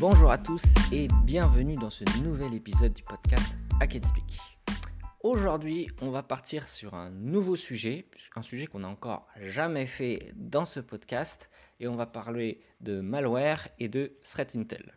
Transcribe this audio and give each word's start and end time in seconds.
Bonjour 0.00 0.30
à 0.30 0.38
tous 0.38 0.62
et 0.92 1.08
bienvenue 1.24 1.74
dans 1.74 1.90
ce 1.90 2.04
nouvel 2.22 2.54
épisode 2.54 2.94
du 2.94 3.02
podcast 3.02 3.54
Hack 3.82 3.92
Speak. 4.02 4.38
Aujourd'hui, 5.22 5.88
on 6.00 6.08
va 6.08 6.22
partir 6.22 6.66
sur 6.70 6.94
un 6.94 7.10
nouveau 7.10 7.54
sujet, 7.54 8.06
un 8.34 8.40
sujet 8.40 8.64
qu'on 8.64 8.78
n'a 8.78 8.88
encore 8.88 9.28
jamais 9.42 9.84
fait 9.84 10.32
dans 10.36 10.64
ce 10.64 10.80
podcast, 10.80 11.50
et 11.80 11.86
on 11.86 11.96
va 11.96 12.06
parler 12.06 12.62
de 12.80 13.02
malware 13.02 13.68
et 13.78 13.88
de 13.88 14.14
threat 14.22 14.56
intel. 14.56 14.96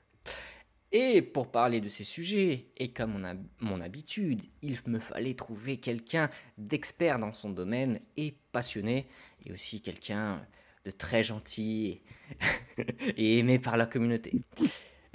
Et 0.93 1.21
pour 1.21 1.51
parler 1.51 1.81
de 1.81 1.89
ces 1.89 2.05
sujets, 2.05 2.69
et 2.77 2.93
comme 2.93 3.13
on 3.13 3.25
a 3.25 3.33
mon 3.59 3.81
habitude, 3.81 4.41
il 4.61 4.77
me 4.87 4.99
fallait 4.99 5.33
trouver 5.33 5.81
quelqu'un 5.81 6.29
d'expert 6.57 7.19
dans 7.19 7.33
son 7.33 7.49
domaine 7.49 7.99
et 8.15 8.37
passionné, 8.53 9.09
et 9.45 9.51
aussi 9.51 9.81
quelqu'un 9.81 10.47
de 10.85 10.91
très 10.91 11.23
gentil 11.23 12.01
et 13.17 13.39
aimé 13.39 13.59
par 13.59 13.75
la 13.75 13.85
communauté. 13.85 14.41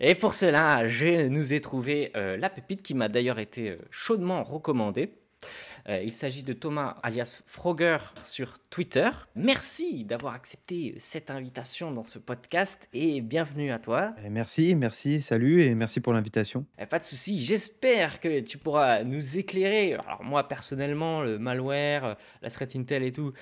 Et 0.00 0.14
pour 0.14 0.32
cela, 0.32 0.86
je 0.86 1.26
nous 1.26 1.52
ai 1.52 1.60
trouvé 1.60 2.12
euh, 2.14 2.36
la 2.36 2.50
pépite 2.50 2.84
qui 2.84 2.94
m'a 2.94 3.08
d'ailleurs 3.08 3.40
été 3.40 3.70
euh, 3.70 3.78
chaudement 3.90 4.44
recommandée. 4.44 5.10
Euh, 5.88 6.00
il 6.04 6.12
s'agit 6.12 6.44
de 6.44 6.52
Thomas 6.52 6.98
alias 7.02 7.42
Frogger 7.46 7.98
sur 8.22 8.60
Twitter. 8.70 9.10
Merci 9.34 10.04
d'avoir 10.04 10.34
accepté 10.34 10.94
cette 11.00 11.30
invitation 11.32 11.90
dans 11.90 12.04
ce 12.04 12.20
podcast 12.20 12.88
et 12.92 13.20
bienvenue 13.20 13.72
à 13.72 13.80
toi. 13.80 14.14
Merci, 14.30 14.76
merci, 14.76 15.20
salut 15.20 15.62
et 15.62 15.74
merci 15.74 15.98
pour 15.98 16.12
l'invitation. 16.12 16.64
Eh, 16.78 16.86
pas 16.86 17.00
de 17.00 17.04
souci, 17.04 17.40
j'espère 17.40 18.20
que 18.20 18.38
tu 18.38 18.56
pourras 18.56 19.02
nous 19.02 19.38
éclairer. 19.38 19.94
Alors 19.94 20.22
moi 20.22 20.46
personnellement, 20.46 21.22
le 21.22 21.40
malware, 21.40 22.16
la 22.40 22.50
threat 22.50 22.76
intel 22.76 23.02
et 23.02 23.12
tout, 23.12 23.32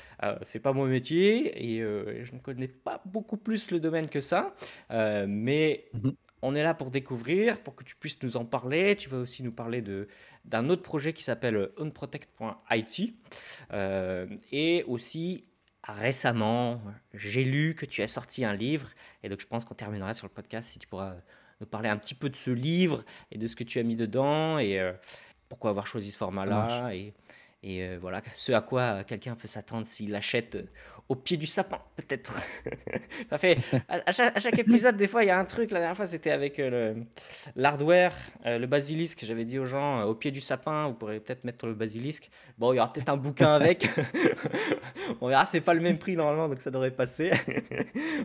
c'est 0.43 0.61
pas 0.61 0.73
mon 0.73 0.87
métier 0.87 1.75
et 1.75 1.81
je 1.81 2.33
ne 2.33 2.39
connais 2.39 2.69
pas 2.69 3.03
beaucoup 3.05 3.37
plus 3.37 3.71
le 3.71 3.81
domaine 3.81 4.09
que 4.09 4.21
ça. 4.21 4.55
mais 4.91 5.85
mhm. 5.93 6.15
On 6.43 6.55
est 6.55 6.63
là 6.63 6.75
pour 6.75 6.91
découvrir, 6.91 7.61
pour 7.63 7.75
que 7.75 7.85
tu 7.85 7.97
puisses 7.97 8.23
nous 8.23 8.37
en 8.37 8.45
parler. 8.45 8.97
Tu 8.97 9.09
vas 9.09 9.19
aussi 9.19 9.43
nous 9.43 9.53
parler 9.53 9.81
de, 9.83 10.09
d'un 10.45 10.69
autre 10.69 10.83
projet 10.83 11.13
qui 11.13 11.23
s'appelle 11.23 11.71
unprotect.it. 11.79 13.15
Euh, 13.73 14.27
et 14.53 14.85
aussi, 14.87 15.45
récemment, 15.83 16.81
j'ai 17.15 17.45
lu 17.45 17.75
que 17.75 17.87
tu 17.87 18.03
as 18.03 18.09
sorti 18.09 18.45
un 18.45 18.55
livre. 18.55 18.91
Et 19.23 19.29
donc, 19.29 19.41
je 19.41 19.47
pense 19.47 19.65
qu'on 19.65 19.75
terminera 19.75 20.15
sur 20.15 20.27
le 20.27 20.33
podcast 20.33 20.71
si 20.71 20.79
tu 20.79 20.87
pourras 20.87 21.17
nous 21.61 21.67
parler 21.67 21.89
un 21.89 21.97
petit 21.97 22.15
peu 22.15 22.29
de 22.29 22.37
ce 22.37 22.51
livre 22.51 23.05
et 23.31 23.39
de 23.39 23.47
ce 23.47 23.57
que 23.57 23.65
tu 23.65 23.79
as 23.79 23.83
mis 23.83 23.97
dedans 23.97 24.59
et 24.59 24.79
euh, 24.79 24.93
pourquoi 25.49 25.71
avoir 25.71 25.87
choisi 25.87 26.13
ce 26.13 26.19
format-là. 26.19 26.91
Et, 26.95 27.15
et 27.63 27.83
euh, 27.83 27.99
voilà, 28.01 28.23
ce 28.33 28.53
à 28.53 28.61
quoi 28.61 29.05
quelqu'un 29.05 29.35
peut 29.35 29.49
s'attendre 29.49 29.87
s'il 29.87 30.15
achète 30.15 30.59
au 31.09 31.15
pied 31.15 31.37
du 31.37 31.47
sapin, 31.47 31.79
peut-être. 31.97 32.35
ça 33.31 33.39
fait 33.39 33.59
à, 33.89 34.13
chaque, 34.13 34.59
épisode, 34.59 34.97
des 34.97 35.07
fois, 35.07 35.23
il 35.23 35.29
y 35.29 35.31
a 35.31 35.39
un 35.39 35.45
truc. 35.45 35.71
La 35.71 35.79
dernière 35.79 35.97
fois, 35.97 36.07
c'était 36.07 36.31
avec 36.31 36.59
euh, 36.59 36.95
l'hardware, 37.55 38.15
euh, 38.45 38.59
le 38.59 38.67
basilisque. 38.67 39.25
J'avais 39.25 39.45
dit 39.45 39.59
aux 39.59 39.67
gens, 39.67 40.01
euh, 40.01 40.05
au 40.05 40.15
pied 40.15 40.31
du 40.31 40.41
sapin, 40.41 40.89
vous 40.89 40.95
pourrez 40.95 41.21
peut-être 41.21 41.45
mettre 41.45 41.67
le 41.67 41.75
basilisque. 41.75 42.29
Bon, 42.59 42.73
il 42.73 42.77
y 42.77 42.79
aura 42.81 42.93
peut-être 42.93 43.09
un 43.09 43.17
bouquin 43.17 43.51
avec. 43.55 43.89
on 45.21 45.29
verra, 45.29 45.45
c'est 45.45 45.61
pas 45.61 45.75
le 45.75 45.81
même 45.81 45.99
prix 45.99 46.17
normalement, 46.17 46.49
donc 46.49 46.61
ça 46.61 46.71
devrait 46.71 46.91
passer. 46.91 47.31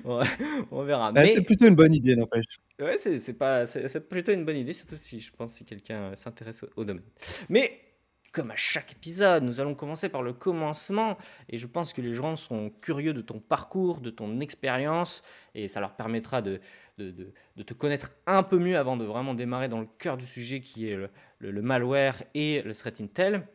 on, 0.03 0.83
verra. 0.83 1.11
Mais... 1.11 1.27
C'est 1.35 1.41
plutôt 1.41 1.67
une 1.67 1.75
bonne 1.75 1.93
idée, 1.93 2.15
n'empêche. 2.15 2.45
Ouais, 2.79 2.97
c'est 2.97 3.33
pas, 3.33 3.67
c'est 3.67 4.09
plutôt 4.09 4.31
une 4.31 4.43
bonne 4.43 4.57
idée, 4.57 4.73
surtout 4.73 4.97
si 4.97 5.19
je 5.19 5.31
pense 5.31 5.53
si 5.53 5.65
quelqu'un 5.65 6.15
s'intéresse 6.15 6.65
au 6.75 6.83
domaine. 6.83 7.03
Mais 7.47 7.90
comme 8.31 8.51
à 8.51 8.55
chaque 8.55 8.93
épisode, 8.93 9.43
nous 9.43 9.59
allons 9.59 9.75
commencer 9.75 10.07
par 10.09 10.23
le 10.23 10.33
commencement 10.33 11.17
et 11.49 11.57
je 11.57 11.67
pense 11.67 11.93
que 11.93 12.01
les 12.01 12.13
gens 12.13 12.35
sont 12.35 12.71
curieux 12.81 13.13
de 13.13 13.21
ton 13.21 13.39
parcours, 13.39 13.99
de 13.99 14.09
ton 14.09 14.39
expérience 14.39 15.21
et 15.53 15.67
ça 15.67 15.79
leur 15.79 15.95
permettra 15.95 16.41
de, 16.41 16.61
te 16.97 17.73
connaître 17.73 18.11
un 18.27 18.43
peu 18.43 18.57
mieux 18.57 18.77
avant 18.77 18.95
de 18.95 19.05
vraiment 19.05 19.33
démarrer 19.33 19.67
dans 19.67 19.81
le 19.81 19.87
cœur 19.97 20.17
du 20.17 20.25
sujet 20.25 20.61
qui 20.61 20.89
est 20.89 20.97
le, 21.39 21.61
malware 21.61 22.23
et 22.33 22.61
le 22.61 22.73
threat 22.73 23.01
intel. 23.01 23.47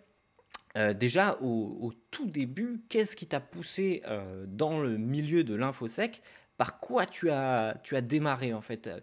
Euh, 0.76 0.92
déjà, 0.92 1.38
au, 1.40 1.92
tout 2.10 2.26
début, 2.26 2.82
qu'est-ce 2.90 3.16
qui 3.16 3.26
t'a 3.26 3.40
poussé 3.40 4.02
euh, 4.06 4.44
dans 4.46 4.80
le 4.80 4.98
milieu 4.98 5.42
de 5.42 5.54
l'infosec 5.54 6.22
par 6.56 6.78
quoi 6.78 7.06
tu 7.06 7.30
as, 7.30 7.76
tu 7.82 7.96
as 7.96 8.00
démarré 8.00 8.54
en 8.54 8.60
fait? 8.60 8.86
Euh, 8.86 9.00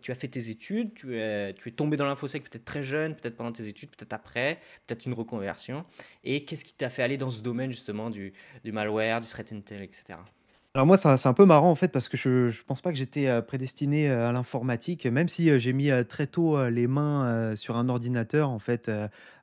Tu 0.00 0.12
as 0.12 0.14
fait 0.14 0.28
tes 0.28 0.50
études, 0.50 0.94
tu 0.94 1.18
es, 1.18 1.54
tu 1.54 1.68
es 1.68 1.72
tombé 1.72 1.96
dans 1.96 2.06
l'infosec 2.06 2.42
peut-être 2.44 2.64
très 2.64 2.82
jeune, 2.82 3.14
peut-être 3.16 3.36
pendant 3.36 3.52
tes 3.52 3.66
études, 3.66 3.90
peut-être 3.90 4.12
après, 4.12 4.60
peut-être 4.86 5.06
une 5.06 5.14
reconversion. 5.14 5.84
Et 6.24 6.44
qu'est-ce 6.44 6.64
qui 6.64 6.74
t'a 6.74 6.90
fait 6.90 7.02
aller 7.02 7.16
dans 7.16 7.30
ce 7.30 7.42
domaine 7.42 7.70
justement 7.70 8.10
du, 8.10 8.32
du 8.64 8.72
malware, 8.72 9.20
du 9.20 9.26
threat 9.26 9.52
intel, 9.52 9.82
etc. 9.82 10.18
Alors 10.74 10.86
moi, 10.86 10.96
c'est 10.96 11.26
un 11.26 11.34
peu 11.34 11.44
marrant 11.44 11.70
en 11.70 11.74
fait 11.74 11.88
parce 11.88 12.08
que 12.08 12.16
je 12.16 12.46
ne 12.46 12.64
pense 12.66 12.80
pas 12.80 12.92
que 12.92 12.96
j'étais 12.96 13.28
euh, 13.28 13.42
prédestiné 13.42 14.08
euh, 14.08 14.28
à 14.28 14.32
l'informatique, 14.32 15.04
même 15.06 15.28
si 15.28 15.58
j'ai 15.58 15.72
mis 15.74 15.90
très 16.08 16.26
tôt 16.26 16.68
les 16.70 16.86
mains 16.86 17.54
sur 17.56 17.76
un 17.76 17.88
ordinateur. 17.90 18.48
En 18.48 18.58
fait, 18.58 18.90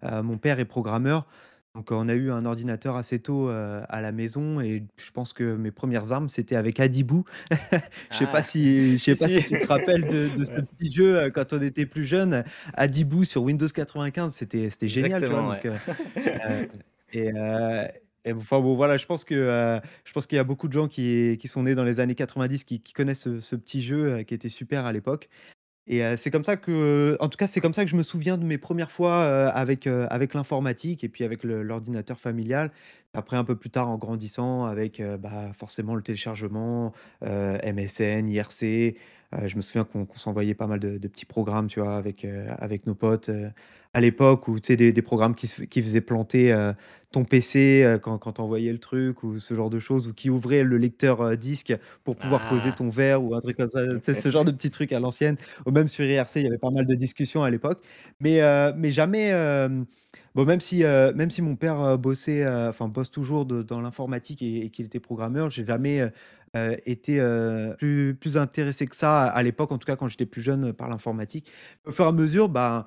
mon 0.02 0.38
père 0.38 0.60
est 0.60 0.66
programmeur. 0.66 1.28
Donc, 1.76 1.92
on 1.92 2.10
a 2.10 2.16
eu 2.16 2.32
un 2.32 2.46
ordinateur 2.46 2.96
assez 2.96 3.20
tôt, 3.20 3.50
à 3.50 4.02
la 4.02 4.12
maison 4.12 4.60
et 4.60 4.84
je 4.98 5.12
pense 5.12 5.34
que 5.34 5.56
mes 5.56 5.72
premières 5.72 6.12
armes, 6.12 6.28
c'était 6.28 6.56
avec 6.56 6.80
Adibou. 6.80 7.26
Je 8.12 8.18
sais 8.18 8.26
pas 8.26 8.40
ah. 8.40 8.42
si 8.42 8.98
je 8.98 9.04
sais 9.04 9.16
pas 9.16 9.30
si 9.30 9.44
tu 9.44 9.60
te 9.60 9.68
rappelles 9.68 10.06
de 10.06 10.36
de 10.36 10.46
ce 10.46 10.62
petit 10.62 10.92
jeu, 10.92 11.30
quand 11.30 11.54
on 11.54 11.62
était 11.62 11.86
plus 11.86 12.06
jeune, 12.06 12.44
Adibou 12.74 13.24
sur 13.24 13.44
Windows 13.44 13.68
95, 13.68 14.34
c'était 14.34 14.70
c'était 14.70 14.88
génial, 14.88 15.22
tu 15.22 15.28
vois? 15.28 15.60
et 17.14 18.34
enfin 18.34 18.60
bon, 18.60 18.76
voilà, 18.76 18.98
je 18.98 19.06
pense 19.06 19.24
que, 19.24 19.80
je 20.04 20.12
pense 20.12 20.28
qu'il 20.28 20.36
y 20.36 20.40
a 20.40 20.44
beaucoup 20.44 20.68
de 20.68 20.74
gens 20.74 20.88
qui 20.88 21.38
qui 21.40 21.48
sont 21.48 21.64
nés 21.64 21.76
dans 21.76 21.84
les 21.84 22.00
années 22.00 22.16
90 22.16 22.64
qui 22.64 22.82
qui 22.82 22.94
connaissent 22.94 23.22
ce 23.22 23.40
ce 23.40 23.56
petit 23.56 23.82
jeu, 23.82 24.24
qui 24.24 24.34
était 24.34 24.50
super 24.50 24.86
à 24.86 24.92
l'époque 24.92 25.30
et 25.90 26.18
c'est 26.18 26.32
comme 26.32 26.44
ça 26.44 26.56
que 26.58 27.18
en 27.20 27.28
tout 27.30 27.38
cas, 27.38 27.48
c'est 27.48 27.60
comme 27.62 27.74
ça 27.74 27.84
que 27.84 27.90
je 27.92 27.96
me 27.96 28.04
souviens 28.04 28.38
de 28.38 28.46
mes 28.46 28.58
premières 28.58 28.92
fois, 28.92 29.24
avec, 29.50 29.88
avec 29.88 30.34
l'informatique 30.34 31.04
et 31.04 31.10
puis 31.10 31.24
avec 31.24 31.44
l'ordinateur 31.44 32.20
familial. 32.20 32.72
Après 33.14 33.38
un 33.38 33.44
peu 33.44 33.56
plus 33.56 33.72
tard 33.72 33.90
en 33.90 33.98
grandissant 33.98 34.66
avec, 34.66 35.02
bah, 35.20 35.52
forcément 35.58 35.96
le 35.96 36.04
téléchargement, 36.04 36.94
MSN, 37.24 38.30
IRC, 38.30 38.96
je 39.46 39.56
me 39.56 39.62
souviens 39.62 39.84
qu'on 39.84 40.08
s'envoyait 40.16 40.54
pas 40.54 40.68
mal 40.68 40.80
de 40.80 41.08
petits 41.08 41.26
programmes, 41.26 41.68
tu 41.68 41.80
vois? 41.80 41.98
Avec, 41.98 42.24
avec 42.26 42.86
nos 42.86 42.96
potes, 42.96 43.32
à 43.94 44.02
l'époque 44.02 44.48
où, 44.48 44.60
tu 44.60 44.68
sais, 44.68 44.78
des 44.78 44.92
des 44.94 45.02
programmes 45.02 45.36
qui 45.36 45.48
qui 45.68 45.82
faisaient 45.82 46.02
planter, 46.02 46.54
ton 47.12 47.26
PC, 47.26 47.98
quand 48.04 48.18
quand 48.20 48.34
tu 48.34 48.42
envoyais 48.42 48.72
le 48.72 48.80
truc 48.80 49.24
ou 49.24 49.40
ce 49.40 49.54
genre 49.56 49.70
de 49.72 49.80
choses 49.80 50.08
ou 50.08 50.14
qui 50.14 50.30
ouvraient 50.30 50.64
le 50.64 50.78
lecteur, 50.78 51.36
disque 51.38 51.74
pour 52.04 52.18
pouvoir 52.18 52.46
poser 52.46 52.72
Ah! 52.72 52.76
ton 52.76 52.90
verre 52.90 53.24
ou 53.24 53.34
un 53.36 53.42
truc 53.42 53.58
comme 53.58 53.72
ça. 53.72 53.82
Ce 54.16 54.30
genre 54.32 54.46
de 54.46 54.52
petits 54.52 54.70
trucs 54.72 54.92
à 54.94 55.00
l'ancienne 55.00 55.38
ou 55.66 55.72
même 55.72 55.88
sur 55.88 56.06
IRC, 56.06 56.36
il 56.38 56.44
y 56.44 56.48
avait 56.48 56.58
pas 56.60 56.70
mal 56.72 56.86
de 56.86 56.96
discussions 56.96 57.44
à 57.44 57.50
l'époque. 57.50 57.84
Mais, 58.20 58.40
mais 58.76 58.92
jamais, 58.92 59.32
bon 60.36 60.46
même 60.46 60.62
si, 60.62 60.84
même 60.84 61.32
si 61.32 61.42
mon 61.42 61.56
père, 61.56 61.98
bossait, 61.98 62.48
enfin 62.48 62.88
bosse 62.88 63.10
toujours 63.12 63.46
de 63.46 63.64
dans 63.64 63.82
l'informatique 63.82 64.42
et 64.44 64.70
qu'il 64.70 64.86
était 64.86 65.00
programmeur, 65.00 65.50
j'ai 65.50 65.66
jamais, 65.66 66.06
été, 66.86 67.20
plus 67.78 68.16
plus 68.20 68.38
intéressé 68.38 68.86
que 68.88 68.96
ça 68.96 69.24
à 69.26 69.44
l'époque, 69.44 69.72
en 69.72 69.78
tout 69.80 69.86
cas 69.88 69.96
quand 69.96 70.08
j'étais 70.08 70.26
plus 70.28 70.42
jeune, 70.42 70.74
par 70.74 70.90
l'informatique. 70.90 71.50
Au 71.86 71.92
fur 71.92 72.06
et 72.06 72.08
à 72.08 72.12
mesure, 72.12 72.50
ben 72.50 72.86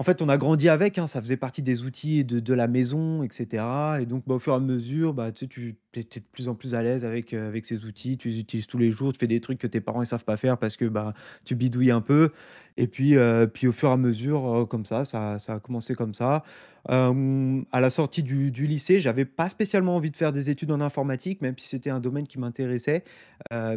en 0.00 0.04
fait, 0.04 0.22
on 0.22 0.30
a 0.30 0.38
grandi 0.38 0.70
avec, 0.70 0.98
hein, 0.98 1.06
ça 1.06 1.20
faisait 1.20 1.36
partie 1.36 1.62
des 1.62 1.82
outils 1.82 2.24
de 2.24 2.40
de 2.40 2.54
la 2.54 2.68
maison 2.68 3.22
et 3.22 3.28
cetera 3.30 4.00
et 4.00 4.06
donc, 4.06 4.24
bah, 4.26 4.36
au 4.36 4.38
fur 4.40 4.54
et 4.54 4.56
à 4.56 4.58
mesure, 4.60 5.12
bah, 5.14 5.30
tu 5.30 5.46
sais, 5.94 6.00
es 6.00 6.20
de 6.20 6.24
plus 6.32 6.48
en 6.48 6.54
plus 6.56 6.74
à 6.74 6.82
l'aise 6.82 7.04
avec, 7.04 7.34
heu, 7.34 7.44
avec 7.46 7.66
ces 7.66 7.84
outils. 7.84 8.16
Tu 8.18 8.28
les 8.30 8.40
utilises 8.40 8.66
tous 8.66 8.78
les 8.78 8.92
jours, 8.92 9.12
tu 9.12 9.18
fais 9.20 9.26
des 9.28 9.40
trucs 9.40 9.58
que 9.58 9.66
tes 9.66 9.82
parents, 9.82 10.02
ils 10.02 10.06
savent 10.06 10.24
pas 10.24 10.38
faire 10.38 10.58
parce 10.58 10.76
que, 10.78 10.86
bah, 10.86 11.12
tu 11.44 11.54
bidouilles 11.54 11.90
un 11.92 12.00
peu 12.00 12.30
et 12.78 12.86
puis, 12.88 13.16
heu, 13.16 13.48
puis 13.52 13.66
au 13.68 13.72
fur 13.72 13.90
et 13.90 13.92
à 13.92 13.96
mesure, 13.98 14.46
heu, 14.62 14.66
comme 14.66 14.86
ça, 14.86 15.04
ça 15.04 15.36
a 15.48 15.60
commencé 15.60 15.94
comme 15.94 16.14
ça. 16.14 16.44
À 16.88 17.80
la 17.82 17.90
sortie 17.90 18.22
du 18.22 18.50
du 18.50 18.66
lycée, 18.66 19.00
j'avais 19.00 19.26
pas 19.26 19.48
spécialement 19.50 19.96
envie 19.96 20.10
de 20.10 20.16
faire 20.16 20.32
des 20.32 20.48
études 20.50 20.72
en 20.72 20.80
informatique, 20.80 21.42
même 21.42 21.54
si 21.58 21.68
c'était 21.68 21.90
un 21.90 22.00
domaine 22.00 22.26
qui 22.26 22.38
m'intéressait, 22.38 23.04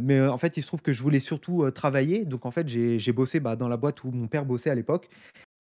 mais, 0.02 0.22
en 0.22 0.38
fait, 0.38 0.56
il 0.58 0.62
se 0.62 0.68
trouve 0.68 0.82
que 0.82 0.94
je 0.94 1.02
voulais 1.04 1.20
surtout, 1.20 1.70
travailler 1.72 2.26
donc 2.26 2.46
en 2.46 2.52
fait, 2.52 2.68
j'ai 2.70 3.00
j'ai 3.00 3.12
bossé, 3.12 3.40
bah, 3.42 3.56
dans 3.58 3.68
la 3.68 3.78
boîte 3.78 4.04
où 4.06 4.12
mon 4.12 4.28
père 4.28 4.46
bossait 4.46 4.70
à 4.70 4.76
l'époque 4.76 5.10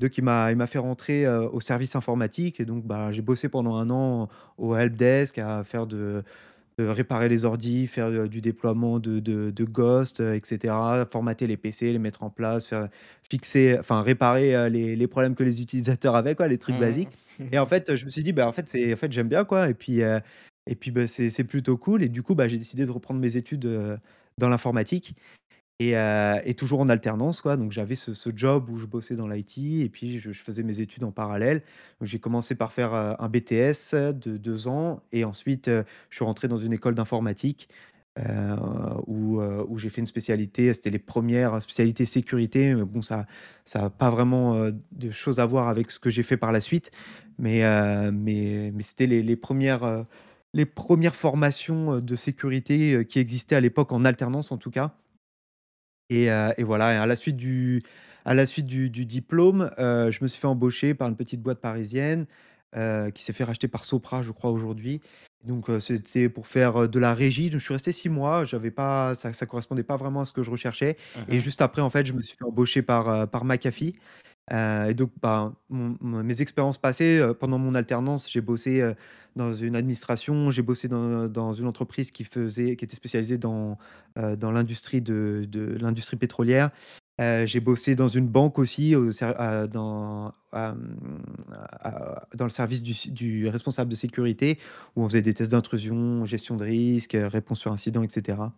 donc 0.04 0.18
il 0.18 0.24
m'a 0.24 0.52
il 0.52 0.58
m'a 0.58 0.68
fait 0.68 0.80
rentrer, 0.80 1.28
au 1.28 1.62
service 1.62 1.96
informatique 1.96 2.60
et 2.60 2.66
donc 2.66 2.86
bah, 2.86 3.12
j'ai 3.12 3.22
bossé 3.22 3.50
pendant 3.50 3.76
un 3.76 3.90
an 3.90 4.30
au 4.58 4.76
helpdesk 4.76 5.38
à 5.40 5.64
faire 5.64 5.88
de 5.88 6.24
de 6.80 6.86
réparer 6.86 7.30
les 7.30 7.46
ordis, 7.46 7.86
faire, 7.88 8.28
du 8.28 8.42
déploiement 8.42 9.00
de 9.00 9.20
de 9.20 9.52
de 9.52 9.64
Ghost, 9.64 10.20
heu, 10.22 10.34
et 10.36 10.42
cetera, 10.44 11.06
formater 11.06 11.46
les 11.48 11.56
PC, 11.56 11.94
les 11.94 12.00
mettre 12.00 12.24
en 12.24 12.30
place, 12.30 12.66
faire 12.66 12.90
fixer 13.30 13.78
enfin 13.80 14.02
réparer, 14.02 14.70
les 14.70 14.96
les 14.96 15.08
problèmes 15.08 15.36
que 15.36 15.44
les 15.44 15.62
utilisateurs 15.62 16.16
avaient 16.16 16.36
quoi, 16.36 16.48
les 16.48 16.58
trucs 16.58 16.78
basiques. 16.80 17.10
Mmh. 17.40 17.46
et 17.52 17.60
en 17.60 17.66
fait, 17.66 17.96
je 17.96 18.06
me 18.06 18.10
suis 18.10 18.24
dit: 18.24 18.34
«Bah, 18.34 18.48
en 18.48 18.54
fait, 18.54 18.70
c'est 18.70 18.94
en 18.94 18.98
fait, 18.98 19.12
j'aime 19.12 19.28
bien 19.30 19.46
quoi» 19.46 19.70
et 19.70 19.74
puis, 19.74 20.02
et 20.02 20.76
puis, 20.76 20.92
bah, 20.92 21.08
c'est 21.08 21.30
c'est 21.30 21.44
plutôt 21.44 21.78
cool. 21.78 22.04
Et 22.04 22.10
du 22.10 22.24
coup, 22.24 22.36
bah, 22.36 22.48
j'ai 22.48 22.58
décidé 22.58 22.86
de 22.86 22.92
reprendre 22.92 23.20
mes 23.20 23.38
études, 23.38 23.68
dans 24.38 24.50
l'informatique 24.50 25.16
et 25.89 25.95
heu 25.95 26.35
et 26.45 26.53
toujours 26.56 26.80
en 26.81 26.89
alternance 26.89 27.41
quoi, 27.41 27.57
donc 27.57 27.71
j'avais 27.71 27.95
ce 27.95 28.30
job 28.35 28.69
où 28.69 28.77
je 28.77 28.85
bossais 28.85 29.15
dans 29.15 29.27
l'IT 29.27 29.81
et 29.83 29.89
puis 29.89 30.19
je 30.19 30.31
faisais 30.33 30.63
mes 30.63 30.80
études 30.80 31.03
en 31.03 31.12
parallèle. 31.12 31.62
J'ai 32.01 32.19
commencé 32.19 32.56
par 32.56 32.74
faire, 32.74 32.94
heu, 32.94 33.15
un 33.19 33.30
BTS 33.30 33.94
de 33.95 34.38
2 34.38 34.68
ans 34.68 35.01
et 35.12 35.25
ensuite, 35.25 35.68
heu, 35.69 35.83
je 36.09 36.15
suis 36.18 36.25
rentré 36.25 36.47
dans 36.47 36.57
une 36.57 36.74
école 36.74 36.95
d'informatique, 36.95 37.69
où, 39.07 39.41
où 39.41 39.77
j'ai 39.80 39.89
fait 39.89 40.01
une 40.01 40.07
spécialité. 40.07 40.71
C'était 40.74 40.89
les 40.91 41.00
premières 41.00 41.62
spécialités 41.62 42.06
sécurité, 42.06 42.75
bon 42.75 43.01
ça 43.01 43.25
ça 43.65 43.85
a 43.85 43.89
pas 43.89 44.09
vraiment, 44.12 44.69
de 44.91 45.12
choses 45.12 45.39
à 45.39 45.45
voir 45.45 45.68
avec 45.68 45.89
ce 45.91 46.00
que 46.00 46.09
j'ai 46.12 46.24
fait 46.24 46.38
par 46.38 46.51
la 46.51 46.62
suite. 46.62 46.91
Mais, 47.39 47.62
mais 48.12 48.71
mais 48.74 48.83
c'était 48.83 49.07
les 49.07 49.24
les 49.24 49.35
1 49.35 49.83
heu, 49.83 50.06
les 50.53 50.65
1 50.68 51.15
formations, 51.15 52.00
de 52.01 52.15
sécurité, 52.15 53.06
qui 53.09 53.19
existaient 53.19 53.56
à 53.56 53.62
l'époque 53.62 53.91
en 53.91 54.06
alternance 54.06 54.51
en 54.51 54.57
tout 54.59 54.69
cas. 54.71 54.95
Et 56.13 56.30
heu, 56.30 56.54
et 56.57 56.63
voilà 56.63 56.94
et 56.94 56.98
à 56.98 57.06
la 57.06 57.15
suite 57.15 57.38
du 57.38 57.83
à 58.25 58.33
la 58.33 58.45
suite 58.45 58.65
du 58.68 58.89
du 58.89 59.06
diplôme, 59.06 59.71
heu, 59.80 60.12
je 60.12 60.19
me 60.24 60.27
suis 60.27 60.39
fait 60.39 60.48
embaucher 60.48 60.94
par 60.94 61.07
une 61.10 61.15
petite 61.18 61.42
boîte 61.42 61.60
parisienne, 61.62 62.25
heu, 62.75 63.10
qui 63.12 63.24
s'est 63.24 63.33
fait 63.33 63.44
racheter 63.45 63.68
par 63.68 63.86
Sopra, 63.86 64.21
je 64.21 64.31
crois 64.31 64.51
aujourd'hui. 64.51 65.01
Donc, 65.44 65.68
c'était 65.81 66.30
pour 66.30 66.48
faire, 66.48 66.88
de 66.88 67.00
la 67.00 67.13
régie. 67.13 67.50
Donc 67.50 67.60
je 67.60 67.65
suis 67.65 67.74
resté 67.74 67.92
6 67.92 68.07
mois, 68.10 68.45
j'avais 68.45 68.71
pas 68.71 69.13
ça 69.15 69.33
ça 69.33 69.45
correspondait 69.45 69.83
pas 69.83 69.98
vraiment 69.98 70.21
à 70.21 70.25
ce 70.25 70.33
que 70.33 70.44
je 70.44 70.50
recherchais 70.51 70.98
et 71.27 71.39
juste 71.42 71.62
après, 71.62 71.81
en 71.81 71.89
fait, 71.89 72.06
je 72.06 72.13
me 72.13 72.21
suis 72.21 72.38
fait 72.38 72.45
embaucher 72.45 72.81
par, 72.81 73.30
par 73.30 73.44
McAfee. 73.45 73.95
Heu, 74.51 74.90
et 74.90 74.94
donc, 74.94 75.12
mon 75.69 76.24
mes 76.24 76.42
expériences 76.42 76.78
passées, 76.78 77.19
heu, 77.19 77.34
pendant 77.34 77.57
mon 77.60 77.75
alternance, 77.75 78.30
j'ai 78.30 78.42
bossé, 78.42 78.81
heu, 78.81 78.95
dans 79.36 79.54
une 79.54 79.75
administration, 79.75 80.51
j'ai 80.51 80.62
bossé 80.62 80.88
dans 80.88 81.54
une 81.54 81.68
entreprise 81.68 82.12
qui 82.12 82.24
était 82.24 82.95
spécialisée 82.95 83.38
dans, 83.38 83.78
l'industrie 84.18 85.01
pétrolière. 86.19 86.69
J'ai 87.19 87.60
bossé 87.60 87.95
dans 87.95 88.10
une 88.10 88.28
banque 88.28 88.60
aussi 88.60 88.94
dans, 88.94 90.31
le 92.40 92.50
service 92.50 92.84
du 92.84 93.48
responsable 93.48 93.90
de 93.90 93.95
sécurité, 93.95 94.60
où 94.95 95.04
on 95.04 95.10
faisait 95.10 95.22
des 95.22 95.34
tests 95.34 95.51
d'intrusion, 95.51 96.25
gestion 96.25 96.56
de 96.57 96.66
risque, 96.66 97.16
réponse 97.18 97.60
sur 97.60 97.72
incident 97.72 98.04
et 98.04 98.10
cetera. 98.10 98.54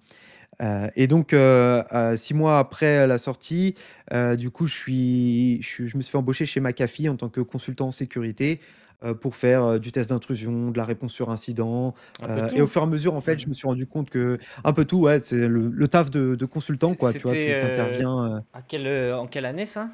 Heu, 0.61 0.89
et 0.95 1.07
donc, 1.07 1.33
heu, 1.33 1.83
heu, 1.93 2.17
6 2.17 2.33
mois 2.33 2.59
après 2.59 3.07
la 3.07 3.17
sortie, 3.17 3.75
du 4.37 4.49
coup, 4.51 4.67
je 4.67 4.73
suis 4.75 5.61
je 5.61 5.67
suis 5.67 5.87
je 5.89 5.97
me 5.97 6.01
suis 6.01 6.11
fait 6.11 6.17
embaucher 6.17 6.45
chez 6.45 6.59
McAfee 6.61 7.09
en 7.09 7.17
tant 7.17 7.29
que 7.29 7.41
consultant 7.41 7.87
en 7.87 7.91
sécurité, 7.91 8.61
pour 9.21 9.35
faire, 9.35 9.79
du 9.79 9.91
test 9.91 10.09
d'intrusion, 10.09 10.71
de 10.71 10.77
la 10.77 10.85
réponse 10.85 11.13
sur 11.13 11.29
incident. 11.29 11.93
Un 12.19 12.29
peu 12.29 12.41
Heu, 12.41 12.49
et 12.55 12.61
au 12.61 12.67
tout? 12.67 12.67
fur 12.67 12.81
et 12.81 12.85
à 12.85 12.87
mesure, 12.87 13.13
en 13.15 13.21
fait, 13.21 13.37
je 13.39 13.47
me 13.49 13.53
suis 13.53 13.67
rendu 13.67 13.85
compte 13.87 14.09
que 14.09 14.37
un 14.63 14.73
peu 14.73 14.85
tout, 14.85 14.99
ouais, 15.01 15.19
c'est 15.23 15.47
le 15.47 15.69
le 15.69 15.87
taf 15.87 16.09
de 16.09 16.35
de 16.35 16.45
consultant, 16.45 16.93
C 16.93 16.95
quoi, 16.95 17.13
tu 17.13 17.27
vois? 17.27 17.35
c'était, 17.35 17.55
Tu 17.57 17.57
interviens, 17.61 18.41
à 18.53 18.61
quelle, 18.61 19.13
en 19.13 19.27
quelle 19.27 19.45
année 19.45 19.65
ça? 19.65 19.89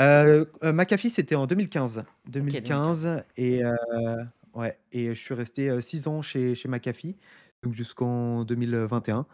Heu, 0.00 0.50
McAfee, 0.62 1.10
c'était 1.10 1.34
en 1.36 1.46
2015. 1.46 2.04
OK, 2.40 2.56
2015. 2.56 3.04
2015 3.06 3.24
et 3.36 3.62
ouais 4.54 4.78
et 4.92 5.08
je 5.14 5.20
suis 5.20 5.34
resté, 5.34 5.80
6 5.82 6.08
ans 6.08 6.22
chez 6.22 6.54
chez 6.54 6.68
McAfee, 6.68 7.16
donc 7.64 7.74
jusqu'en 7.74 8.44
2021 8.44 9.26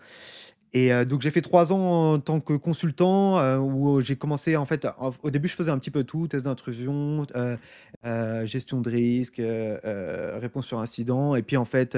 et 0.72 0.92
heu, 0.92 1.04
donc 1.06 1.20
j'ai 1.22 1.30
fait 1.30 1.42
3 1.42 1.72
ans 1.72 2.14
en 2.14 2.20
tant 2.20 2.40
que 2.40 2.54
consultant, 2.54 3.40
heu, 3.40 3.58
où 3.60 4.00
j'ai 4.00 4.16
commencé 4.16 4.56
en 4.56 4.66
fait, 4.66 4.86
en 4.98 5.12
au 5.24 5.30
début, 5.30 5.48
je 5.48 5.54
faisais 5.56 5.70
un 5.72 5.78
petit 5.78 5.90
peu 5.90 6.04
tout, 6.04 6.28
test 6.28 6.44
d'intrusion, 6.46 7.26
heu, 7.36 8.46
gestion 8.46 8.80
de 8.80 8.90
risque, 8.90 9.40
réponse 9.42 10.66
sur 10.66 10.78
incident 10.80 11.34
et 11.36 11.42
puis 11.42 11.56
en 11.56 11.64
fait, 11.64 11.96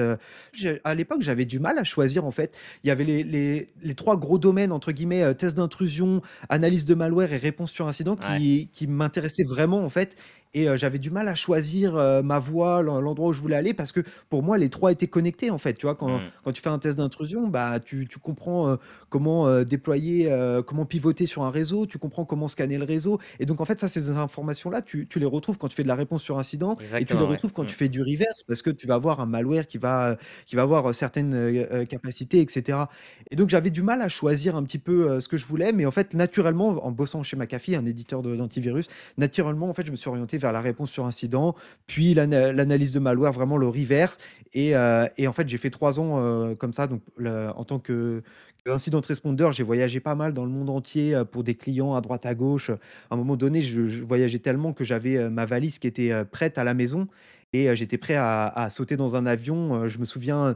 j'ai 0.53 0.81
à 0.83 0.95
l'époque, 0.95 1.21
j'avais 1.21 1.45
du 1.45 1.59
mal 1.59 1.77
à 1.79 1.83
choisir 1.83 2.25
en 2.25 2.31
fait. 2.31 2.57
Il 2.83 2.87
y 2.87 2.91
avait 2.91 3.03
les 3.05 3.23
les 3.23 3.73
les 3.81 3.95
3 3.95 4.17
gros 4.17 4.37
domaines 4.39 4.71
entre 4.71 4.91
guillemets, 4.91 5.23
heu, 5.23 5.35
test 5.35 5.55
d'intrusion, 5.57 6.21
analyse 6.49 6.85
de 6.85 6.95
malware 6.95 7.31
et 7.33 7.37
réponse 7.37 7.71
sur 7.71 7.87
incident 7.87 8.15
Ouais. 8.17 8.43
qui 8.43 8.69
qui 8.73 8.87
m'intéressaient 8.87 9.43
vraiment 9.43 9.79
en 9.83 9.89
fait 9.89 10.15
et 10.53 10.67
heu, 10.69 10.77
j'avais 10.77 10.99
du 10.99 11.09
mal 11.11 11.27
à 11.27 11.35
choisir, 11.35 11.95
heu, 11.97 12.21
ma 12.23 12.39
voie, 12.39 12.81
l'en 12.81 13.01
l'endroit 13.01 13.29
où 13.29 13.33
je 13.33 13.41
voulais 13.41 13.55
aller 13.55 13.73
parce 13.73 13.91
que 13.91 14.01
pour 14.29 14.43
moi, 14.43 14.57
les 14.57 14.69
3 14.69 14.91
étaient 14.91 15.07
connectés 15.07 15.49
en 15.51 15.57
fait, 15.57 15.73
tu 15.75 15.85
vois? 15.85 15.95
Quand 15.95 16.21
Mmh. 16.21 16.33
quand 16.43 16.51
tu 16.51 16.61
fais 16.61 16.69
un 16.69 16.79
test 16.79 16.97
d'intrusion, 16.97 17.47
bah, 17.47 17.79
tu 17.79 18.07
tu 18.07 18.19
comprends, 18.19 18.69
heu, 18.73 18.77
comment, 19.09 19.63
déployer, 19.63 20.29
comment 20.67 20.85
pivoter 20.85 21.25
sur 21.25 21.43
un 21.43 21.51
réseau, 21.51 21.85
tu 21.85 21.97
comprends 21.99 22.25
comment 22.25 22.47
scanner 22.47 22.77
le 22.77 22.85
réseau 22.85 23.19
et 23.39 23.45
donc 23.45 23.61
en 23.61 23.65
fait, 23.65 23.79
ça, 23.79 23.87
ces 23.87 24.09
informations-là, 24.09 24.81
tu 24.81 25.07
tu 25.07 25.19
les 25.19 25.25
retrouves 25.25 25.57
quand 25.57 25.67
tu 25.69 25.75
fais 25.75 25.83
de 25.83 25.87
la 25.87 25.95
réponse 25.95 26.21
sur 26.23 26.39
incident 26.39 26.77
et 26.99 27.05
tu 27.05 27.17
les 27.17 27.23
ouais. 27.25 27.25
retrouves 27.25 27.53
quand 27.53 27.65
Mmh. 27.65 27.73
tu 27.73 27.75
fais 27.75 27.89
du 27.89 28.01
reverse 28.01 28.43
parce 28.47 28.61
que 28.61 28.69
tu 28.69 28.87
vas 28.87 28.95
avoir 28.95 29.19
un 29.21 29.25
malware 29.25 29.67
qui 29.67 29.77
va, 29.77 30.17
qui 30.45 30.55
va 30.55 30.61
avoir, 30.63 30.93
certaines, 30.95 31.85
capacités 31.87 32.41
et 32.41 32.47
cetera 32.49 32.89
et 33.31 33.35
donc 33.35 33.49
j'avais 33.49 33.69
du 33.71 33.81
mal 33.81 34.01
à 34.01 34.09
choisir 34.09 34.55
un 34.55 34.63
petit 34.63 34.79
peu, 34.79 35.19
ce 35.21 35.27
que 35.27 35.37
je 35.37 35.45
voulais 35.45 35.71
mais 35.73 35.85
en 35.85 35.91
fait, 35.91 36.13
naturellement, 36.13 36.69
en 36.85 36.91
bossant 36.91 37.23
chez 37.23 37.35
McAfee, 37.37 37.75
un 37.75 37.85
éditeur 37.85 38.21
d'antivirus, 38.21 38.87
naturellement, 39.17 39.69
en 39.69 39.73
fait, 39.73 39.85
je 39.85 39.91
me 39.91 39.95
suis 39.95 40.09
orienté 40.09 40.37
vers 40.43 40.53
la 40.53 40.61
réponse 40.61 40.91
sur 40.91 41.05
incident, 41.07 41.55
puis 41.87 42.13
l'ana 42.13 42.53
l'analyse 42.53 42.93
de 42.93 42.99
malware, 42.99 43.33
vraiment 43.33 43.57
le 43.57 43.67
reverse. 43.67 44.19
Et 44.53 44.73
et 45.17 45.27
en 45.27 45.33
fait, 45.33 45.49
j'ai 45.49 45.57
fait 45.57 45.71
3 45.71 45.99
ans, 45.99 46.19
heu, 46.51 46.55
comme 46.55 46.73
ça. 46.73 46.87
Donc 46.87 47.01
en 47.25 47.63
tant 47.65 47.79
que 47.79 48.21
qu'incident 48.65 49.01
responder, 49.05 49.49
j'ai 49.51 49.63
voyagé 49.63 49.99
pas 49.99 50.15
mal 50.15 50.33
dans 50.33 50.45
le 50.45 50.51
monde 50.51 50.69
entier, 50.69 51.15
heu, 51.15 51.25
pour 51.25 51.43
des 51.43 51.55
clients 51.55 51.95
à 51.95 52.01
droite 52.01 52.25
à 52.25 52.35
gauche. 52.35 52.69
À 52.71 52.77
un 53.11 53.17
moment 53.17 53.35
donné, 53.35 53.61
je 53.61 54.03
voyageais 54.03 54.39
tellement 54.39 54.73
que 54.73 54.83
j'avais, 54.85 55.29
ma 55.29 55.45
valise 55.45 55.79
qui 55.79 55.87
était, 55.87 56.23
prête 56.25 56.57
à 56.57 56.63
la 56.63 56.73
maison. 56.75 57.07
Et 57.55 57.75
j'étais 57.75 57.97
prêt 57.99 58.15
à 58.17 58.67
sauter 58.71 58.97
dans 58.97 59.15
un 59.15 59.25
avion, 59.27 59.87
je 59.87 59.99
me 59.99 60.05
souviens 60.05 60.55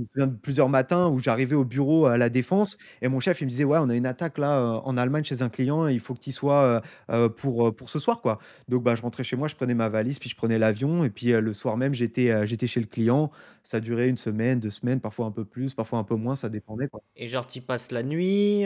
me 0.00 0.06
souviens 0.12 0.26
de 0.28 0.36
plusieurs 0.36 0.68
matins 0.68 1.08
où 1.08 1.18
j'arrivais 1.18 1.54
au 1.56 1.64
bureau 1.64 2.06
à 2.06 2.18
La 2.18 2.28
Défense 2.30 2.78
et 3.02 3.08
mon 3.08 3.20
chef, 3.20 3.40
il 3.40 3.44
me 3.44 3.50
disait: 3.50 3.64
«Ouais, 3.64 3.78
on 3.80 3.88
a 3.90 3.94
une 3.96 4.06
attaque 4.06 4.38
là, 4.38 4.60
heu, 4.60 4.80
en 4.84 4.96
Allemagne 4.96 5.24
chez 5.24 5.42
un 5.42 5.48
client 5.48 5.86
et 5.88 5.94
il 5.94 6.00
faut 6.00 6.14
que 6.14 6.20
tu 6.20 6.32
sois, 6.32 6.82
heu, 7.10 7.14
heu, 7.26 7.28
pour, 7.30 7.74
pour 7.76 7.90
ce 7.90 7.98
soir, 7.98 8.20
quoi». 8.22 8.38
Donc 8.68 8.82
bah, 8.82 8.94
je 8.94 9.02
rentrais 9.02 9.24
chez 9.24 9.36
moi, 9.36 9.48
je 9.48 9.56
prenais 9.56 9.74
ma 9.74 9.88
valise, 9.88 10.18
puis 10.18 10.28
je 10.30 10.36
prenais 10.36 10.58
l'avion 10.58 11.04
et 11.04 11.10
puis, 11.10 11.32
le 11.32 11.52
soir 11.54 11.76
même, 11.76 11.94
j'étais, 11.94 12.46
j'étais 12.46 12.66
chez 12.66 12.80
le 12.80 12.86
client. 12.86 13.30
Ça 13.64 13.80
durait 13.80 14.08
1 14.08 14.16
semaine, 14.16 14.60
2 14.60 14.70
semaines, 14.70 15.00
parfois 15.00 15.26
un 15.26 15.30
peu 15.32 15.44
plus, 15.44 15.74
parfois 15.74 15.98
un 15.98 16.04
peu 16.04 16.14
moins, 16.16 16.36
ça 16.36 16.48
dépendait, 16.48 16.88
quoi. 16.88 17.02
Et 17.16 17.26
genre, 17.26 17.46
tu 17.46 17.58
y 17.58 17.60
passes 17.60 17.90
la 17.90 18.02
nuit, 18.02 18.62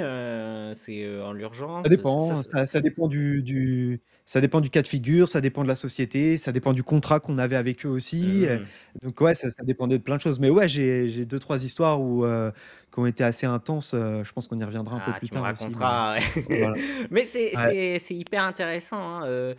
c'est, 0.75 1.21
en? 1.21 1.35
Ç 1.45 1.49
ça 1.85 1.89
dépend, 1.91 2.43
ça 2.45 2.65
ça 2.67 2.81
dépend 2.81 3.09
du 3.09 3.43
du 3.43 4.03
ça 4.25 4.41
dépend 4.41 4.61
du 4.61 4.71
cas 4.71 4.83
de 4.83 4.87
figure, 4.87 5.29
ça 5.29 5.41
dépend 5.41 5.65
de 5.65 5.69
la 5.69 5.75
société, 5.75 6.39
ça 6.39 6.53
dépend 6.53 6.73
du 6.73 6.85
contrat 6.85 7.19
qu'on 7.19 7.39
avait 7.39 7.57
avec 7.57 7.85
eux 7.85 7.89
aussi, 7.89 8.47
Mmh. 8.55 8.73
donc 9.03 9.21
ouais, 9.21 9.35
ça 9.35 9.51
ça 9.51 9.65
dépendait 9.65 9.99
de 9.99 10.05
plein 10.05 10.17
de 10.17 10.21
choses. 10.21 10.39
Mais 10.39 10.49
ouais, 10.49 10.69
j'ai 10.69 11.22
j'ai 11.23 11.27
2-3 11.27 11.65
histoires 11.65 12.01
où, 12.01 12.25
heu, 12.25 12.53
qui 12.93 12.99
ont 12.99 13.07
été 13.07 13.25
assez 13.25 13.47
intenses, 13.47 13.95
heu, 13.95 14.25
je 14.25 14.33
pense 14.33 14.49
qu'on 14.49 14.59
y 14.61 14.65
reviendra 14.65 14.97
un 14.97 15.01
peu 15.01 15.15
Ah, 15.15 15.15
plus 15.15 15.31
tu 15.31 15.31
tard 15.31 15.49
aussi, 15.49 15.75
mais 15.77 15.99
voilà. 16.57 16.77
Mais 17.11 17.25
c'est 17.25 17.55
Ouais. 17.55 17.77
hyper 18.11 18.45
intéressant, 18.45 18.99
hein, 18.99 19.27
heu, 19.27 19.55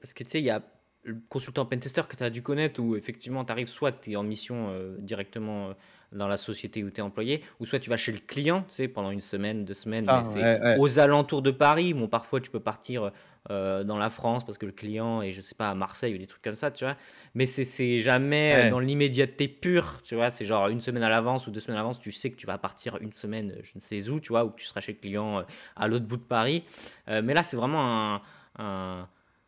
parce 0.00 0.14
que 0.14 0.22
tu 0.24 0.30
sais, 0.30 0.38
il 0.40 0.44
y 0.44 0.50
a 0.50 0.62
le 1.04 1.20
consultant 1.28 1.66
pentester 1.66 2.02
que 2.08 2.16
tu 2.16 2.22
as 2.24 2.30
dû 2.30 2.42
connaître 2.42 2.80
où 2.82 2.96
effectivement, 2.96 3.44
tu 3.44 3.52
arrives, 3.52 3.68
soit 3.68 3.92
tu 3.92 4.12
es 4.12 4.16
en 4.16 4.22
mission, 4.24 4.72
directement, 4.98 5.74
dans 6.12 6.28
la 6.28 6.36
société 6.36 6.82
où 6.84 6.90
tu 6.90 6.98
es 6.98 7.02
employé 7.02 7.42
ou 7.60 7.64
soit 7.66 7.78
tu 7.80 7.90
vas 7.90 7.96
chez 7.96 8.12
le 8.12 8.18
client, 8.18 8.62
tu 8.68 8.74
sais, 8.74 8.88
pendant 8.88 9.10
1 9.10 9.20
semaine, 9.20 9.64
2 9.64 9.74
semaines, 9.74 10.08
mais 10.10 10.22
c'est 10.22 10.50
ouais. 10.60 10.74
aux 10.74 10.98
alentours 10.98 11.42
de 11.42 11.50
Paris. 11.52 11.94
Bon, 11.94 12.08
parfois, 12.08 12.40
tu 12.40 12.50
peux 12.50 12.60
partir, 12.60 13.12
heu, 13.50 13.84
dans 13.84 13.98
la 13.98 14.10
France 14.10 14.44
parce 14.44 14.58
que 14.58 14.66
le 14.66 14.72
client 14.72 15.22
est, 15.22 15.32
je 15.32 15.40
sais 15.40 15.54
pas, 15.54 15.70
à 15.70 15.74
Marseille 15.74 16.14
ou 16.14 16.18
des 16.18 16.26
trucs 16.26 16.42
comme 16.42 16.54
ça, 16.56 16.70
tu 16.70 16.84
vois? 16.84 16.96
Mais 17.34 17.46
c'est 17.46 18.00
jamais, 18.00 18.64
Ouais. 18.64 18.70
dans 18.70 18.78
l'immédiateté 18.80 19.48
pure, 19.48 20.00
tu 20.04 20.14
vois? 20.14 20.30
C'est 20.30 20.44
genre 20.44 20.68
1 20.68 20.80
semaine 20.80 21.02
à 21.02 21.08
l'avance 21.10 21.46
ou 21.46 21.50
2 21.50 21.60
semaines 21.60 21.76
à 21.78 21.80
l'avance, 21.80 22.00
tu 22.00 22.12
sais 22.12 22.30
que 22.30 22.36
tu 22.36 22.46
vas 22.46 22.58
partir 22.58 22.96
1 23.00 23.12
semaine, 23.12 23.52
heu, 23.52 23.60
je 23.62 23.72
ne 23.74 23.80
sais 23.80 24.08
où, 24.10 24.20
tu 24.20 24.28
vois? 24.28 24.44
Ou 24.44 24.50
que 24.50 24.56
tu 24.60 24.66
seras 24.66 24.80
chez 24.80 24.92
le 24.92 24.98
client, 24.98 25.44
à 25.76 25.88
l'autre 25.88 26.06
bout 26.06 26.16
de 26.16 26.22
Paris, 26.22 26.64
mais 27.08 27.34
là, 27.34 27.42
c'est 27.42 27.56
vraiment 27.56 28.14
un 28.16 28.22
un 28.58 29.06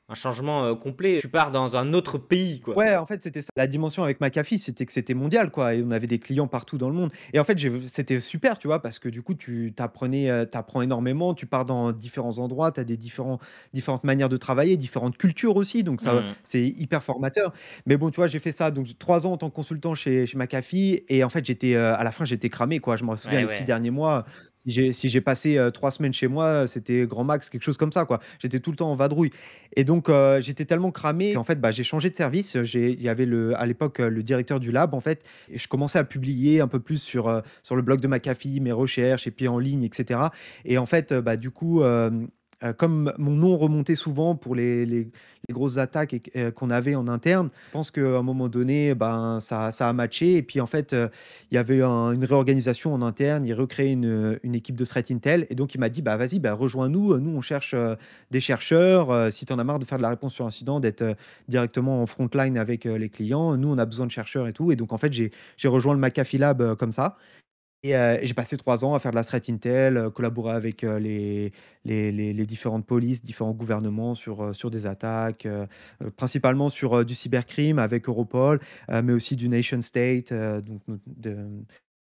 un 0.09 0.15
changement, 0.15 0.67
heu, 0.67 0.75
complet. 0.77 1.19
Tu 1.19 1.29
pars 1.29 1.51
dans 1.51 1.77
un 1.77 1.93
autre 1.95 2.19
pays, 2.19 2.61
quoi. 2.61 2.77
Ouais, 2.77 2.95
en 2.97 3.07
fait, 3.07 3.23
c'était 3.23 3.41
ça. 3.41 3.49
La 3.57 3.67
dimension 3.67 4.05
avec 4.05 4.21
McAfee, 4.21 4.59
c'était 4.59 4.85
que 4.85 4.93
c'était 4.93 5.15
mondial, 5.15 5.51
quoi 5.51 5.75
et 5.75 5.83
on 5.83 5.91
avait 5.91 6.07
des 6.07 6.19
clients 6.19 6.47
partout 6.49 6.77
dans 6.77 6.91
le 6.91 6.95
monde 6.95 7.11
et 7.33 7.41
en 7.41 7.45
fait, 7.45 7.59
c'était 7.89 8.21
super, 8.21 8.59
tu 8.59 8.67
vois? 8.69 8.83
Parce 8.83 8.99
que 8.99 9.09
du 9.09 9.23
coup, 9.23 9.35
tu 9.35 9.73
tu 9.75 9.83
apprenais, 9.83 10.31
heu, 10.31 10.47
tu 10.51 10.57
apprends 10.57 10.83
énormément, 10.83 11.33
tu 11.35 11.47
pars 11.47 11.65
dans 11.65 11.91
différents 11.93 12.39
endroits, 12.39 12.71
tu 12.73 12.81
as 12.81 12.85
des 12.85 12.99
différents 12.99 13.39
différentes 13.73 14.05
manières 14.05 14.29
de 14.29 14.37
travailler, 14.37 14.77
différentes 14.77 15.17
cultures 15.17 15.57
aussi, 15.57 15.83
donc 15.83 16.03
ça, 16.03 16.23
Mmh. 16.23 16.39
c'est 16.45 16.63
hyper 16.69 17.03
formateur. 17.03 17.53
Mais 17.87 17.97
bon, 17.97 18.11
tu 18.11 18.17
vois, 18.17 18.27
j'ai 18.27 18.39
fait 18.39 18.53
ça 18.53 18.71
donc 18.71 18.87
3 18.99 19.27
ans 19.27 19.33
en 19.33 19.37
tant 19.39 19.49
que 19.49 19.55
consultant 19.57 19.95
chez 19.95 20.27
chez 20.27 20.37
McAfee 20.37 21.05
et 21.09 21.25
en 21.25 21.31
fait, 21.31 21.45
j'étais, 21.47 21.73
heu, 21.75 21.87
à 21.95 22.05
la 22.05 22.13
fin, 22.13 22.27
j'étais 22.27 22.51
cramé, 22.51 22.81
quoi. 22.81 22.97
Je 22.97 23.05
m'en 23.05 23.17
souviens 23.17 23.41
Ouais, 23.41 23.43
les 23.43 23.49
6 23.49 23.65
ouais. 23.65 23.65
derniers 23.65 23.91
mois, 23.91 24.25
si 24.67 25.09
j'ai 25.09 25.21
passé, 25.21 25.59
3 25.73 25.91
semaines 25.91 26.13
chez 26.13 26.29
moi, 26.29 26.67
c'était 26.67 27.07
grand 27.07 27.25
max, 27.25 27.49
quelque 27.49 27.63
chose 27.63 27.77
comme 27.77 27.93
ça, 27.93 28.05
quoi. 28.05 28.21
J'étais 28.39 28.61
tout 28.61 28.71
le 28.71 28.77
temps 28.77 28.91
en 28.91 28.97
vadrouille 28.97 29.31
et 29.77 29.85
donc 29.85 30.11
j'étais 30.41 30.65
tellement 30.65 30.91
cramé 30.91 31.35
qu'en 31.35 31.45
fait, 31.45 31.61
bah, 31.61 31.71
j'ai 31.71 31.85
changé 31.85 32.11
de 32.11 32.17
service. 32.17 32.55
Il 32.75 33.03
y 33.03 33.09
avait 33.09 33.27
le 33.27 33.59
à 33.59 33.67
l'époque, 33.67 33.99
le 33.99 34.23
directeur 34.23 34.61
du 34.61 34.73
lab, 34.73 34.95
en 34.95 35.01
fait 35.01 35.23
et 35.51 35.59
je 35.59 35.69
commençais 35.69 35.99
à 35.99 36.05
publier 36.05 36.61
un 36.61 36.69
peu 36.69 36.81
plus 36.81 36.99
sur, 36.99 37.43
sur 37.63 37.77
le 37.77 37.83
blog 37.83 38.01
de 38.01 38.09
McAfee, 38.09 38.61
mes 38.61 38.73
recherches 38.73 39.27
et 39.27 39.31
puis 39.31 39.49
en 39.49 39.59
ligne 39.59 39.85
et 39.85 39.91
cetera 39.93 40.33
et 40.65 40.79
en 40.79 40.87
fait, 40.87 41.13
bah, 41.15 41.37
du 41.37 41.51
coup, 41.51 41.83
comme 42.79 43.13
mon 43.19 43.33
nom 43.33 43.57
remontait 43.57 43.97
souvent 43.97 44.35
pour 44.37 44.55
les 44.55 44.87
les 44.87 45.11
grosses 45.53 45.79
attaques 45.79 46.31
qu'on 46.57 46.71
avait 46.71 46.95
en 46.95 47.09
interne, 47.09 47.51
je 47.69 47.73
pense 47.73 47.91
qu'à 47.91 48.19
un 48.19 48.23
moment 48.23 48.49
donné, 48.49 48.95
ben, 48.95 49.41
ça 49.41 49.73
ça 49.73 49.89
a 49.89 49.93
matché 49.93 50.37
et 50.37 50.43
puis 50.43 50.61
en 50.61 50.67
fait, 50.67 50.95
il 51.51 51.55
y 51.55 51.59
avait 51.59 51.83
un 51.83 52.13
une 52.13 52.25
réorganisation 52.25 52.93
en 52.93 53.03
interne. 53.03 53.45
Il 53.47 53.55
recréait 53.55 53.93
une, 53.93 54.39
une 54.43 54.55
équipe 54.55 54.77
de 54.77 54.85
threat 54.85 55.11
intel 55.11 55.47
et 55.51 55.55
donc 55.55 55.75
il 55.75 55.79
m'a 55.81 55.89
dit: 55.89 56.03
«Bah, 56.03 56.17
vas-y, 56.17 56.39
bah, 56.41 56.53
rejoins-nous, 56.55 57.19
nous 57.19 57.31
on 57.37 57.41
cherche, 57.41 57.75
des 58.31 58.41
chercheurs, 58.41 59.11
heu, 59.13 59.31
si 59.31 59.47
tu 59.47 59.53
en 59.53 59.59
as 59.59 59.65
marre 59.65 59.79
de 59.79 59.85
faire 59.85 59.99
de 59.99 60.03
la 60.03 60.11
réponse 60.11 60.35
sur 60.35 60.47
incident, 60.47 60.81
d'être, 60.81 61.17
directement 61.49 62.03
en 62.03 62.07
front 62.07 62.29
line 62.35 62.59
avec, 62.59 62.85
les 62.85 63.09
clients, 63.09 63.57
nous 63.57 63.69
on 63.69 63.79
a 63.79 63.87
besoin 63.87 64.07
de 64.07 64.11
chercheurs 64.11 64.47
et 64.49 64.53
tout» 64.53 64.73
et 64.73 64.77
donc 64.77 64.93
en 64.93 64.99
fait 64.99 65.13
j'ai 65.13 65.31
rejoint 65.69 65.95
le 65.95 66.01
McAfee 66.01 66.39
Lab, 66.39 66.75
comme 66.77 66.93
ça 66.93 67.17
et 67.83 67.95
heu, 67.97 68.19
j'ai 68.23 68.35
passé 68.35 68.57
3 68.57 68.85
ans 68.85 68.95
à 68.95 68.99
faire 69.01 69.13
de 69.13 69.17
la 69.17 69.25
threat 69.25 69.49
intel, 69.51 69.97
heu, 69.97 70.11
collaborer 70.11 70.53
avec, 70.55 70.85
heu, 70.85 70.97
les 70.99 71.53
les 71.85 72.13
les 72.13 72.33
les 72.33 72.47
différentes 72.47 72.87
polices, 72.87 73.23
différents 73.23 73.53
gouvernements 73.53 74.15
sur, 74.15 74.43
heu, 74.45 74.53
sur 74.55 74.71
des 74.71 74.87
attaques, 74.87 75.47
heu 75.47 75.67
heu, 76.03 76.11
principalement 76.11 76.71
sur, 76.71 76.97
heu, 76.97 77.05
du 77.05 77.15
cybercrime 77.15 77.79
avec 77.79 78.09
Europol, 78.09 78.61
heu, 78.91 79.03
mais 79.03 79.13
aussi 79.13 79.37
du 79.37 79.49
nation 79.49 79.81
state, 79.83 80.33
heu, 80.33 80.63
donc 80.63 80.83
de 81.07 81.65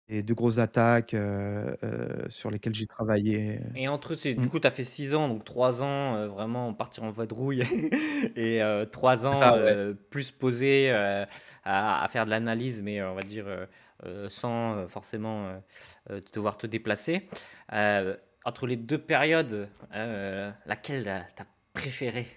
et 0.08 0.22
de 0.22 0.34
grosses 0.34 0.58
attaques, 0.58 1.14
heu 1.14 1.76
heu, 1.84 2.26
sur 2.30 2.50
lesquelles 2.50 2.74
j'ai 2.74 2.86
travaillé, 2.86 3.60
Et 3.76 3.88
entre 3.88 4.14
ces 4.14 4.34
mmh. 4.36 4.46
du 4.46 4.48
coup, 4.48 4.60
tu 4.60 4.66
as 4.68 4.70
fait 4.70 4.84
6 4.84 5.14
ans, 5.16 5.28
donc 5.28 5.44
3 5.44 5.82
ans, 5.82 6.16
heu, 6.16 6.26
vraiment 6.26 6.72
partir 6.74 7.02
en 7.04 7.10
vadrouille 7.10 7.62
et 8.36 8.62
heu, 8.62 8.86
3 8.86 9.26
C'est 9.30 9.34
ans, 9.36 9.36
ça, 9.36 9.52
ouais. 9.62 9.74
heu, 9.76 9.96
plus 10.10 10.30
posé, 10.30 10.90
heu, 10.92 11.26
à 11.64 12.04
à 12.04 12.08
faire 12.08 12.24
de 12.24 12.30
l'analyse, 12.30 12.82
mais 12.82 13.02
on 13.02 13.14
va 13.16 13.24
dire, 13.24 13.48
heu, 13.48 13.66
sans, 14.28 14.76
heu, 14.76 14.88
forcément, 14.88 15.62
heu, 16.10 16.22
devoir 16.32 16.56
te 16.56 16.66
déplacer. 16.66 17.28
Entre 18.46 18.66
les 18.66 18.76
2 18.76 18.98
périodes, 18.98 19.68
laquelle 20.66 21.04
tu 21.36 21.42
as 21.42 21.46
préférée? 21.72 22.28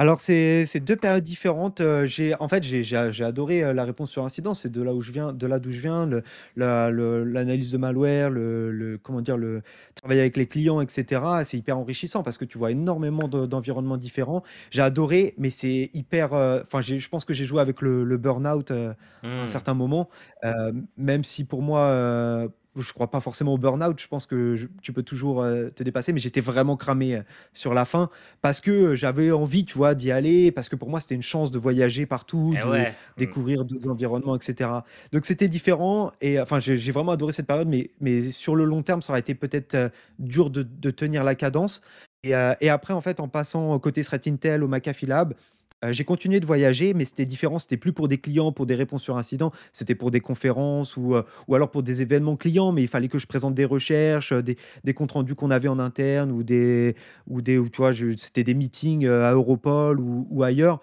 Alors 0.00 0.20
c'est 0.20 0.64
c'est 0.66 0.78
2 0.78 0.94
périodes 0.94 1.24
différentes, 1.24 1.80
heu, 1.80 2.06
j'ai 2.06 2.32
en 2.38 2.46
fait, 2.46 2.62
j'ai 2.62 2.84
j'ai 2.84 3.08
j'ai 3.10 3.24
adoré, 3.24 3.64
heu, 3.64 3.72
la 3.72 3.82
réponse 3.84 4.10
sur 4.12 4.24
incident. 4.24 4.54
C'est 4.54 4.70
de 4.70 4.80
là 4.80 4.94
où 4.94 5.02
je 5.02 5.10
viens 5.10 5.32
de 5.32 5.46
là 5.48 5.58
d'où 5.58 5.72
je 5.72 5.80
viens, 5.80 6.06
le 6.06 6.22
la 6.54 6.90
le 6.92 7.24
l'analyse 7.24 7.72
de 7.72 7.78
malware, 7.78 8.30
le 8.30 8.70
le 8.70 8.96
comment 8.98 9.20
dire? 9.22 9.36
Le 9.36 9.60
travailler 9.96 10.20
avec 10.20 10.36
les 10.36 10.46
clients 10.46 10.80
et 10.80 10.86
cetera, 10.88 11.44
c'est 11.44 11.56
hyper 11.56 11.76
enrichissant 11.78 12.22
parce 12.22 12.38
que 12.38 12.44
tu 12.44 12.58
vois 12.58 12.70
énormément 12.70 13.26
de 13.26 13.44
d'environnements 13.46 13.96
différents. 13.96 14.44
J'ai 14.70 14.82
adoré, 14.82 15.34
mais 15.36 15.50
c'est 15.50 15.90
hyper, 15.92 16.32
heu, 16.32 16.62
enfin 16.64 16.80
j'ai 16.80 17.00
je 17.00 17.08
pense 17.08 17.24
que 17.24 17.34
j'ai 17.34 17.44
joué 17.44 17.60
avec 17.60 17.82
le 17.82 18.04
le 18.04 18.16
burn-out, 18.18 18.70
heu, 18.70 18.90
à 18.90 19.42
un 19.42 19.46
Mmh. 19.46 19.58
certain 19.58 19.74
moment, 19.74 20.08
heu, 20.44 20.74
même 20.96 21.24
si 21.24 21.44
pour 21.44 21.60
moi, 21.62 21.80
heu, 21.90 22.50
je 22.82 22.92
crois 22.92 23.10
pas 23.10 23.20
forcément 23.20 23.54
au 23.54 23.58
burn-out, 23.58 24.00
je 24.00 24.08
pense 24.08 24.26
que 24.26 24.56
je 24.56 24.66
tu 24.82 24.92
peux 24.92 25.02
toujours, 25.02 25.42
heu, 25.44 25.70
te 25.74 25.82
dépasser, 25.82 26.12
mais 26.12 26.20
j'étais 26.20 26.40
vraiment 26.40 26.76
cramé, 26.76 27.16
heu, 27.16 27.24
sur 27.52 27.74
la 27.74 27.84
fin 27.84 28.10
parce 28.42 28.60
que, 28.60 28.94
j'avais 28.94 29.30
envie, 29.32 29.64
tu 29.64 29.76
vois, 29.78 29.94
d'y 29.94 30.10
aller, 30.10 30.52
parce 30.52 30.68
que 30.68 30.76
pour 30.76 30.88
moi, 30.90 31.00
c'était 31.00 31.14
une 31.14 31.22
chance 31.22 31.50
de 31.50 31.58
voyager 31.58 32.06
partout, 32.06 32.54
Et 32.56 32.64
de 32.64 32.68
ouais, 32.68 32.90
mmh. 32.90 32.94
découvrir 33.18 33.64
d'autres 33.64 33.88
environnements 33.90 34.36
et 34.36 34.42
cetera. 34.42 34.84
Donc 35.12 35.24
c'était 35.26 35.48
différent 35.48 36.12
et 36.20 36.40
enfin, 36.40 36.58
j'ai 36.58 36.78
j'ai 36.78 36.92
vraiment 36.92 37.12
adoré 37.12 37.32
cette 37.32 37.46
période, 37.46 37.68
mais 37.68 37.90
mais 38.00 38.30
sur 38.32 38.54
le 38.56 38.64
long 38.64 38.82
terme, 38.82 39.02
ça 39.02 39.12
aurait 39.12 39.20
été 39.20 39.34
peut-être, 39.34 39.76
dur 40.18 40.50
de 40.50 40.62
de 40.62 40.90
tenir 40.90 41.24
la 41.24 41.34
cadence 41.34 41.82
et 42.24 42.34
après, 42.68 42.92
en 42.94 43.00
fait, 43.00 43.20
en 43.20 43.28
passant 43.28 43.78
côté 43.78 44.02
threat 44.02 44.26
intel 44.26 44.62
au 44.64 44.68
McAfee 44.68 45.06
Lab, 45.06 45.34
heu, 45.84 45.92
j'ai 45.92 46.04
continué 46.04 46.40
de 46.40 46.46
voyager, 46.46 46.94
mais 46.94 47.04
c'était 47.04 47.26
différent. 47.26 47.58
C'était 47.58 47.76
plus 47.76 47.92
pour 47.92 48.08
des 48.08 48.18
clients, 48.18 48.52
pour 48.52 48.66
des 48.66 48.74
réponses 48.74 49.02
sur 49.02 49.16
incidents, 49.18 49.52
c'était 49.72 49.94
pour 49.94 50.10
des 50.10 50.20
conférences 50.20 50.96
ou 50.96 51.14
heu, 51.16 51.24
ou 51.48 51.54
alors 51.54 51.70
pour 51.70 51.82
des 51.82 52.02
événements 52.02 52.36
clients, 52.36 52.72
mais 52.72 52.82
il 52.82 52.88
fallait 52.88 53.08
que 53.08 53.18
je 53.18 53.26
présente 53.26 53.54
des 53.54 53.64
recherches, 53.64 54.32
heu, 54.32 54.42
des 54.42 54.56
des 54.84 54.94
comptes 54.94 55.12
rendus 55.12 55.34
qu'on 55.34 55.50
avait 55.50 55.68
en 55.68 55.78
interne 55.78 56.30
ou 56.32 56.42
des 56.42 56.94
ou 57.26 57.40
des 57.42 57.58
ou 57.58 57.68
tu 57.68 57.78
vois, 57.78 57.92
c'était 58.16 58.44
des 58.44 58.54
meetings, 58.54 59.06
à 59.06 59.32
Europol 59.32 60.00
ou 60.00 60.26
ou 60.30 60.42
ailleurs. 60.42 60.80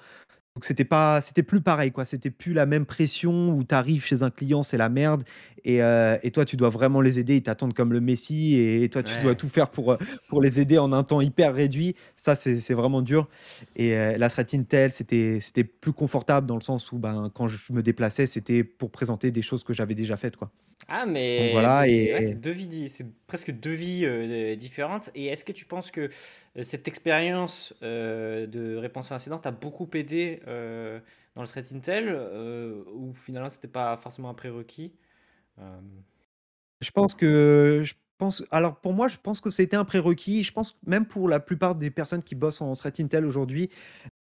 Donc 0.55 0.63
c'était 0.65 0.85
pas 0.85 1.21
c'était 1.21 1.43
plus 1.43 1.61
pareil, 1.61 1.91
quoi. 1.91 2.05
C'était 2.05 2.31
plus 2.31 2.53
la 2.53 2.65
même 2.65 2.85
pression 2.85 3.49
où 3.49 3.63
tu 3.65 3.75
arrives 3.75 4.05
chez 4.05 4.23
un 4.23 4.29
client, 4.31 4.63
c'est 4.63 4.77
la 4.77 4.87
merde 4.89 5.23
et 5.65 5.81
heu 5.81 6.17
et 6.23 6.31
toi, 6.31 6.45
tu 6.45 6.57
dois 6.57 6.69
vraiment 6.69 7.01
les 7.01 7.19
aider. 7.19 7.37
Ils 7.37 7.43
t'attendent 7.43 7.73
comme 7.73 7.93
le 7.93 8.01
messie 8.01 8.55
et 8.57 8.89
toi, 8.89 9.03
tu 9.03 9.19
dois 9.19 9.35
tout 9.35 9.49
faire 9.49 9.71
pour, 9.71 9.91
heu, 9.93 9.97
pour 10.27 10.41
les 10.41 10.59
aider 10.61 10.77
en 10.77 10.93
un 10.93 11.03
temps 11.03 11.21
hyper 11.21 11.53
réduit. 11.55 11.95
Ça, 12.17 12.35
c'est 12.35 12.73
vraiment 12.73 13.01
dur 13.01 13.29
et 13.75 13.93
heu, 13.95 14.17
la 14.17 14.29
threat 14.29 14.53
intel, 14.53 14.93
c'était 14.93 15.41
plus 15.65 15.93
confortable 15.93 16.47
dans 16.47 16.55
le 16.55 16.61
sens 16.61 16.91
où, 16.93 16.99
ben, 16.99 17.31
quand 17.33 17.47
je 17.47 17.73
me 17.73 17.83
déplaçais, 17.83 18.27
c'était 18.27 18.63
pour 18.63 18.91
présenter 18.91 19.31
des 19.31 19.41
choses 19.41 19.63
que 19.63 19.73
j'avais 19.73 19.95
déjà 19.95 20.17
faites, 20.17 20.37
quoi. 20.37 20.51
Ah 20.87 21.05
Donc 21.37 21.49
mais 21.49 21.51
voilà 21.51 21.87
ouais, 22.13 22.21
c'est 22.21 22.35
2 22.39 22.51
vies 22.51 22.67
di 22.67 22.89
c'est 22.89 23.07
presque 23.25 23.49
2 23.51 23.73
vies, 23.73 24.05
différentes 24.55 25.09
et 25.15 25.25
est-ce 25.27 25.43
que 25.43 25.51
tu 25.51 25.65
penses 25.65 25.89
que, 25.89 26.09
cette 26.61 26.87
expérience, 26.87 27.73
de 27.81 28.75
réponse 28.75 29.11
à 29.11 29.15
incident 29.15 29.39
t'a 29.39 29.49
beaucoup 29.51 29.89
aidé, 29.95 30.41
dans 30.45 31.41
le 31.41 31.47
threat 31.47 31.71
intel, 31.73 32.09
heu, 32.09 32.85
ou 32.93 33.13
finalement 33.15 33.49
c'était 33.49 33.67
pas 33.67 33.97
forcément 33.97 34.29
un 34.29 34.33
prérequis? 34.35 34.95
Hem, 35.57 36.03
Je 36.81 36.91
pense 36.91 37.15
que 37.15 37.81
je 37.85 37.93
pense 38.19 38.43
alors 38.51 38.79
pour 38.81 38.93
moi, 38.93 39.09
je 39.09 39.17
pense 39.23 39.41
que 39.41 39.51
c'était 39.51 39.77
un 39.77 39.85
prérequis. 39.85 40.43
Je 40.43 40.53
pense 40.53 40.79
même 40.87 41.05
pour 41.07 41.29
la 41.29 41.39
plupart 41.39 41.75
des 41.75 41.91
personnes 41.91 42.23
qui 42.23 42.35
bossent 42.35 42.61
en 42.61 42.73
threat 42.75 42.99
intel 43.01 43.25
aujourd'hui, 43.25 43.69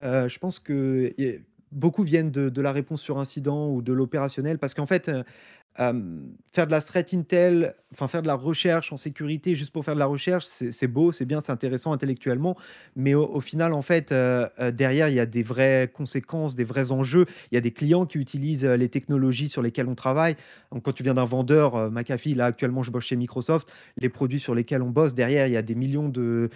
heu, 0.03 0.27
je 0.29 0.39
pense 0.39 0.59
que 0.59 1.13
a 1.19 1.39
beaucoup 1.73 2.03
viennent 2.03 2.31
de 2.31 2.49
de 2.49 2.61
la 2.61 2.71
réponse 2.73 3.01
sur 3.01 3.19
incident 3.19 3.69
ou 3.71 3.81
de 3.83 3.93
l'opérationnel 3.93 4.59
parce 4.59 4.73
qu'en 4.75 4.87
fait, 4.87 5.11
heu, 5.79 5.83
Hem, 5.83 6.35
faire 6.51 6.67
de 6.67 6.71
la 6.71 6.81
threat 6.81 7.13
intel, 7.13 7.73
enfin 7.91 8.07
faire 8.07 8.21
de 8.21 8.27
la 8.27 8.35
recherche 8.35 8.93
en 8.93 8.97
sécurité 8.97 9.55
juste 9.55 9.71
pour 9.71 9.83
faire 9.83 9.95
de 9.95 9.99
la 9.99 10.05
recherche, 10.05 10.45
c'est 10.45 10.87
beau, 10.87 11.11
c'est 11.11 11.25
bien, 11.25 11.41
c'est 11.41 11.51
intéressant 11.51 11.91
intellectuellement, 11.93 12.55
mais 12.95 13.13
au 13.15 13.41
final, 13.41 13.73
en 13.73 13.81
fait, 13.81 14.11
heu 14.11 14.45
heu, 14.59 14.71
derrière, 14.71 15.09
il 15.09 15.15
y 15.15 15.19
a 15.19 15.25
des 15.25 15.43
vraies 15.43 15.89
conséquences, 15.93 16.55
des 16.55 16.63
vrais 16.63 16.91
enjeux. 16.91 17.25
Il 17.51 17.55
y 17.55 17.57
a 17.57 17.61
des 17.61 17.71
clients 17.71 18.05
qui 18.05 18.17
utilisent, 18.19 18.65
les 18.65 18.89
technologies 18.89 19.49
sur 19.49 19.61
lesquelles 19.61 19.87
on 19.87 19.95
travaille. 19.95 20.35
Donc 20.71 20.83
quand 20.83 20.91
tu 20.93 21.03
viens 21.03 21.13
d'un 21.15 21.25
vendeur, 21.25 21.91
McAfee, 21.91 22.35
là, 22.35 22.45
actuellement, 22.45 22.83
je 22.83 22.91
bosse 22.91 23.05
chez 23.05 23.15
Microsoft, 23.15 23.67
les 23.97 24.09
produits 24.09 24.39
sur 24.39 24.55
lesquels 24.55 24.81
on 24.81 24.89
bosse, 24.89 25.13
derrière, 25.13 25.47
il 25.47 25.53
y 25.53 25.57
a 25.57 25.61
des 25.61 25.75
millions 25.75 26.09
de 26.09 26.49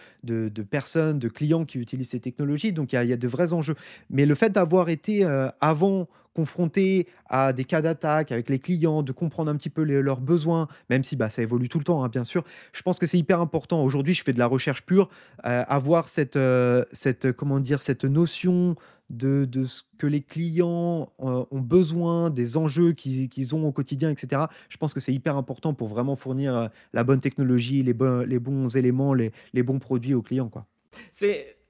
personnes, 0.70 1.20
de 1.20 1.28
clients 1.30 1.66
qui 1.66 1.80
utilisent 1.80 2.10
ces 2.10 2.20
technologies, 2.20 2.72
donc 2.74 2.94
il 2.94 3.04
y 3.04 3.14
a 3.14 3.18
de 3.18 3.28
vrais 3.28 3.54
enjeux. 3.54 3.76
Mais 4.10 4.26
le 4.26 4.36
fait 4.36 4.50
d'avoir 4.52 4.90
été, 4.90 5.24
avant 5.62 6.08
confronté 6.38 7.08
à 7.26 7.52
des 7.52 7.66
cas 7.66 7.82
d'attaque 7.82 8.32
avec 8.32 8.48
les 8.48 8.60
clients, 8.60 9.02
de 9.02 9.12
comprendre 9.12 9.50
un 9.50 9.56
petit 9.56 9.72
peu 9.72 9.82
leurs 9.84 10.22
besoins, 10.22 10.68
même 10.92 11.04
si, 11.04 11.16
bah, 11.16 11.32
ça 11.32 11.42
évolue 11.42 11.68
tout 11.68 11.80
le 11.80 11.84
temps, 11.84 12.04
hein, 12.04 12.10
bien 12.10 12.24
sûr. 12.24 12.44
Je 12.74 12.84
pense 12.84 13.00
que 13.00 13.08
c'est 13.08 13.18
hyper 13.18 13.42
important. 13.42 13.82
Aujourd'hui, 13.82 14.14
je 14.14 14.24
fais 14.24 14.34
de 14.34 14.38
la 14.38 14.46
recherche 14.46 14.84
pure, 14.84 15.10
heu, 15.40 15.64
avoir 15.68 16.08
cette, 16.10 16.36
heu, 16.36 16.86
cette, 16.92 17.26
heu, 17.26 17.34
comment 17.34 17.60
dire? 17.60 17.82
Cette 17.82 18.06
notion 18.06 18.76
de 19.10 19.46
de 19.46 19.64
ce 19.64 19.82
que 19.98 20.06
les 20.06 20.22
clients, 20.22 21.12
ont 21.18 21.48
besoin, 21.60 22.30
des 22.30 22.56
enjeux 22.56 22.92
qu'ils 22.92 23.30
qu'ils 23.30 23.56
ont 23.56 23.66
au 23.66 23.72
quotidien 23.72 24.12
et 24.12 24.18
cetera. 24.18 24.50
Je 24.70 24.78
pense 24.78 24.94
que 24.94 25.00
c'est 25.00 25.14
hyper 25.14 25.38
important 25.38 25.74
pour 25.74 25.88
vraiment 25.88 26.16
fournir, 26.18 26.70
la 26.94 27.04
bonne 27.04 27.22
technologie, 27.22 27.82
les 27.82 27.96
les 28.28 28.40
bons 28.40 28.76
éléments, 28.76 29.14
les 29.16 29.32
les 29.54 29.64
bons 29.64 29.80
produits 29.80 30.14
aux 30.14 30.22
clients, 30.22 30.52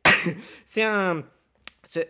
c'est 0.66 0.84
un 0.84 1.24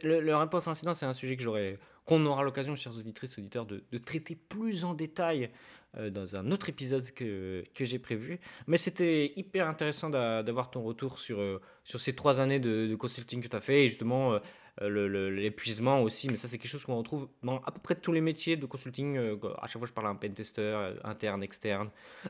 le 0.04 0.22
le 0.22 0.36
réponse 0.36 0.68
incident, 0.68 0.94
c'est 0.94 1.06
un 1.06 1.14
sujet 1.14 1.36
que 1.36 1.44
j'aurais 1.44 1.78
qu'on 2.08 2.26
aura 2.26 2.42
l'occasion, 2.42 2.76
chers 2.76 2.98
auditrices, 2.98 3.38
auditeurs, 3.38 3.66
de 3.68 3.98
traiter 4.00 4.36
plus 4.36 4.86
en 4.86 4.94
détail, 4.94 5.52
heu, 6.00 6.10
dans 6.10 6.38
un 6.38 6.52
autre 6.52 6.70
épisode 6.70 7.12
que 7.12 7.64
que 7.76 7.84
j'ai 7.84 8.00
prévu. 8.00 8.40
Mais 8.66 8.78
c'était 8.78 9.34
hyper 9.36 9.68
intéressant 9.68 10.10
d'a 10.10 10.42
d'avoir 10.42 10.72
ton 10.72 10.82
retour 10.84 11.20
sur, 11.20 11.40
heu, 11.42 11.60
sur 11.84 12.00
ces 12.00 12.14
3 12.16 12.40
années 12.40 12.60
de 12.62 12.96
consulting 12.96 13.42
que 13.42 13.50
tu 13.50 13.56
as 13.56 13.60
fait 13.60 13.86
et 13.86 13.90
justement, 13.90 14.40
le 14.82 15.30
l'épuisement 15.30 16.02
aussi. 16.02 16.28
Mais 16.30 16.38
ça, 16.38 16.48
c'est 16.48 16.58
quelque 16.58 16.72
chose 16.72 16.86
qu'on 16.86 16.98
retrouve 16.98 17.28
dans 17.44 17.60
à 17.60 17.72
peu 17.72 17.82
près 17.82 17.96
tous 17.96 18.14
les 18.14 18.22
métiers 18.22 18.56
de 18.56 18.66
consulting, 18.66 19.18
à 19.62 19.68
chaque 19.68 19.80
fois 19.80 19.88
je 19.88 19.94
parle 19.94 20.08
à 20.08 20.12
un 20.12 20.16
pentester, 20.16 20.94
interne, 21.04 21.44
externe 21.44 21.90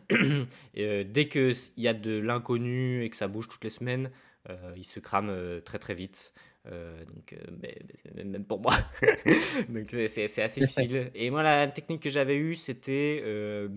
et 0.74 1.03
dès 1.05 1.27
qu'il 1.27 1.53
y 1.77 1.88
a 1.88 1.93
de 1.93 2.17
l'inconnu 2.19 3.03
et 3.03 3.10
que 3.12 3.17
ça 3.17 3.27
bouge 3.27 3.48
toutes 3.48 3.63
les 3.63 3.69
semaines, 3.69 4.10
il 4.75 4.86
se 4.86 5.00
crame, 5.00 5.62
très, 5.65 5.77
très 5.77 5.93
vite. 5.93 6.34
Heu, 6.69 7.05
donc, 7.05 7.36
mais 7.62 7.77
mais 8.15 8.24
même 8.25 8.45
pour 8.45 8.59
moi. 8.62 8.74
Donc 9.69 9.89
c'est 9.89 10.41
assez 10.41 10.62
difficile. 10.62 11.12
Et 11.15 11.29
moi, 11.29 11.43
la 11.43 11.67
technique 11.67 12.01
que 12.03 12.09
j'avais 12.09 12.36
eue, 12.38 12.55
c'était, 12.55 13.21
heu, 13.25 13.71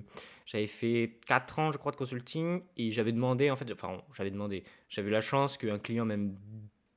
j'avais 0.47 0.67
fait 0.67 1.19
4 1.27 1.59
ans, 1.59 1.73
je 1.73 1.79
crois, 1.79 1.93
de 1.93 1.97
consulting 1.97 2.63
et 2.77 2.91
j'avais 2.91 3.13
demandé, 3.13 3.51
en 3.51 3.57
fait, 3.57 3.71
enfin, 3.73 4.03
j'avais 4.17 4.31
demandé, 4.31 4.65
j'avais 4.89 5.09
eu 5.09 5.13
la 5.13 5.21
chance 5.21 5.57
qu'un 5.59 5.79
client 5.79 6.05
m'aime 6.05 6.37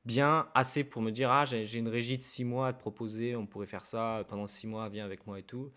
bien 0.06 0.50
assez 0.56 0.84
pour 0.84 1.02
me 1.02 1.12
dire: 1.12 1.32
«Ah, 1.32 1.46
j'ai 1.46 1.78
une 1.78 1.88
régie 1.88 2.18
de 2.18 2.24
6 2.24 2.44
mois 2.44 2.68
à 2.70 2.74
te 2.74 2.80
proposer, 2.80 3.36
on 3.36 3.46
pourrait 3.48 3.68
faire 3.68 3.86
ça 3.86 4.24
pendant 4.28 4.48
6 4.48 4.68
mois, 4.68 4.90
viens 4.90 5.06
avec 5.06 5.26
moi 5.28 5.40
et 5.40 5.44
tout» 5.44 5.72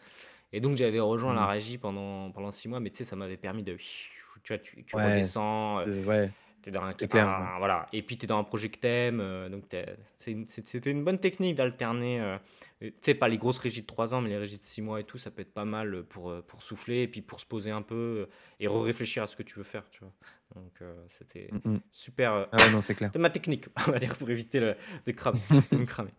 et 0.53 0.61
donc 0.61 0.77
j'avais 0.77 1.01
rejoint 1.01 1.35
la 1.35 1.47
Mmh. 1.47 1.49
régie 1.49 1.79
pendant 1.79 2.31
pendant 2.33 2.53
6 2.53 2.69
mois 2.69 2.81
mais 2.81 2.91
tu 2.91 2.99
sais, 2.99 3.05
ça 3.05 3.17
m'avait 3.17 3.37
permis 3.39 3.63
de 3.65 3.77
tu 3.77 4.53
vois, 4.55 4.59
tu 4.59 4.85
tu 4.85 4.97
Ouais, 4.97 4.99
redescends, 4.99 5.81
heu, 5.81 5.87
ouais, 5.87 6.35
tu 6.71 6.73
dans 6.73 6.83
un 6.83 6.93
clair, 6.93 7.27
ouais. 7.27 7.59
voilà 7.59 7.87
et 7.93 8.03
puis 8.03 8.17
tu 8.19 8.25
es 8.25 8.27
dans 8.27 8.39
un 8.39 8.45
projet 8.45 8.69
que 8.69 8.79
tu 8.79 8.87
aimes, 8.87 9.49
donc 9.51 9.69
tu 9.69 9.77
c'était 10.19 10.91
une 10.91 11.05
bonne 11.05 11.19
technique 11.19 11.55
d'alterner, 11.57 12.21
heu, 12.21 12.39
tu 12.81 12.93
sais, 13.01 13.15
pas 13.15 13.29
les 13.29 13.39
grosses 13.39 13.59
régies 13.59 13.83
de 13.83 13.87
3 13.87 14.15
ans, 14.15 14.21
mais 14.21 14.29
les 14.31 14.39
régies 14.39 14.59
de 14.59 14.63
6 14.63 14.83
mois 14.83 15.01
et 15.01 15.05
tout, 15.05 15.19
ça 15.19 15.31
peut 15.31 15.43
être 15.43 15.53
pas 15.55 15.65
mal, 15.65 16.03
pour, 16.05 16.31
heu, 16.31 16.43
pour 16.43 16.63
souffler 16.63 17.03
et 17.03 17.09
puis 17.09 17.21
pour 17.23 17.39
se 17.41 17.47
poser 17.47 17.71
un 17.71 17.83
peu, 17.83 18.29
et 18.61 18.67
réfléchir 18.69 19.23
à 19.23 19.27
ce 19.27 19.37
que 19.37 19.43
tu 19.43 19.57
veux 19.59 19.65
faire, 19.65 19.85
tu 19.91 20.01
vois? 20.01 20.13
Donc 20.55 20.73
euh, 20.83 20.95
c'était 21.09 21.49
Mmh 21.53 21.71
mh. 21.75 21.79
super. 21.91 22.33
euh, 22.33 22.45
Ah 22.53 22.57
ouais, 22.61 22.71
non, 22.71 22.81
c'est 22.81 22.95
clair. 22.95 23.11
C'est 23.13 23.19
ma 23.21 23.31
technique, 23.31 23.67
on 23.87 23.91
va 23.93 23.99
dire, 23.99 24.15
pour 24.17 24.29
éviter 24.31 24.61
le- 24.61 24.77
de, 25.05 25.13
cramer, 25.13 25.39
de 25.73 25.77
me 25.77 25.85
cramer. 25.87 26.11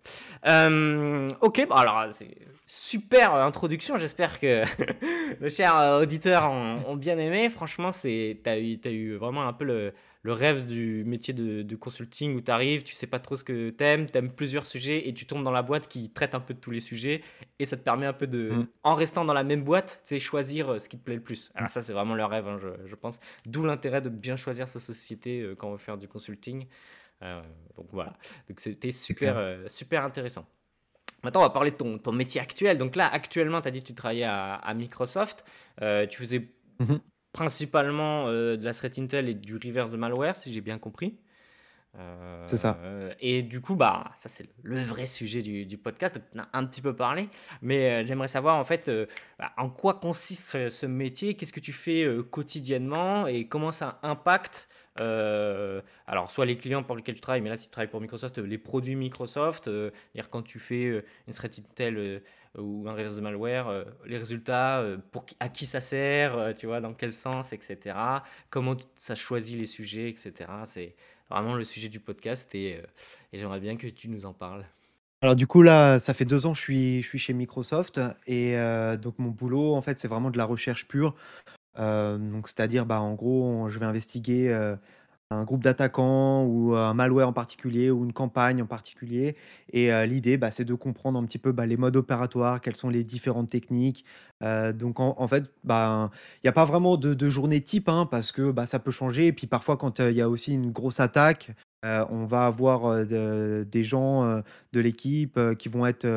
Euh, 0.48 1.28
ok, 1.42 1.66
bon, 1.68 1.76
alors 1.76 2.14
c'est 2.14 2.38
super 2.66 3.34
euh, 3.36 3.44
introduction. 3.46 3.98
J'espère 3.98 4.40
que 4.40 4.64
nos 5.42 5.50
chers 5.50 5.76
euh, 5.78 6.02
auditeurs 6.02 6.50
ont, 6.52 6.84
ont 6.88 6.96
bien 6.96 7.18
aimé. 7.18 7.50
Franchement, 7.50 7.92
c'est 7.92 8.40
t'as 8.44 8.58
eu, 8.60 8.80
t'as 8.80 8.92
eu 8.92 9.16
vraiment 9.16 9.48
un 9.48 9.54
peu 9.54 9.66
le, 9.66 9.94
le 10.24 10.34
rêve 10.34 10.66
du 10.66 11.04
métier 11.06 11.34
de, 11.34 11.62
de 11.62 11.76
consulting 11.76 12.36
où 12.36 12.42
tu 12.42 12.52
arrives, 12.52 12.84
tu 12.84 12.94
sais 12.94 13.08
pas 13.08 13.20
trop 13.20 13.36
ce 13.36 13.44
que 13.44 13.70
t'aimes, 13.70 14.08
t'aimes 14.08 14.32
plusieurs 14.32 14.66
sujets 14.66 15.08
et 15.08 15.14
tu 15.14 15.26
tombes 15.26 15.44
dans 15.44 15.52
la 15.52 15.62
boîte 15.62 15.88
qui 15.88 16.10
traite 16.12 16.36
un 16.36 16.40
peu 16.40 16.54
de 16.54 16.60
tous 16.60 16.72
les 16.72 16.80
sujets 16.80 17.22
et 17.60 17.66
ça 17.66 17.78
te 17.78 17.84
permet 17.84 18.06
un 18.06 18.14
peu 18.14 18.28
de, 18.28 18.50
Mm. 18.52 18.68
en 18.84 18.96
restant 18.96 19.24
dans 19.26 19.34
la 19.34 19.44
même 19.44 19.64
boîte, 19.64 20.02
tu 20.04 20.10
sais, 20.10 20.20
choisir 20.20 20.70
euh, 20.74 20.80
ce 20.80 20.90
qui 20.90 20.98
te 20.98 21.04
plaît 21.04 21.16
le 21.16 21.22
plus. 21.22 21.52
Alors 21.56 21.70
ça, 21.70 21.82
c'est 21.82 21.94
vraiment 21.94 22.16
le 22.16 22.26
rêve, 22.26 22.48
hein, 22.48 22.58
je, 22.62 22.68
je 22.88 22.96
pense. 22.96 23.20
D'où 23.46 23.64
l'intérêt 23.64 24.02
de 24.02 24.10
bien 24.10 24.36
choisir 24.36 24.68
sa 24.68 24.80
société 24.80 25.42
euh, 25.42 25.56
quand 25.56 25.70
on 25.70 25.72
veut 25.74 25.78
faire 25.78 25.98
du 25.98 26.08
consulting. 26.08 26.68
Euh, 27.24 27.42
donc 27.76 27.88
voilà, 27.92 28.14
donc 28.50 28.60
c'était 28.60 28.92
super, 28.92 29.38
euh, 29.38 29.64
super 29.68 30.04
intéressant. 30.04 30.46
Maintenant, 31.24 31.40
on 31.42 31.44
va 31.46 31.50
parler 31.50 31.72
de 31.72 31.76
ton, 31.78 31.98
ton 31.98 32.12
métier 32.12 32.40
actuel. 32.40 32.78
Donc 32.78 32.96
là, 32.96 33.08
actuellement, 33.12 33.60
tu 33.62 33.68
as 33.68 33.72
dit 33.72 33.82
que 33.82 33.88
tu 33.88 33.96
travaillais 33.96 34.24
à, 34.26 34.54
à 34.56 34.74
Microsoft. 34.74 35.44
Tu 35.80 36.18
faisais 36.18 36.48
Mhm. 36.80 37.00
Principalement 37.34 38.28
euh, 38.28 38.58
de 38.58 38.66
la 38.66 38.74
threat 38.74 38.98
intel 39.00 39.30
et 39.30 39.34
du 39.36 39.56
reverse 39.56 39.92
malware, 39.94 40.36
si 40.36 40.52
j'ai 40.52 40.62
bien 40.62 40.80
compris. 40.80 41.20
C'est 42.46 42.58
ça. 42.58 42.78
Euh, 42.84 43.12
et 43.20 43.42
du 43.42 43.60
coup, 43.60 43.76
bah, 43.76 44.12
ça 44.14 44.30
c'est 44.30 44.48
le 44.62 44.84
vrai 44.84 45.08
sujet 45.08 45.42
du, 45.42 45.66
du 45.66 45.80
podcast. 45.80 46.14
Donc, 46.14 46.24
on 46.36 46.40
a 46.40 46.48
un 46.54 46.64
petit 46.66 46.80
peu 46.82 46.96
parlé, 46.96 47.28
mais 47.64 47.90
euh, 48.04 48.06
j'aimerais 48.06 48.28
savoir 48.28 48.58
en 48.58 48.64
fait 48.64 48.88
euh, 48.88 49.08
bah, 49.40 49.52
en 49.58 49.72
quoi 49.72 49.96
consiste 49.96 50.70
ce, 50.70 50.86
métier, 50.86 51.34
qu'est-ce 51.34 51.54
que 51.54 51.60
tu 51.60 51.74
fais 51.74 52.04
euh, 52.04 52.22
quotidiennement? 52.22 53.26
Et 53.26 53.48
comment 53.48 53.72
ça 53.72 53.98
impacte. 54.04 54.70
euh, 55.00 55.82
alors, 56.06 56.30
soit 56.30 56.46
les 56.46 56.58
clients 56.58 56.84
pour 56.84 56.96
lesquels 56.96 57.16
tu 57.16 57.22
travailles, 57.22 57.42
mais 57.42 57.50
là, 57.50 57.58
si 57.58 57.66
tu 57.66 57.72
travailles 57.72 57.90
pour 57.90 58.02
Microsoft, 58.02 58.38
euh, 58.38 58.44
les 58.46 58.58
produits 58.60 58.96
Microsoft, 58.96 59.68
euh, 59.68 59.90
c'est-à-dire 60.14 60.30
quand 60.30 60.44
tu 60.44 60.60
fais 60.60 60.86
euh, 60.86 61.06
une 61.28 61.34
threat 61.34 61.60
intel 61.60 61.98
euh, 61.98 62.20
ou 62.58 62.86
un 62.88 62.92
reverse 62.92 63.16
de 63.16 63.22
malware, 63.22 63.68
euh, 63.68 63.84
les 64.06 64.18
résultats, 64.18 64.80
euh, 64.80 64.98
pour 65.12 65.26
qui- 65.26 65.36
à 65.40 65.50
qui 65.50 65.66
ça 65.66 65.80
sert, 65.80 66.38
euh, 66.38 66.54
tu 66.54 66.66
vois, 66.66 66.82
dans 66.82 66.94
quel 66.94 67.14
sens, 67.14 67.54
etc. 67.54 67.96
Comment 68.50 68.76
ça 68.96 69.16
choisit 69.16 69.58
les 69.60 69.66
sujets, 69.66 70.10
etc. 70.10 70.34
C'est 70.66 70.96
vraiment 71.30 71.56
le 71.56 71.64
sujet 71.64 71.90
du 71.90 72.00
podcast 72.00 72.54
et, 72.56 72.78
euh, 72.78 72.82
j'aimerais 73.34 73.60
bien 73.60 73.78
que 73.78 73.88
tu 73.88 74.10
nous 74.10 74.26
en 74.26 74.34
parles. 74.34 74.66
Alors 75.22 75.36
du 75.36 75.48
coup 75.48 75.64
là, 75.64 75.98
ça 76.00 76.14
fait 76.14 76.26
2 76.26 76.46
ans 76.46 76.54
que 76.54 76.58
je 76.60 76.64
suis 77.02 77.18
chez 77.18 77.34
Microsoft 77.34 78.00
et 78.28 78.56
donc 79.02 79.18
mon 79.18 79.30
boulot 79.30 79.74
en 79.74 79.82
fait, 79.82 80.00
c'est 80.00 80.08
vraiment 80.08 80.30
de 80.30 80.38
la 80.38 80.46
recherche 80.46 80.88
pure. 80.88 81.16
Donc 81.76 82.48
c'est-à-dire, 82.48 82.86
bah, 82.86 83.02
en 83.02 83.16
gros, 83.16 83.68
je 83.68 83.80
vais 83.80 83.86
investiguer, 83.88 84.56
un 85.32 85.44
groupe 85.44 85.64
d'attaquants 85.64 86.46
ou 86.46 86.74
un 86.76 86.94
malware 86.94 87.28
en 87.28 87.34
particulier 87.34 87.92
ou 87.92 88.06
une 88.06 88.14
campagne 88.14 88.62
en 88.62 88.66
particulier 88.66 89.36
et 89.74 89.90
l'idée, 90.08 90.38
bah, 90.38 90.52
c'est 90.52 90.64
de 90.66 90.74
comprendre 90.74 91.20
un 91.20 91.26
petit 91.26 91.38
peu, 91.38 91.52
bah, 91.52 91.66
les 91.66 91.78
modes 91.78 91.98
opératoires, 91.98 92.62
quelles 92.62 92.76
sont 92.78 92.90
les 92.90 93.04
différentes 93.04 93.50
techniques. 93.50 94.06
Donc 94.76 95.00
en 95.00 95.28
fait, 95.28 95.44
ben, 95.64 96.12
il 96.44 96.48
y 96.48 96.50
a 96.50 96.54
pas 96.54 96.66
vraiment 96.66 96.96
de 96.98 97.30
journée 97.30 97.62
type, 97.62 97.90
hein, 97.90 98.08
parce 98.10 98.32
que, 98.32 98.52
bah, 98.52 98.66
ça 98.68 98.80
peut 98.80 98.92
changer 98.92 99.28
et 99.28 99.34
puis 99.34 99.48
parfois 99.48 99.76
quand, 99.78 100.00
il 100.00 100.16
y 100.16 100.22
a 100.22 100.30
aussi 100.30 100.54
une 100.54 100.72
grosse 100.72 101.00
attaque, 101.02 101.52
on 101.84 102.26
va 102.26 102.48
avoir, 102.48 103.06
des 103.06 103.84
gens, 103.84 104.42
de 104.74 104.80
l'équipe, 104.80 105.40
qui 105.58 105.70
vont 105.70 105.86
être, 105.86 106.08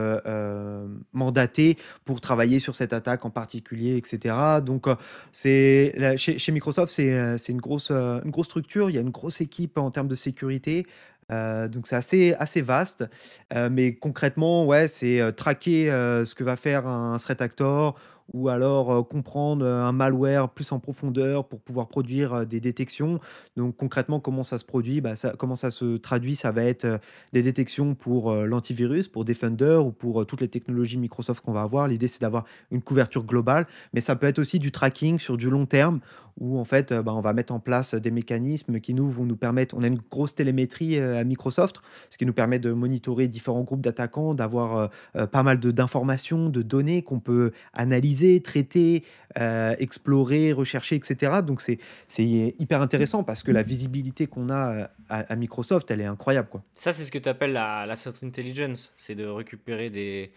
mandatés 1.13 1.77
pour 2.05 2.21
travailler 2.21 2.59
sur 2.61 2.75
cette 2.75 2.93
attaque 2.93 3.25
en 3.25 3.31
particulier 3.31 3.97
et 3.97 4.03
cetera. 4.05 4.61
Donc, 4.61 4.87
c'est 5.33 6.17
chez 6.17 6.53
Microsoft, 6.53 6.93
c'est, 6.93 7.49
une 7.49 7.61
grosse, 7.61 7.91
une 7.91 8.31
grosse 8.31 8.47
structure. 8.47 8.91
Il 8.91 8.97
y 8.97 8.99
a 8.99 9.03
une 9.03 9.11
grosse 9.11 9.41
équipe 9.41 9.79
en 9.79 9.91
termes 9.91 10.09
de 10.09 10.17
sécurité, 10.17 10.87
donc 11.31 11.87
c'est 11.87 11.97
assez 11.97 12.35
assez 12.35 12.61
vaste, 12.61 13.05
mais 13.71 13.95
concrètement, 13.95 14.67
ouais, 14.67 14.89
c'est, 14.89 15.33
traquer, 15.35 15.87
ce 15.87 16.35
que 16.35 16.43
va 16.43 16.57
faire 16.57 16.87
un 16.87 17.17
threat 17.19 17.41
actor 17.41 17.97
ou 18.33 18.49
alors, 18.49 19.07
comprendre, 19.09 19.67
un 19.67 19.93
malware 19.93 20.51
plus 20.51 20.71
en 20.73 20.79
profondeur 20.79 21.47
pour 21.49 21.61
pouvoir 21.61 21.89
produire, 21.89 22.47
des 22.47 22.61
détections. 22.61 23.21
Donc 23.57 23.77
concrètement, 23.77 24.21
comment 24.21 24.45
ça 24.45 24.59
se 24.59 24.65
produit? 24.65 25.01
Bah, 25.01 25.15
comment 25.39 25.57
ça 25.57 25.71
se 25.71 25.97
traduit? 25.97 26.37
Ça 26.37 26.53
va 26.53 26.65
être, 26.65 27.01
des 27.33 27.43
détections 27.43 27.95
pour, 27.95 28.33
l'antivirus, 28.33 29.09
pour 29.09 29.25
Defender 29.25 29.81
ou 29.85 29.91
pour, 29.91 30.27
toutes 30.27 30.41
les 30.41 30.49
technologies 30.49 30.99
Microsoft 30.99 31.45
qu'on 31.45 31.53
va 31.53 31.63
avoir. 31.63 31.89
L'idée, 31.89 32.09
c'est 32.09 32.21
d'avoir 32.21 32.45
une 32.71 32.83
couverture 32.83 33.25
globale, 33.25 33.67
mais 33.93 34.01
ça 34.01 34.17
peut 34.17 34.27
être 34.27 34.39
aussi 34.39 34.59
du 34.59 34.73
tracking 34.73 35.19
sur 35.19 35.37
du 35.37 35.51
long 35.51 35.67
terme 35.67 36.01
où 36.39 36.59
en 36.59 36.65
fait, 36.65 36.93
bah, 36.93 37.13
on 37.15 37.21
va 37.21 37.33
mettre 37.33 37.53
en 37.53 37.61
place 37.61 37.95
des 37.95 38.11
mécanismes 38.11 38.81
qui 38.81 38.95
nous 38.95 39.11
vont 39.11 39.25
nous 39.25 39.37
permettre 39.37 39.75
on 39.77 39.83
a 39.83 39.87
une 39.87 40.01
grosse 40.11 40.35
télémétrie, 40.35 40.99
à 40.99 41.25
Microsoft, 41.25 41.83
ce 42.09 42.19
qui 42.19 42.27
nous 42.27 42.33
permet 42.33 42.59
de 42.59 42.73
monitorer 42.73 43.29
différents 43.29 43.63
groupes 43.63 43.81
d'attaquants, 43.83 44.35
d'avoir, 44.35 44.91
pas 45.33 45.43
mal 45.43 45.59
d'informations, 45.59 46.49
de 46.49 46.63
données 46.63 47.03
qu'on 47.03 47.21
peut 47.21 47.53
analyser, 47.73 48.20
traiter, 48.43 49.05
heu, 49.39 49.75
explorer, 49.79 50.53
rechercher 50.53 50.97
et 50.97 51.01
cetera. 51.05 51.43
Donc 51.43 51.61
c'est 51.61 51.79
hyper 52.19 52.81
intéressant 52.81 53.25
parce 53.25 53.43
que 53.43 53.53
la 53.53 53.63
visibilité 53.63 54.27
qu'on 54.27 54.49
a, 54.51 54.65
heu, 54.75 54.87
à 55.09 55.33
à 55.33 55.37
Microsoft, 55.37 55.91
elle 55.91 56.01
est 56.01 56.05
incroyable, 56.07 56.49
quoi. 56.49 56.63
Ça, 56.73 56.93
c'est 56.93 57.05
ce 57.05 57.11
que 57.13 57.19
tu 57.19 57.29
appelles 57.29 57.53
la, 57.53 57.87
la 57.87 57.97
threat 57.97 58.23
intelligence, 58.25 58.93
c'est 58.97 59.15
de 59.15 59.27
récupérer 59.27 59.91
des, 59.91 60.33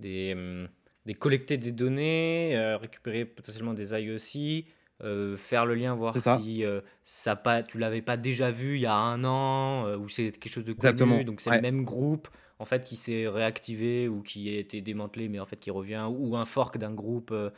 des, 0.00 0.32
hum, 0.34 0.68
des 1.06 1.14
collecter 1.14 1.56
des 1.56 1.72
données, 1.72 2.56
euh, 2.56 2.76
récupérer 2.76 3.24
potentiellement 3.24 3.74
des 3.74 3.92
IOC, 3.92 4.66
euh, 5.02 5.36
faire 5.36 5.66
le 5.66 5.74
lien, 5.74 5.94
voir 5.94 6.18
ça, 6.20 6.38
si 6.40 6.64
euh, 6.64 6.80
ça 7.04 7.36
pas, 7.36 7.62
tu 7.62 7.78
l'avais 7.78 8.02
pas 8.02 8.16
déjà 8.16 8.50
vu 8.50 8.76
il 8.76 8.82
y 8.82 8.86
a 8.86 8.94
un 8.94 9.24
an, 9.24 9.86
euh, 9.86 9.96
ou 9.96 10.08
c'est 10.08 10.30
quelque 10.32 10.52
chose 10.52 10.64
de 10.64 10.72
connu, 10.72 10.92
exactement. 10.92 11.22
donc 11.24 11.40
c'est 11.40 11.50
le 11.50 11.60
même 11.60 11.84
groupe 11.84 12.28
en 12.64 12.66
fait 12.66 12.84
qui 12.84 12.96
s'est 12.96 13.28
réactivé 13.28 14.08
ou 14.08 14.22
qui 14.22 14.48
a 14.56 14.58
été 14.58 14.80
démantelé, 14.80 15.28
mais 15.28 15.38
en 15.40 15.46
fait 15.46 15.58
qui 15.58 15.70
revient, 15.70 16.06
ou 16.10 16.36
un 16.36 16.46
fork 16.46 16.78
d'un 16.78 16.92
groupe 16.94 17.30
euh, 17.32 17.50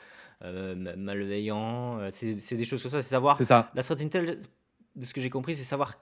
euh, 0.44 0.74
ma- 0.74 0.96
malveillant. 0.96 2.00
euh, 2.00 2.10
C'est 2.12 2.56
des 2.56 2.64
choses 2.64 2.82
comme 2.82 2.90
ça, 2.90 3.02
c'est 3.02 3.10
savoir 3.10 3.44
ça. 3.44 3.72
la 3.74 3.82
threat 3.84 4.00
intel, 4.02 4.38
de 4.96 5.06
ce 5.06 5.14
que 5.14 5.20
j'ai 5.20 5.30
compris, 5.30 5.54
c'est 5.54 5.64
savoir 5.64 5.94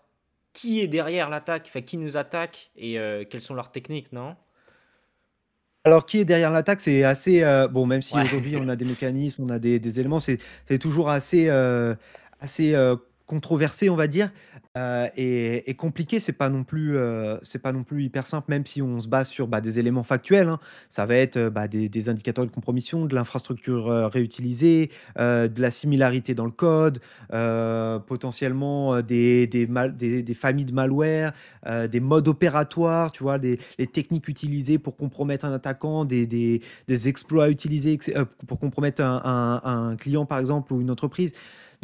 qui 0.55 0.81
est 0.81 0.89
derrière 0.89 1.31
l'attaque, 1.31 1.67
enfin 1.69 1.83
qui 1.83 1.99
nous 1.99 2.17
attaque 2.17 2.71
et 2.77 2.99
euh, 2.99 3.25
quelles 3.29 3.43
sont 3.43 3.55
leurs 3.55 3.73
techniques, 3.73 4.13
non? 4.13 4.37
Alors, 5.85 6.07
qui 6.07 6.19
est 6.19 6.25
derrière 6.25 6.51
l'attaque? 6.51 6.81
C'est 6.81 7.05
assez, 7.05 7.43
bon, 7.71 7.85
même 7.87 8.01
si 8.03 8.19
Ouais. 8.19 8.23
aujourd'hui 8.23 8.57
on 8.57 8.69
a 8.69 8.77
des 8.77 8.85
mécanismes, 8.87 9.43
on 9.45 9.49
a 9.51 9.59
des 9.59 9.79
des 9.79 10.01
éléments, 10.01 10.21
c'est 10.21 10.39
toujours 10.81 11.11
assez, 11.11 11.49
assez, 12.41 12.75
controversé, 13.27 13.89
on 13.91 13.97
va 13.97 14.07
dire, 14.07 14.31
heu 14.77 15.07
et 15.17 15.71
et 15.71 15.75
compliqué. 15.75 16.21
C'est 16.21 16.33
pas 16.33 16.49
non 16.51 16.65
plus, 16.65 16.97
heu, 16.97 17.39
c'est 17.43 17.61
pas 17.63 17.73
non 17.73 17.85
plus 17.85 18.05
hyper 18.05 18.27
simple, 18.27 18.47
même 18.51 18.67
si 18.67 18.83
on 18.83 19.01
se 19.01 19.09
base 19.09 19.29
sur, 19.29 19.49
bah, 19.49 19.61
des 19.61 19.79
éléments 19.79 20.03
factuels, 20.03 20.49
hein. 20.49 20.59
Ça 20.91 21.07
va 21.07 21.17
être, 21.17 21.37
heu, 21.37 21.51
bah, 21.51 21.69
des 21.69 22.09
indicateurs 22.09 22.45
de 22.47 22.51
compromission, 22.51 23.07
de 23.07 23.15
l'infrastructure, 23.15 23.87
réutilisée, 24.13 24.91
de 25.19 25.61
la 25.61 25.71
similarité 25.71 26.35
dans 26.35 26.45
le 26.47 26.51
code, 26.51 27.01
potentiellement, 28.07 29.01
des 29.03 29.49
familles 30.35 30.65
de 30.65 30.73
malware, 30.73 31.33
des 31.91 32.01
modes 32.01 32.29
opératoires, 32.29 33.13
tu 33.13 33.23
vois? 33.23 33.39
Des 33.39 33.59
les 33.79 33.87
techniques 33.87 34.29
utilisées 34.29 34.79
pour 34.79 34.97
compromettre 34.97 35.45
un 35.45 35.53
attaquant, 35.53 36.05
des 36.05 36.61
exploits 37.07 37.49
utilisés, 37.51 37.99
pour 38.47 38.59
compromettre 38.61 39.03
un 39.03 39.97
client, 39.99 40.27
par 40.27 40.39
exemple, 40.39 40.73
ou 40.73 40.81
une 40.81 40.91
entreprise. 40.91 41.33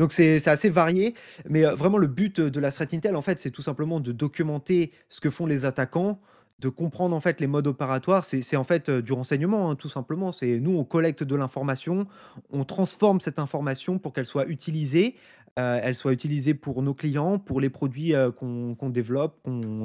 Donc 0.01 0.13
c'est 0.13 0.49
assez 0.49 0.71
varié, 0.71 1.13
mais 1.47 1.63
heu, 1.67 1.75
vraiment 1.75 1.99
le 1.99 2.07
but, 2.07 2.41
de 2.41 2.59
la 2.59 2.71
threat 2.73 2.95
intel, 2.95 3.17
en 3.17 3.21
fait, 3.21 3.39
c'est 3.39 3.51
tout 3.51 3.61
simplement 3.61 4.01
de 4.01 4.13
documenter 4.13 4.93
ce 5.11 5.21
que 5.21 5.29
font 5.29 5.45
les 5.45 5.67
attaquants, 5.67 6.19
de 6.59 6.71
comprendre, 6.71 7.15
en 7.15 7.21
fait, 7.21 7.39
les 7.39 7.47
modes 7.47 7.67
opératoires. 7.67 8.25
C'est 8.25 8.57
en 8.57 8.65
fait, 8.65 8.89
heu, 8.89 9.03
du 9.03 9.13
renseignement, 9.13 9.71
hein, 9.71 9.77
tout 9.77 9.91
simplement. 9.91 10.33
C'est 10.33 10.59
nous, 10.59 10.75
on 10.79 10.85
collecte 10.85 11.23
de 11.23 11.37
l'information, 11.37 12.07
on 12.51 12.65
transforme 12.65 13.21
cette 13.21 13.39
information 13.39 13.99
pour 13.99 14.15
qu'elle 14.15 14.25
soit 14.25 14.47
utilisée, 14.47 15.17
heu, 15.59 15.79
elle 15.83 15.95
soit 15.97 16.13
utilisée 16.13 16.55
pour 16.55 16.83
nos 16.83 16.95
clients, 16.95 17.39
pour 17.39 17.61
les 17.61 17.71
produits, 17.71 18.15
heu, 18.15 18.31
qu'on 18.33 18.91
développe, 18.91 19.39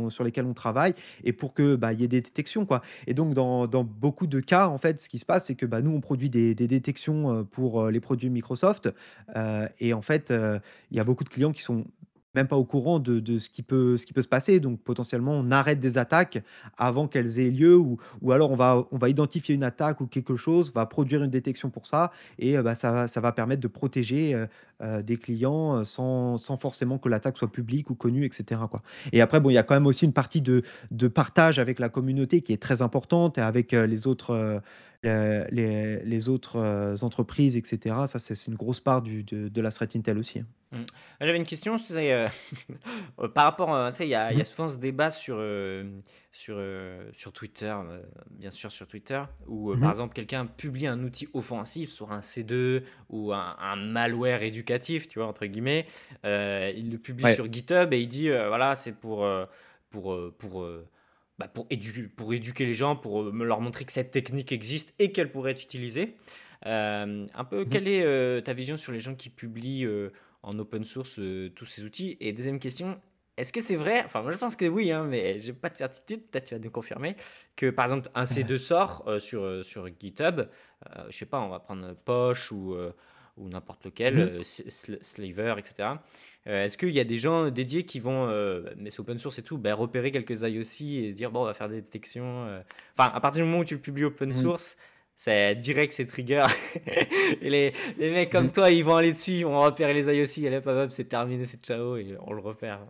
sur 0.10 0.24
lesquels 0.24 0.46
on 0.46 0.54
travaille 0.54 0.94
et 1.24 1.34
pour 1.34 1.54
que, 1.54 1.76
bah, 1.76 1.94
y 1.94 2.04
ait 2.04 2.08
des 2.08 2.22
détections, 2.22 2.66
quoi. 2.66 2.82
Et 3.08 3.14
donc 3.14 3.34
dans 3.34 3.68
beaucoup 3.84 4.28
de 4.28 4.40
cas, 4.40 4.68
en 4.68 4.78
fait, 4.78 5.02
ce 5.02 5.10
qui 5.10 5.20
se 5.20 5.26
passe, 5.26 5.46
c'est 5.46 5.56
que, 5.56 5.66
bah, 5.66 5.82
nous, 5.82 5.92
on 5.92 6.02
produit 6.02 6.30
des 6.30 6.56
détections, 6.56 7.40
heu, 7.42 7.44
pour, 7.46 7.88
les 7.90 8.00
produits 8.00 8.30
Microsoft, 8.30 8.90
et 9.80 9.94
en 9.94 10.02
fait, 10.02 10.34
il 10.92 10.98
y 10.98 11.00
a 11.00 11.04
beaucoup 11.04 11.24
de 11.24 11.30
clients 11.30 11.52
qui 11.52 11.62
sont 11.64 11.86
même 12.36 12.48
pas 12.48 12.58
au 12.58 12.66
courant 12.66 13.00
de 13.00 13.40
ce 13.40 13.50
qui 13.50 13.64
peut 13.64 13.98
se 13.98 14.28
passer. 14.28 14.60
Donc 14.60 14.80
potentiellement, 14.82 15.34
on 15.34 15.52
arrête 15.52 15.80
des 15.80 15.98
attaques 15.98 16.44
avant 16.78 17.08
qu'elles 17.08 17.40
aient 17.40 17.50
lieu 17.52 17.76
ou 17.78 17.98
ou 18.22 18.32
alors 18.32 18.52
on 18.52 18.56
va 18.56 18.86
on 18.92 18.98
va 18.98 19.10
identifier 19.10 19.56
une 19.56 19.64
attaque 19.64 20.02
ou 20.02 20.08
quelque 20.08 20.36
chose, 20.36 20.72
va 20.74 20.86
produire 20.86 21.24
une 21.24 21.32
détection 21.32 21.70
pour 21.70 21.88
ça 21.88 22.12
et 22.40 22.58
heu, 22.58 22.62
bah, 22.64 22.76
ça 22.76 23.08
va 23.22 23.32
permettre 23.32 23.62
de 23.62 23.68
protéger, 23.68 24.34
heu 24.36 24.48
heu, 24.84 25.04
des 25.04 25.18
clients, 25.18 25.80
heu, 25.80 25.84
sans 25.86 26.38
sans 26.38 26.58
forcément 26.58 26.98
que 26.98 27.10
l'attaque 27.10 27.38
soit 27.38 27.52
publique 27.52 27.90
ou 27.90 27.96
connue 27.96 28.26
et 28.26 28.30
cetera, 28.32 28.68
quoi 28.68 28.82
et 29.14 29.22
après, 29.22 29.40
bon, 29.40 29.50
il 29.50 29.54
y 29.54 29.58
a 29.58 29.64
quand 29.64 29.76
même 29.76 29.88
aussi 29.88 30.06
une 30.06 30.14
partie 30.14 30.42
de 30.42 30.62
de 30.92 31.08
partage 31.08 31.60
avec 31.60 31.80
la 31.80 31.90
communauté 31.90 32.42
qui 32.42 32.54
est 32.54 32.62
très 32.62 32.82
importante 32.82 33.38
et 33.38 33.42
avec, 33.42 33.72
les 33.72 34.08
autres, 34.08 34.62
heu, 35.08 35.46
les 35.52 36.04
les 36.04 36.30
autres, 36.30 36.58
heu, 36.58 37.04
entreprises 37.04 37.56
et 37.56 37.64
cetera. 37.66 38.08
Ça, 38.08 38.20
c'est 38.20 38.48
une 38.48 38.56
grosse 38.56 38.80
part 38.82 39.02
du 39.02 39.24
de 39.24 39.48
de 39.50 39.62
la 39.62 39.72
threat 39.72 39.96
intel 39.96 40.18
aussi, 40.18 40.40
hein. 40.40 40.48
Mmh. 40.72 40.84
J'avais 41.22 41.38
une 41.38 41.46
question, 41.46 41.78
c'est, 41.78 42.12
heu, 42.14 42.28
par 43.36 43.46
rapport, 43.46 43.92
il 44.00 44.08
y 44.08 44.16
a 44.16 44.34
il 44.34 44.38
Mmh 44.38 44.40
y 44.40 44.42
a 44.42 44.44
mh. 44.44 44.46
souvent 44.46 44.68
ce 44.68 44.78
débat 44.78 45.12
sur, 45.12 45.40
sur, 46.32 46.60
sur 47.14 47.32
Twitter, 47.34 47.74
bien 48.32 48.50
sûr 48.52 48.72
sur 48.72 48.88
Twitter, 48.88 49.22
où, 49.48 49.76
Mmh 49.76 49.78
par 49.78 49.90
mh. 49.90 49.92
exemple 49.92 50.14
quelqu'un 50.16 50.48
publie 50.48 50.88
un 50.88 51.04
outil 51.04 51.28
offensif 51.34 51.92
sur 51.92 52.12
un 52.12 52.22
C2 52.22 52.84
ou 53.10 53.32
un 53.32 53.56
un 53.60 53.76
«malware 53.76 54.42
éducatif», 54.44 55.08
tu 55.08 55.20
vois? 55.20 55.28
Entre 55.28 55.46
guillemets. 55.46 55.86
Il 56.24 56.90
le 56.92 56.98
publie 56.98 57.28
Ouais. 57.28 57.30
sur 57.30 57.52
GitHub 57.52 57.94
et 57.94 58.00
il 58.02 58.08
dit, 58.08 58.30
voilà, 58.30 58.74
c'est 58.76 58.94
pour, 58.94 59.26
pour, 59.92 60.18
bah, 61.40 61.48
pour 61.48 61.68
édu 61.70 62.10
pour 62.10 62.34
éduquer 62.34 62.66
les 62.66 62.74
gens, 62.74 62.96
pour, 62.96 63.24
me 63.24 63.46
leur 63.46 63.62
montrer 63.62 63.86
que 63.86 63.92
cette 63.92 64.12
technique 64.12 64.52
existe 64.52 64.94
et 65.00 65.12
qu'elle 65.12 65.32
pourrait 65.32 65.52
être 65.52 65.64
utilisée. 65.64 66.16
Hem, 66.64 67.28
un 67.34 67.44
peu, 67.44 67.64
Mmh 67.64 67.68
mh. 67.68 67.70
quelle 67.70 67.88
est, 67.88 68.04
heu, 68.04 68.42
ta 68.44 68.54
vision 68.54 68.78
sur 68.78 68.92
les 68.92 69.00
gens 69.00 69.16
qui 69.16 69.30
publient, 69.30 69.88
en 70.44 70.58
open 70.60 70.84
source, 70.84 71.20
tous 71.56 71.66
ces 71.66 71.84
outils? 71.86 72.18
Et 72.20 72.32
deuxième 72.34 72.60
question, 72.60 73.00
est-ce 73.38 73.52
que 73.52 73.60
c'est 73.62 73.76
vrai, 73.76 74.02
enfin 74.06 74.22
moi 74.22 74.32
je 74.32 74.38
pense 74.38 74.56
que 74.56 74.66
oui, 74.66 74.92
hein, 74.92 75.04
mais 75.04 75.40
j'ai 75.40 75.54
pas 75.54 75.70
de 75.70 75.76
certitude, 75.76 76.22
peut-être 76.32 76.46
tu 76.46 76.56
vas 76.56 76.60
nous 76.60 76.72
confirmer, 76.72 77.16
que 77.56 77.70
par 77.70 77.86
exemple 77.86 78.10
un 78.16 78.24
C2 78.24 78.58
sort, 78.58 79.04
sur, 79.20 79.66
sur 79.66 79.88
GitHub, 80.00 80.48
je 81.10 81.18
sais 81.18 81.26
pas, 81.26 81.40
on 81.42 81.50
va 81.50 81.60
prendre 81.60 81.94
Posh 82.06 82.52
ou, 82.52 82.76
ou 83.38 83.50
n'importe 83.50 83.86
lequel, 83.86 84.40
Mmh 84.40 84.44
Slaver 85.02 85.56
et 85.58 85.66
cetera. 85.66 85.94
Heu, 85.94 86.00
est-ce 86.46 86.78
qu'il 86.78 86.92
y 86.92 87.00
a 87.00 87.04
des 87.04 87.18
gens 87.18 87.50
dédiés 87.50 87.84
qui 87.86 88.00
vont, 88.00 88.28
heu, 88.30 88.66
mais 88.78 88.90
c'est 88.92 89.00
open 89.00 89.18
source 89.18 89.40
et 89.40 89.44
tout, 89.44 89.58
bah, 89.58 89.74
repérer 89.74 90.12
quelques 90.12 90.42
IOC 90.42 90.60
et 90.62 91.12
se 91.12 91.16
dire: 91.16 91.32
«Bon, 91.32 91.42
on 91.42 91.46
va 91.46 91.54
faire 91.54 91.70
des 91.70 91.82
détections», 91.82 92.46
heu, 92.48 92.60
enfin 92.98 93.12
à 93.14 93.20
partir 93.20 93.44
du 93.44 93.50
moment 93.50 93.62
où 93.62 93.66
tu 93.66 93.74
le 93.76 93.82
publies 93.82 94.04
open 94.06 94.30
Mmh. 94.30 94.34
source, 94.34 94.78
c'est 95.16 95.56
direct 95.56 95.92
c'est 95.94 96.06
trigger 96.06 96.46
et 97.42 97.50
les 97.50 97.74
les 97.98 98.12
mecs 98.12 98.32
comme 98.32 98.52
toi, 98.52 98.70
ils 98.70 98.84
vont 98.84 98.96
aller 98.96 99.14
dessus, 99.14 99.32
ils 99.32 99.46
vont 99.46 99.60
repérer 99.60 99.94
les 99.94 100.06
IOC, 100.08 100.46
allez 100.48 100.58
hop, 100.58 100.68
hop, 100.68 100.92
c'est 100.92 101.06
terminé, 101.06 101.46
c'est 101.46 101.64
ciao 101.66 101.96
et 101.98 102.16
on 102.22 102.34
le 102.34 102.42
repère. 102.42 102.84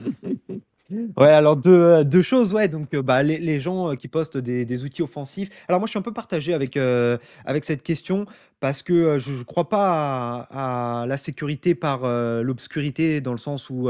Ouais, 1.16 1.28
alors 1.30 1.56
2, 1.56 1.70
heu, 2.00 2.04
2 2.04 2.22
choses, 2.22 2.52
ouais, 2.52 2.66
donc 2.66 2.92
heu, 2.92 3.00
bah, 3.00 3.22
les 3.22 3.38
les 3.38 3.60
gens, 3.60 3.88
heu, 3.92 3.94
qui 3.94 4.08
postent 4.08 4.36
des 4.36 4.64
des 4.64 4.82
outils 4.82 5.00
offensifs. 5.02 5.48
Alors 5.68 5.78
moi, 5.80 5.86
je 5.86 5.90
suis 5.90 5.98
un 5.98 6.02
peu 6.02 6.12
partagé 6.12 6.52
avec, 6.54 6.76
avec 7.44 7.64
cette 7.64 7.82
question 7.84 8.26
parce 8.58 8.82
que, 8.82 9.18
je 9.20 9.32
je 9.36 9.42
crois 9.44 9.68
pas 9.68 10.48
à 10.50 11.06
la 11.06 11.16
sécurité 11.16 11.74
par, 11.76 12.00
l'obscurité 12.42 13.20
dans 13.20 13.30
le 13.32 13.38
sens 13.38 13.70
où, 13.70 13.88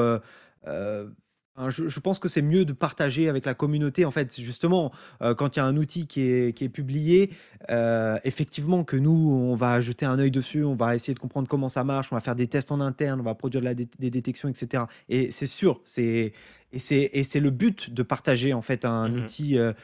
je 1.68 1.88
je 1.88 2.00
pense 2.00 2.18
que 2.18 2.28
c'est 2.28 2.42
mieux 2.42 2.64
de 2.64 2.72
partager 2.72 3.28
avec 3.28 3.46
la 3.46 3.54
communauté. 3.54 4.04
En 4.04 4.10
fait, 4.10 4.40
justement, 4.40 4.90
heu, 5.22 5.34
quand 5.34 5.54
il 5.56 5.60
y 5.60 5.62
a 5.62 5.66
un 5.66 5.76
outil 5.76 6.06
qui 6.08 6.20
est 6.22 6.52
qui 6.56 6.64
est 6.64 6.68
publié, 6.68 7.30
heu, 7.70 8.16
effectivement 8.24 8.82
que 8.84 8.96
nous, 8.96 9.12
on 9.32 9.54
va 9.54 9.80
jeter 9.80 10.04
un 10.06 10.18
œil 10.18 10.30
dessus, 10.32 10.64
on 10.64 10.74
va 10.74 10.96
essayer 10.96 11.14
de 11.14 11.20
comprendre 11.20 11.46
comment 11.48 11.68
ça 11.68 11.84
marche, 11.84 12.08
on 12.12 12.16
va 12.16 12.20
faire 12.20 12.34
des 12.34 12.48
tests 12.48 12.72
en 12.72 12.80
interne, 12.80 13.20
on 13.20 13.24
va 13.24 13.34
produire 13.34 13.60
de 13.60 13.66
la 13.66 13.74
dét 13.74 13.88
des 13.98 14.10
détections 14.10 14.48
et 14.48 14.54
cetera 14.54 14.88
et 15.08 15.30
c'est 15.30 15.46
sûr, 15.46 15.80
c'est 15.84 16.32
et 16.72 16.78
c'est 16.80 17.10
et 17.12 17.22
c'est 17.24 17.40
le 17.40 17.50
but 17.50 17.92
de 17.94 18.02
partager 18.02 18.52
en 18.52 18.62
fait 18.62 18.84
un 18.84 19.12
Mmh 19.12 19.24
mh. 19.24 19.30
outil, 19.30 19.56
heu, 19.58 19.74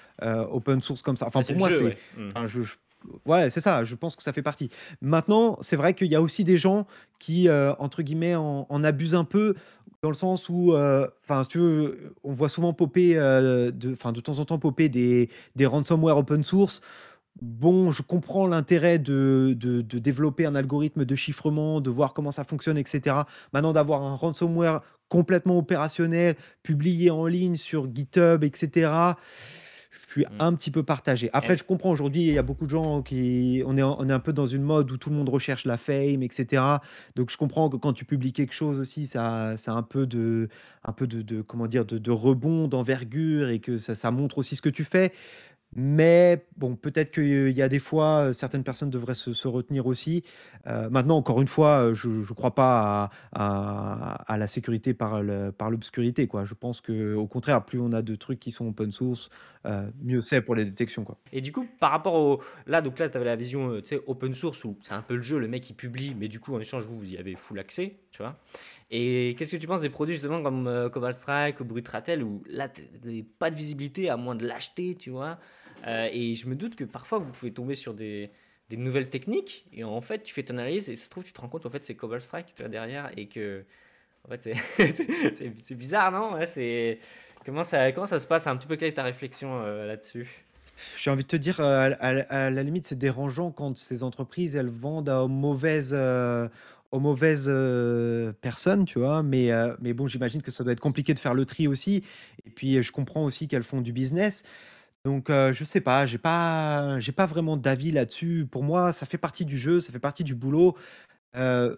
open 0.50 0.82
source 0.82 1.02
comme 1.02 1.16
ça. 1.16 1.26
Enfin 1.28 1.42
c'est 1.42 1.54
pour 1.54 1.56
moi 1.56 1.70
jeu, 1.70 1.78
c'est 1.78 1.84
ouais. 1.84 1.96
Mmh. 2.12 2.32
enfin 2.34 2.46
je 2.46 2.62
je 2.62 2.74
ouais 3.24 3.48
c'est 3.50 3.60
ça, 3.62 3.84
je 3.84 3.94
pense 3.94 4.14
que 4.16 4.22
ça 4.22 4.32
fait 4.32 4.42
partie. 4.42 4.68
Maintenant, 5.00 5.56
c'est 5.62 5.76
vrai 5.76 5.94
qu'il 5.94 6.08
y 6.08 6.14
a 6.16 6.20
aussi 6.22 6.44
des 6.44 6.58
gens 6.58 6.86
qui, 7.18 7.48
entre 7.50 8.02
guillemets 8.02 8.34
«en 8.34 8.66
en 8.68 8.84
abusent 8.84 9.14
un 9.14 9.24
peu» 9.24 9.54
dans 10.02 10.08
le 10.10 10.14
sens 10.14 10.48
où, 10.48 10.72
heu, 10.72 11.10
enfin 11.24 11.42
on 12.24 12.32
voit 12.32 12.48
souvent 12.48 12.72
popper, 12.72 13.16
heu, 13.18 13.70
de 13.72 13.90
de 14.12 14.20
temps 14.20 14.38
en 14.38 14.44
temps 14.46 14.58
popper 14.58 14.88
des 14.88 15.28
des 15.56 15.66
ransomware 15.66 16.16
open 16.16 16.42
source. 16.42 16.80
Bon, 17.42 17.90
je 17.92 18.02
comprends 18.02 18.46
l'intérêt 18.46 18.98
de 18.98 19.54
de 19.58 19.82
développer 19.98 20.46
un 20.46 20.54
algorithme 20.56 21.04
de 21.04 21.16
chiffrement, 21.16 21.80
de 21.82 21.90
voir 21.90 22.14
comment 22.14 22.30
ça 22.32 22.44
fonctionne 22.44 22.78
et 22.78 22.84
cetera. 22.86 23.26
Maintenant 23.54 23.72
d'avoir 23.74 24.02
un 24.04 24.16
ransomware 24.16 24.82
complètement 25.08 25.58
opérationnel, 25.58 26.36
publié 26.62 27.10
en 27.10 27.26
ligne 27.26 27.56
sur 27.56 27.88
GitHub 27.94 28.44
et 28.44 28.52
cetera, 28.54 29.18
je 30.06 30.12
suis 30.12 30.26
Mmh. 30.28 30.40
un 30.40 30.54
petit 30.54 30.70
peu 30.70 30.82
partagé. 30.82 31.30
Après, 31.32 31.56
je 31.56 31.64
comprends 31.64 31.90
aujourd'hui, 31.90 32.22
il 32.22 32.32
y 32.34 32.38
a 32.38 32.42
beaucoup 32.42 32.64
de 32.66 32.70
gens 32.70 33.02
qui 33.02 33.62
on 33.66 33.76
est 33.76 33.82
on 33.82 34.08
est 34.08 34.12
un 34.12 34.20
peu 34.20 34.32
dans 34.32 34.46
une 34.46 34.62
mode 34.62 34.90
où 34.92 34.96
tout 34.96 35.10
le 35.10 35.16
monde 35.16 35.28
recherche 35.28 35.64
la 35.64 35.76
fame 35.78 36.22
et 36.22 36.28
cetera. 36.30 36.80
Donc 37.16 37.30
je 37.30 37.36
comprends 37.36 37.68
que 37.70 37.76
quand 37.76 37.92
tu 37.92 38.04
publies 38.04 38.32
quelque 38.32 38.54
chose 38.54 38.78
aussi, 38.78 39.06
ça 39.06 39.56
ça 39.58 39.72
a 39.72 39.76
un 39.76 39.82
peu 39.82 40.06
de 40.06 40.48
un 40.84 40.92
peu 40.92 41.06
de 41.06 41.22
de 41.22 41.42
comment 41.42 41.66
dire? 41.66 41.84
De 41.84 41.98
de 41.98 42.10
rebond, 42.10 42.68
d'envergure 42.68 43.48
et 43.48 43.60
que 43.60 43.78
ça 43.78 43.94
ça 43.94 44.10
montre 44.10 44.38
aussi 44.38 44.56
ce 44.56 44.62
que 44.62 44.68
tu 44.68 44.84
fais. 44.84 45.12
Mais 45.74 46.44
bon, 46.56 46.74
peut-être 46.74 47.12
qu'il 47.12 47.56
y 47.56 47.62
a 47.62 47.68
des 47.68 47.78
fois, 47.78 48.28
heu, 48.28 48.32
certaines 48.32 48.64
personnes 48.64 48.90
devraient 48.90 49.14
se 49.14 49.46
retenir 49.48 49.86
aussi. 49.86 50.24
Heu, 50.66 50.90
maintenant, 50.90 51.16
encore 51.16 51.40
une 51.40 51.48
fois, 51.48 51.84
heu, 51.84 51.94
je 51.94 52.08
ne 52.08 52.24
crois 52.34 52.54
pas 52.54 53.10
à 53.32 54.36
la 54.36 54.48
sécurité 54.48 54.94
par 54.94 55.22
l'obscurité. 55.22 56.28
Je 56.44 56.54
pense 56.54 56.80
qu'au 56.80 57.26
contraire, 57.26 57.64
plus 57.64 57.78
on 57.80 57.92
a 57.92 58.02
de 58.02 58.14
trucs 58.16 58.40
qui 58.40 58.50
sont 58.50 58.66
open 58.68 58.90
source, 58.90 59.30
mieux 60.02 60.20
c'est 60.20 60.42
pour 60.42 60.54
les 60.54 60.64
détections, 60.64 61.04
quoi. 61.04 61.18
et 61.32 61.40
du 61.40 61.52
coup, 61.52 61.66
par 61.78 61.90
rapport 61.90 62.14
au 62.14 62.42
là, 62.66 62.80
donc 62.80 62.98
là, 62.98 63.08
tu 63.08 63.16
avais 63.16 63.26
la 63.26 63.36
vision, 63.36 63.80
tu 63.80 63.86
sais, 63.86 64.00
open 64.06 64.34
source 64.34 64.64
où 64.64 64.76
c'est 64.82 64.94
un 64.94 65.02
peu 65.02 65.16
le 65.16 65.22
jeu, 65.22 65.38
le 65.38 65.48
mec 65.48 65.68
il 65.70 65.74
publie, 65.74 66.14
mais 66.18 66.28
du 66.28 66.40
coup, 66.40 66.54
en 66.54 66.60
échange, 66.60 66.84
vous, 66.86 66.98
vous 66.98 67.12
y 67.12 67.16
avez 67.16 67.36
full 67.36 67.58
accès, 67.58 67.96
tu 68.10 68.22
vois? 68.22 68.36
Et 68.90 69.36
qu'est-ce 69.38 69.52
que 69.52 69.56
tu 69.56 69.66
penses 69.68 69.80
des 69.80 69.88
produits 69.90 70.14
justement 70.14 70.42
comme, 70.42 70.66
heu, 70.66 70.88
Cobalt 70.90 71.14
Strike 71.14 71.60
ou 71.60 71.64
Brute 71.64 71.86
Ratel 71.88 72.22
où 72.24 72.42
là, 72.48 72.68
tu 72.68 72.82
as 72.82 73.24
pas 73.38 73.50
de 73.50 73.54
visibilité 73.54 74.10
à 74.10 74.16
moins 74.16 74.34
de 74.34 74.46
l'acheter, 74.46 74.96
tu 74.96 75.10
vois? 75.10 75.38
Heu 75.86 76.08
et 76.12 76.34
je 76.34 76.46
me 76.48 76.56
doute 76.56 76.74
que 76.74 76.84
parfois 76.84 77.18
vous 77.18 77.30
pouvez 77.30 77.52
tomber 77.52 77.74
sur 77.74 77.94
des 77.94 78.30
nouvelles 78.70 79.08
techniques 79.08 79.66
et 79.72 79.84
en 79.84 80.00
fait, 80.00 80.22
tu 80.22 80.34
fais 80.34 80.42
ton 80.42 80.54
analyse 80.58 80.90
et 80.90 80.96
ça 80.96 81.04
se 81.04 81.10
trouve, 81.10 81.24
tu 81.24 81.32
te 81.32 81.40
rends 81.40 81.48
compte, 81.48 81.66
en 81.66 81.70
fait, 81.70 81.84
c'est 81.84 81.94
Cobalt 81.94 82.22
Strike, 82.22 82.54
derrière 82.68 83.10
et 83.16 83.26
que 83.28 83.64
en 84.24 84.36
fait, 84.36 84.54
c'est 85.34 85.74
bizarre, 85.74 86.10
non? 86.12 86.38
Comment 87.44 87.62
ça 87.62 87.92
comment 87.92 88.06
ça 88.06 88.18
se 88.20 88.26
passe? 88.26 88.46
Un 88.46 88.56
petit 88.56 88.66
peu 88.66 88.76
quelle 88.76 88.88
est 88.88 88.94
ta 88.94 89.02
réflexion, 89.04 89.62
heu, 89.64 89.86
là-dessus? 89.86 90.28
J'ai 90.98 91.10
envie 91.10 91.22
de 91.22 91.28
te 91.28 91.36
dire, 91.36 91.60
à 91.60 91.84
à 91.84 92.46
à 92.46 92.50
la 92.50 92.62
limite, 92.62 92.86
c'est 92.86 92.98
dérangeant 92.98 93.50
quand 93.50 93.76
ces 93.78 94.02
entreprises, 94.02 94.56
elles 94.56 94.68
vendent 94.70 95.08
aux 95.08 95.28
mauvaises, 95.28 95.94
heu, 95.94 96.48
aux 96.92 97.00
mauvaises, 97.00 97.50
personnes, 98.40 98.84
tu 98.84 98.98
vois? 98.98 99.22
Mais 99.22 99.50
mais 99.80 99.92
bon, 99.94 100.06
j'imagine 100.06 100.42
que 100.42 100.50
ça 100.50 100.64
doit 100.64 100.72
être 100.72 100.80
compliqué 100.80 101.14
de 101.14 101.18
faire 101.20 101.34
le 101.34 101.44
tri 101.46 101.68
aussi 101.68 102.04
et 102.46 102.50
puis, 102.50 102.82
je 102.82 102.92
comprends 102.92 103.24
aussi 103.24 103.48
qu'elles 103.48 103.62
font 103.64 103.80
du 103.82 103.92
business. 103.92 104.42
Donc 105.04 105.30
heu, 105.30 105.52
je 105.54 105.64
sais 105.64 105.80
pas, 105.80 106.06
j'ai 106.06 106.18
pas 106.18 107.00
j'ai 107.00 107.12
pas 107.12 107.26
vraiment 107.26 107.56
d'avis 107.56 107.92
là-dessus. 107.92 108.46
Pour 108.50 108.64
moi, 108.64 108.92
ça 108.92 109.06
fait 109.06 109.18
partie 109.18 109.44
du 109.46 109.58
jeu, 109.58 109.80
ça 109.80 109.92
fait 109.92 109.98
partie 110.00 110.24
du 110.24 110.34
boulot. 110.34 110.76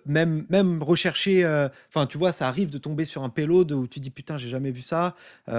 Même 0.07 0.47
même 0.51 0.83
rechercher, 0.83 1.45
enfin, 1.89 2.07
tu 2.07 2.19
vois, 2.19 2.33
ça 2.33 2.49
arrive 2.49 2.71
de 2.71 2.79
tomber 2.79 3.05
sur 3.05 3.23
un 3.25 3.29
payload 3.31 3.73
où 3.73 3.87
tu 3.87 4.01
dis: 4.01 4.11
«Putain, 4.11 4.39
j'ai 4.39 4.49
jamais 4.49 4.71
vu 4.71 4.83
ça». 4.83 5.15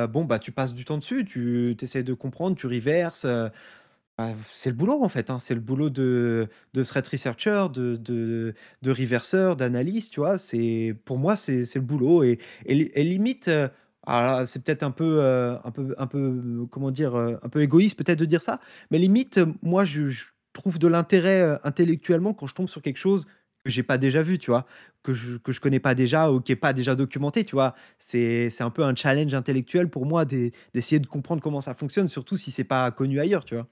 Bon, 0.10 0.26
bah, 0.26 0.40
tu 0.40 0.52
passes 0.52 0.74
du 0.74 0.86
temps 0.86 0.98
dessus, 0.98 1.26
tu 1.26 1.76
essaies 1.82 2.04
de 2.04 2.14
comprendre, 2.14 2.56
tu 2.58 2.68
reverses, 2.68 3.26
bah, 4.18 4.34
c'est 4.52 4.70
le 4.70 4.76
boulot, 4.76 5.04
en 5.04 5.10
fait, 5.10 5.30
hein. 5.30 5.40
C'est 5.40 5.56
le 5.56 5.60
boulot 5.62 5.90
de 5.90 6.48
de 6.74 6.84
threat 6.84 7.08
researcher, 7.08 7.66
de 7.74 7.96
de 8.82 8.92
reverseur, 8.92 9.56
d'analyste, 9.56 10.14
tu 10.14 10.20
vois? 10.20 10.38
C'est 10.38 10.96
pour 11.06 11.18
moi, 11.18 11.36
c'est 11.36 11.66
le 11.76 11.82
boulot 11.82 12.24
et 12.24 12.40
et 12.66 12.76
li 12.76 12.92
et 12.94 13.04
limite, 13.04 13.48
alors 14.06 14.22
là, 14.42 14.46
c'est 14.46 14.64
peut-être 14.64 14.84
un 14.84 14.92
peu, 14.92 15.20
heu, 15.22 15.58
un 15.64 15.72
peu 15.72 15.96
un 15.98 16.08
peu, 16.08 16.20
euh, 16.20 16.66
comment 16.68 16.92
dire? 16.92 17.16
Un 17.16 17.50
peu 17.50 17.62
égoïste 17.62 17.98
peut-être 17.98 18.20
de 18.20 18.26
dire 18.26 18.42
ça, 18.44 18.60
mais 18.92 19.00
limite, 19.00 19.40
moi, 19.64 19.84
je 19.86 20.12
trouve 20.54 20.78
de 20.80 20.88
l'intérêt, 20.88 21.60
intellectuellement 21.64 22.34
quand 22.36 22.46
je 22.48 22.54
tombe 22.56 22.70
sur 22.70 22.82
quelque 22.84 22.98
chose 22.98 23.26
que 23.66 23.72
j'ai 23.72 23.82
pas 23.84 23.98
déjà 23.98 24.22
vu, 24.24 24.38
tu 24.40 24.52
vois? 24.52 24.66
Que 25.04 25.14
je 25.16 25.38
que 25.38 25.52
je 25.52 25.60
connais 25.62 25.80
pas 25.80 25.96
déjà 25.96 26.32
ou 26.32 26.40
qui 26.42 26.52
est 26.52 26.56
pas 26.56 26.74
déjà 26.74 26.94
documenté, 26.96 27.46
tu 27.46 27.56
vois? 27.56 27.74
C'est 28.00 28.52
un 28.62 28.70
peu 28.70 28.84
un 28.84 28.94
challenge 28.96 29.34
intellectuel 29.34 29.90
pour 29.90 30.06
moi 30.06 30.26
d'e 30.26 30.52
d'essayer 30.76 31.00
de 31.00 31.08
comprendre 31.08 31.42
comment 31.42 31.62
ça 31.62 31.74
fonctionne, 31.74 32.10
surtout 32.10 32.38
si 32.38 32.52
c'est 32.52 32.64
pas 32.66 32.92
connu 32.92 33.20
ailleurs, 33.20 33.44
tu 33.46 33.56
vois? 33.56 33.68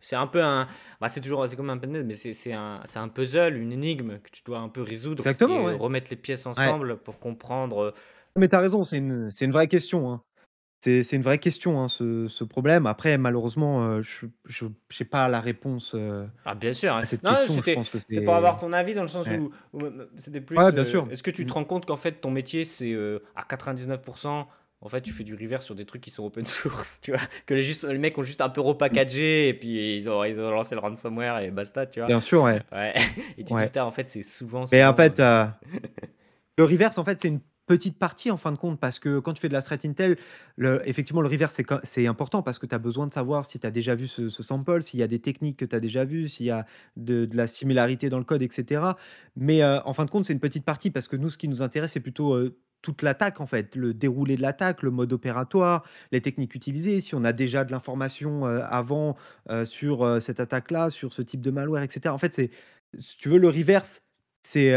C'est 0.00 0.16
un 0.16 0.26
peu 0.26 0.42
un 0.42 0.66
bah, 1.00 1.08
c'est 1.08 1.20
toujours 1.20 1.46
c'est 1.48 1.56
comme 1.56 1.70
un 1.70 1.78
pendrive, 1.78 2.04
mais 2.04 2.14
c'est 2.14 2.52
un 2.52 2.82
un 2.96 3.08
puzzle, 3.08 3.56
une 3.56 3.72
énigme 3.72 4.18
que 4.20 4.30
tu 4.30 4.42
dois 4.44 4.58
un 4.58 4.68
peu 4.68 4.82
résoudre 4.82 5.26
Exactement, 5.26 5.62
et 5.62 5.68
heu, 5.68 5.74
ouais. 5.74 5.76
remettre 5.76 6.10
les 6.10 6.16
pièces 6.16 6.46
Ouais. 6.58 6.74
ensemble 6.74 6.98
pour 7.02 7.18
comprendre, 7.20 7.82
heu 7.84 7.92
Mais 8.36 8.48
tu 8.48 8.54
as 8.56 8.60
raison, 8.60 8.84
c'est 8.84 8.98
une 8.98 9.30
une 9.40 9.50
vraie 9.50 9.68
question, 9.68 10.10
hein. 10.12 10.22
C'est 10.82 11.12
une 11.12 11.22
vraie 11.22 11.38
question, 11.38 11.80
hein, 11.82 11.88
ce 11.88 12.28
ce 12.28 12.44
problème. 12.44 12.86
Après 12.86 13.18
malheureusement, 13.18 13.86
heu, 13.98 14.02
je 14.02 14.26
j'ai 14.90 15.04
pas 15.06 15.28
la 15.28 15.40
réponse, 15.40 15.94
heu, 15.94 16.26
ah 16.44 16.54
bien 16.54 16.72
sûr, 16.72 16.94
hein. 16.94 17.04
c'était 17.04 18.20
pour 18.22 18.34
avoir 18.34 18.56
ton 18.58 18.72
avis 18.72 18.94
dans 18.94 19.02
le 19.02 19.08
sens 19.08 19.30
ouais. 19.30 19.40
où 19.40 19.50
où, 19.72 19.84
heu, 19.84 20.10
c'était 20.16 20.40
Ouais, 20.56 20.72
plus, 20.72 20.72
bien 20.72 20.84
sûr. 20.84 21.10
est-ce 21.10 21.22
que 21.22 21.30
tu 21.30 21.44
te 21.46 21.52
Mmh. 21.52 21.54
rends 21.54 21.64
compte 21.64 21.84
qu'en 21.86 21.96
fait 21.98 22.20
ton 22.20 22.30
métier 22.30 22.64
c'est, 22.64 22.94
à 23.34 23.42
99 23.44 24.00
en 24.82 24.88
fait 24.88 25.02
tu 25.02 25.12
fais 25.12 25.24
du 25.24 25.34
reverse 25.34 25.64
sur 25.64 25.74
des 25.74 25.84
trucs 25.84 26.00
qui 26.02 26.10
sont 26.10 26.24
open 26.24 26.44
source, 26.44 27.00
tu 27.02 27.12
vois? 27.12 27.20
Que 27.46 27.54
les 27.54 27.62
juste 27.62 27.84
les 27.84 27.98
mecs 27.98 28.16
ont 28.18 28.22
juste 28.22 28.40
un 28.40 28.48
peu 28.48 28.60
repackagé 28.60 29.48
et 29.48 29.54
puis 29.54 29.96
ils 29.96 30.08
ont 30.08 30.24
ils 30.24 30.40
ont 30.40 30.50
lancé 30.50 30.74
le 30.74 30.80
ransomware 30.80 31.38
et 31.40 31.50
basta, 31.50 31.86
tu 31.86 32.00
vois? 32.00 32.06
Bien 32.06 32.20
sûr, 32.20 32.42
ouais. 32.42 32.62
Ouais 32.72 32.94
et 33.38 33.44
tu 33.44 33.44
te 33.44 33.48
dis: 33.48 33.54
Ouais. 33.54 33.66
«Putain 33.66 33.84
en 33.84 33.90
fait 33.90 34.08
c'est 34.08 34.22
souvent 34.22 34.64
Mais 34.72 34.84
en 34.84 34.94
fait, 34.94 35.20
heu» 35.20 35.24
heu, 35.24 35.46
le 36.58 36.64
reverse, 36.64 36.98
en 36.98 37.04
fait, 37.04 37.20
c'est 37.20 37.28
une 37.28 37.40
petite 37.66 37.98
partie 38.00 38.32
en 38.32 38.36
fin 38.36 38.50
de 38.50 38.56
compte, 38.58 38.80
parce 38.80 38.98
que 38.98 39.20
quand 39.20 39.32
tu 39.32 39.40
fais 39.40 39.48
de 39.48 39.52
la 39.52 39.62
threat 39.62 39.84
intel, 39.84 40.16
le 40.56 40.82
effectivement, 40.88 41.20
le 41.22 41.28
reverse, 41.28 41.60
c'est 41.84 42.06
important 42.08 42.42
parce 42.42 42.58
que 42.58 42.66
tu 42.66 42.74
as 42.74 42.78
besoin 42.78 43.06
de 43.06 43.12
savoir 43.12 43.46
si 43.46 43.60
tu 43.60 43.66
as 43.66 43.70
déjà 43.70 43.94
vu 43.94 44.08
ce 44.08 44.28
ce 44.28 44.42
sample, 44.42 44.82
s'il 44.82 44.98
y 44.98 45.04
a 45.04 45.06
des 45.06 45.20
techniques 45.20 45.56
que 45.58 45.64
tu 45.64 45.76
as 45.76 45.80
déjà 45.80 46.04
vues, 46.04 46.26
s'il 46.26 46.46
y 46.46 46.50
a 46.50 46.66
de 46.96 47.26
de 47.26 47.36
la 47.36 47.46
similarité 47.46 48.10
dans 48.10 48.18
le 48.18 48.24
code 48.24 48.42
et 48.42 48.48
cetera. 48.50 48.96
Mais, 49.36 49.62
heu, 49.62 49.78
en 49.84 49.94
fin 49.94 50.04
de 50.04 50.10
compte, 50.10 50.24
c'est 50.26 50.32
une 50.32 50.40
petite 50.40 50.64
partie 50.64 50.90
parce 50.90 51.06
que 51.06 51.16
nous, 51.16 51.30
ce 51.30 51.38
qui 51.38 51.46
nous 51.48 51.62
intéresse, 51.62 51.92
c'est 51.92 52.00
plutôt, 52.00 52.34
toute 52.82 53.02
l'attaque, 53.02 53.40
en 53.40 53.46
fait, 53.46 53.76
le 53.76 53.94
déroulé 53.94 54.36
de 54.36 54.42
l'attaque, 54.42 54.82
le 54.82 54.90
mode 54.90 55.12
opératoire, 55.12 55.84
les 56.12 56.20
techniques 56.20 56.54
utilisées, 56.54 57.00
si 57.00 57.14
on 57.14 57.24
a 57.24 57.32
déjà 57.32 57.64
de 57.64 57.70
l'information, 57.72 58.46
heu, 58.46 58.62
avant, 58.64 59.16
heu, 59.50 59.64
sur, 59.66 60.04
heu, 60.04 60.20
cette 60.20 60.40
attaque-là, 60.40 60.90
sur 60.90 61.12
ce 61.12 61.22
type 61.22 61.40
de 61.42 61.50
malware 61.50 61.82
et 61.82 61.88
cetera. 61.90 62.14
En 62.14 62.18
fait, 62.18 62.34
c'est 62.34 62.50
si 62.98 63.16
tu 63.18 63.28
veux, 63.28 63.38
le 63.38 63.48
reverse, 63.48 64.02
c'est, 64.42 64.72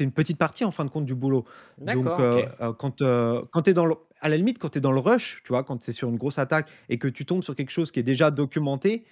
une 0.00 0.12
petite 0.12 0.38
partie, 0.38 0.64
en 0.64 0.70
fin 0.70 0.84
de 0.84 0.90
compte, 0.90 1.06
du 1.06 1.14
boulot. 1.14 1.44
Donc, 1.84 2.14
D'accord, 2.16 2.20
OK. 2.20 2.56
quand, 2.78 2.98
quand 2.98 3.62
tu 3.62 3.70
es 3.70 3.74
dans 3.74 3.86
le 3.86 3.94
à 4.20 4.28
la 4.30 4.36
limite, 4.38 4.58
quand 4.58 4.70
tu 4.70 4.78
es 4.78 4.80
dans 4.80 4.92
le 4.92 5.00
rush, 5.00 5.42
tu 5.44 5.48
vois, 5.50 5.62
quand 5.62 5.82
c'est 5.82 5.92
sur 5.92 6.08
une 6.08 6.16
grosse 6.16 6.38
attaque 6.38 6.70
et 6.88 6.98
que 6.98 7.06
tu 7.08 7.26
tombes 7.26 7.42
sur 7.42 7.54
quelque 7.54 7.70
chose 7.70 7.92
qui 7.92 8.00
est 8.00 8.02
déjà 8.02 8.30
documenté 8.30 9.04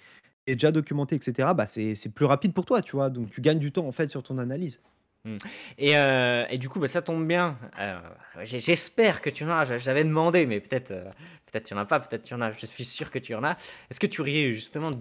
est 0.47 0.55
déjà 0.55 0.71
documenté 0.71 1.17
et 1.17 1.21
cetera, 1.21 1.53
bah, 1.55 1.67
c'est 1.67 1.95
c'est 1.95 2.09
plus 2.09 2.25
rapide 2.25 2.53
pour 2.53 2.65
toi, 2.65 2.81
tu 2.81 2.93
vois? 2.95 3.09
Donc 3.11 3.31
tu 3.31 3.41
gagnes 3.41 3.59
du 3.59 3.71
temps, 3.73 3.87
en 3.87 3.91
fait, 3.93 4.09
sur 4.09 4.23
ton 4.23 4.37
analyse. 4.39 4.81
Et 5.77 5.95
heu 5.95 6.45
et 6.49 6.57
du 6.57 6.69
coup, 6.69 6.79
bah, 6.79 6.87
ça 6.87 7.01
tombe 7.01 7.27
bien, 7.27 7.57
j'e 8.43 8.57
j'espère 8.59 9.21
que 9.21 9.29
tu 9.29 9.43
en 9.43 9.49
as. 9.49 9.65
J'a 9.65 9.77
j'avais 9.77 10.03
demandé, 10.03 10.45
mais 10.45 10.59
peut-être, 10.59 10.91
heu, 10.91 11.03
peut-être 11.51 11.69
y 11.71 11.73
en 11.73 11.77
a 11.77 11.85
pas, 11.85 11.99
peut-être 11.99 12.29
y 12.29 12.33
en 12.33 12.41
a. 12.41 12.51
Je 12.51 12.65
suis 12.65 12.85
sûr 12.85 13.11
que 13.11 13.19
tu 13.19 13.33
en 13.35 13.43
as. 13.43 13.55
Est-ce 13.89 13.99
que 13.99 14.07
tu 14.07 14.21
aurais 14.21 14.53
justement 14.53 14.91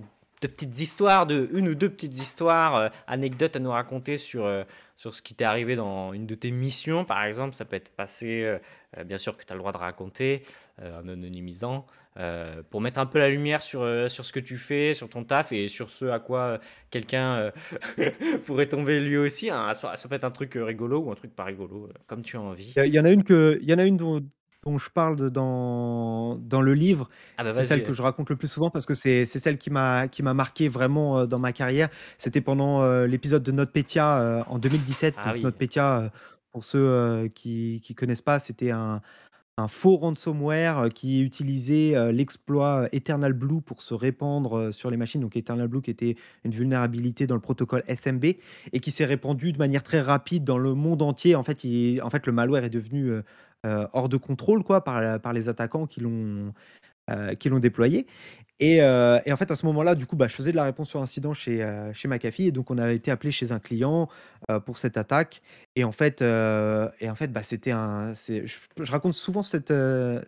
de 0.44 0.52
petites 0.52 0.78
histoires, 0.80 1.26
de 1.26 1.48
1 1.52 1.66
ou 1.68 1.74
2 1.74 1.88
petites 1.90 2.14
histoires, 2.18 2.76
heu, 2.76 2.90
anecdotes 3.06 3.56
à 3.56 3.58
nous 3.60 3.70
raconter 3.70 4.18
sur, 4.18 4.44
heu, 4.46 4.64
sur 4.96 5.12
ce 5.12 5.22
qui 5.22 5.34
t'est 5.34 5.44
arrivé 5.44 5.74
dans 5.76 6.12
une 6.12 6.26
de 6.26 6.34
tes 6.34 6.50
missions, 6.50 7.04
par 7.04 7.24
exemple? 7.24 7.54
Ça 7.54 7.64
peut 7.64 7.76
être 7.76 7.90
passé, 7.96 8.42
heu, 8.96 9.04
bien 9.04 9.18
sûr 9.18 9.36
que 9.36 9.44
tu 9.44 9.52
as 9.52 9.56
le 9.56 9.60
droit 9.60 9.72
de 9.72 9.78
raconter, 9.78 10.42
en 10.82 11.08
anonymisant, 11.08 11.86
pour 12.70 12.80
mettre 12.80 12.98
un 13.00 13.06
peu 13.06 13.18
la 13.18 13.28
lumière 13.28 13.62
sur, 13.62 13.84
sur 14.10 14.24
ce 14.24 14.32
que 14.32 14.40
tu 14.40 14.58
fais, 14.58 14.94
sur 14.94 15.08
ton 15.08 15.24
taf 15.24 15.52
et 15.52 15.68
sur 15.68 15.90
ce 15.90 16.04
à 16.06 16.18
quoi, 16.20 16.58
quelqu'un, 16.90 17.52
pourrait 18.46 18.68
tomber 18.68 19.00
lui 19.00 19.16
aussi, 19.16 19.50
hein. 19.50 19.74
Ça 19.74 19.96
ça 19.96 20.08
peut 20.08 20.14
être 20.14 20.24
un 20.24 20.30
truc, 20.30 20.52
rigolo 20.56 21.00
ou 21.00 21.10
un 21.12 21.14
truc 21.16 21.34
pas 21.34 21.44
rigolo, 21.44 21.88
comme 22.06 22.22
tu 22.22 22.36
as 22.36 22.40
envie. 22.40 22.74
Il 22.76 22.94
y 22.94 23.00
en 23.00 23.04
a 23.04 23.10
une 23.10 23.24
que 23.24 23.58
il 23.62 23.68
y 23.70 23.74
en 23.74 23.78
a 23.78 23.84
une 23.84 23.96
dont 23.96 24.20
dont 24.64 24.78
je 24.78 24.90
parle 24.90 25.16
de 25.16 25.28
dans 25.28 26.36
dans 26.36 26.60
le 26.62 26.74
livre. 26.74 27.08
Ah 27.36 27.42
bah, 27.44 27.52
C'est 27.52 27.62
celle 27.64 27.82
que 27.82 27.92
je 27.92 28.02
raconte 28.02 28.30
le 28.30 28.36
plus 28.36 28.48
souvent 28.48 28.70
parce 28.70 28.86
que 28.86 28.94
c'est 28.94 29.26
celle 29.26 29.58
qui 29.58 29.70
m'a 29.70 30.08
marqué 30.34 30.68
vraiment, 30.68 31.20
heu, 31.22 31.26
dans 31.26 31.38
ma 31.38 31.52
carrière. 31.52 31.88
C'était 32.18 32.40
pendant, 32.40 32.82
heu, 32.82 33.04
l'épisode 33.06 33.42
de 33.42 33.52
NotPetya, 33.52 34.20
heu, 34.40 34.42
en 34.48 34.58
2017. 34.58 35.14
Ah 35.16 35.32
oui. 35.32 35.42
NotPetya, 35.42 36.12
pour 36.52 36.64
ceux, 36.64 37.28
qui 37.34 37.80
qui 37.82 37.94
connaissent 37.94 38.22
pas, 38.22 38.38
c'était 38.40 38.70
un 38.70 39.00
un 39.58 39.68
faux 39.68 39.96
ransomware, 39.98 40.88
qui 40.94 41.22
utilisait, 41.22 42.12
l'exploit 42.12 42.88
Eternal 42.92 43.34
Blue 43.34 43.62
pour 43.62 43.82
se 43.82 43.94
répandre, 43.94 44.72
sur 44.74 44.90
les 44.90 44.96
machines. 44.96 45.20
Donc 45.20 45.36
Eternal 45.36 45.68
Blue 45.68 45.82
qui 45.82 45.90
était 45.90 46.16
une 46.44 46.52
vulnérabilité 46.52 47.26
dans 47.28 47.36
le 47.36 47.40
protocole 47.40 47.82
SMB 47.88 48.24
et 48.72 48.80
qui 48.80 48.90
s'est 48.90 49.04
répandue 49.04 49.52
de 49.52 49.58
manière 49.58 49.82
très 49.84 50.00
rapide 50.00 50.44
dans 50.44 50.58
le 50.58 50.74
monde 50.74 51.02
entier. 51.02 51.36
En 51.36 51.44
fait, 51.44 51.64
il 51.64 52.02
en 52.02 52.10
fait, 52.10 52.26
le 52.26 52.32
malware 52.32 52.64
est 52.64 52.70
devenu, 52.70 53.12
heu, 53.64 53.86
hors 53.92 54.08
de 54.08 54.16
contrôle, 54.16 54.62
quoi, 54.64 54.84
par 54.84 55.20
par 55.20 55.32
les 55.32 55.48
attaquants 55.48 55.86
qui 55.86 56.00
l'ont, 56.00 56.52
l'ont 57.50 57.58
déployé. 57.60 58.06
Et 58.60 58.82
heu 58.82 59.18
et 59.26 59.32
en 59.32 59.36
fait, 59.36 59.50
à 59.50 59.56
ce 59.56 59.66
moment-là, 59.66 59.94
du 59.96 60.06
coup, 60.06 60.16
bah, 60.16 60.28
je 60.28 60.34
faisais 60.34 60.52
de 60.52 60.56
la 60.56 60.64
réponse 60.64 60.88
sur 60.90 61.02
incident 61.02 61.34
chez, 61.34 61.66
chez 61.94 62.08
McAfee 62.08 62.48
et 62.48 62.52
donc 62.52 62.70
on 62.70 62.78
avait 62.78 62.96
été 62.96 63.10
appelé 63.10 63.32
chez 63.32 63.52
un 63.52 63.58
client, 63.60 64.08
pour 64.66 64.78
cette 64.78 64.96
attaque. 64.96 65.42
Et 65.76 65.84
en 65.84 65.92
fait, 65.92 66.22
en 66.22 67.14
fait, 67.16 67.28
bah, 67.32 67.42
c'était 67.42 67.72
un 67.72 68.14
je 68.14 68.42
je 68.82 68.92
raconte 68.92 69.14
souvent 69.14 69.42
cette, 69.42 69.72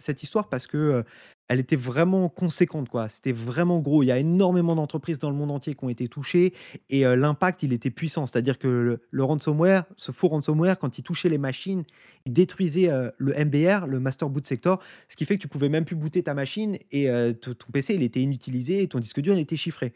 cette 0.01 0.23
histoire 0.23 0.49
parce 0.49 0.67
que, 0.67 1.05
elle 1.49 1.61
était 1.61 1.77
vraiment 1.77 2.29
conséquente, 2.29 2.89
quoi. 2.89 3.09
C'était 3.09 3.33
vraiment 3.33 3.79
gros. 3.79 4.03
Il 4.03 4.07
y 4.07 4.11
a 4.11 4.19
énormément 4.19 4.75
d'entreprises 4.75 5.19
dans 5.19 5.31
le 5.31 5.37
monde 5.37 5.51
entier 5.51 5.75
qui 5.75 5.85
ont 5.85 5.89
été 5.89 6.09
touchées 6.09 6.53
et 6.91 7.03
l'impact, 7.03 7.63
il 7.63 7.73
était 7.73 7.91
puissant. 7.91 8.27
C'est-à-dire 8.27 8.59
que 8.59 8.99
le 9.11 9.25
ransomware, 9.25 9.85
ce 9.97 10.11
faux 10.13 10.29
ransomware, 10.29 10.79
quand 10.79 10.99
il 10.99 11.03
touchait 11.03 11.29
les 11.29 11.39
machines, 11.39 11.85
il 12.25 12.33
détruisait, 12.33 12.91
le 13.19 13.45
MBR, 13.45 13.87
le 13.87 14.01
Master 14.01 14.29
Boot 14.29 14.45
Sector, 14.47 14.83
ce 15.09 15.15
qui 15.15 15.25
fait 15.25 15.37
que 15.37 15.43
tu 15.43 15.49
pouvais 15.49 15.69
même 15.69 15.85
plus 15.85 15.95
booter 15.95 16.25
ta 16.25 16.35
machine 16.35 16.79
et 16.91 17.09
ton 17.41 17.71
PC, 17.73 17.95
il 17.95 18.03
était 18.03 18.21
inutilisé 18.21 18.83
et 18.83 18.89
ton 18.89 18.99
disque 18.99 19.21
dur, 19.21 19.35
il 19.35 19.41
était 19.41 19.57
chiffré. 19.57 19.93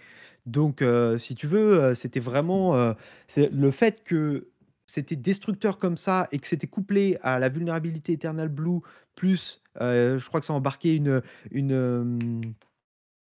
Donc 0.47 0.85
si 1.19 1.35
tu 1.35 1.49
veux, 1.49 1.97
c'était 1.97 2.21
vraiment, 2.21 2.95
le 3.37 3.71
fait 3.73 4.05
que 4.05 4.47
c'était 4.91 5.17
destructeur 5.17 5.79
comme 5.79 5.97
ça 5.97 6.29
et 6.33 6.39
que 6.39 6.47
c'était 6.47 6.67
couplé 6.67 7.19
à 7.23 7.39
la 7.39 7.49
vulnérabilité 7.49 8.13
Eternal 8.15 8.49
Blue 8.49 8.81
plus, 9.17 9.63
heu, 9.81 10.19
je 10.19 10.27
crois 10.29 10.41
que 10.41 10.47
ça 10.47 10.53
embarquait 10.55 10.97
une, 10.97 11.23
une, 11.53 11.71
hem, 11.73 12.55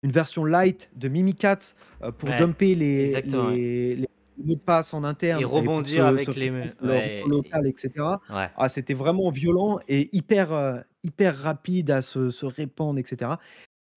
une 0.02 0.12
version 0.12 0.44
light 0.44 0.90
de 0.96 1.08
Mimikatz, 1.08 1.76
heu, 2.04 2.12
pour 2.12 2.34
Ouais, 2.34 2.34
dumper 2.34 2.74
les 2.74 3.20
les 3.22 3.96
les 3.96 4.08
mots 4.38 4.54
de 4.56 4.60
passe 4.60 4.94
en 4.94 5.04
interne 5.04 5.48
et 5.54 5.70
rebondir 5.76 6.06
se 6.18 6.30
avec 6.30 6.34
les 6.34 6.50
ouais 6.82 7.12
local 7.24 7.66
et 7.66 7.74
cetera. 7.76 8.20
ouais. 8.28 8.52
Ah, 8.56 8.68
c'était 8.68 8.94
vraiment 8.94 9.30
violent 9.30 9.78
et 9.88 10.08
hyper, 10.16 10.84
hyper 11.04 11.36
rapide 11.38 11.90
à 11.90 12.02
se 12.02 12.30
se 12.30 12.46
répandre 12.46 12.98
et 12.98 13.04
cetera 13.06 13.38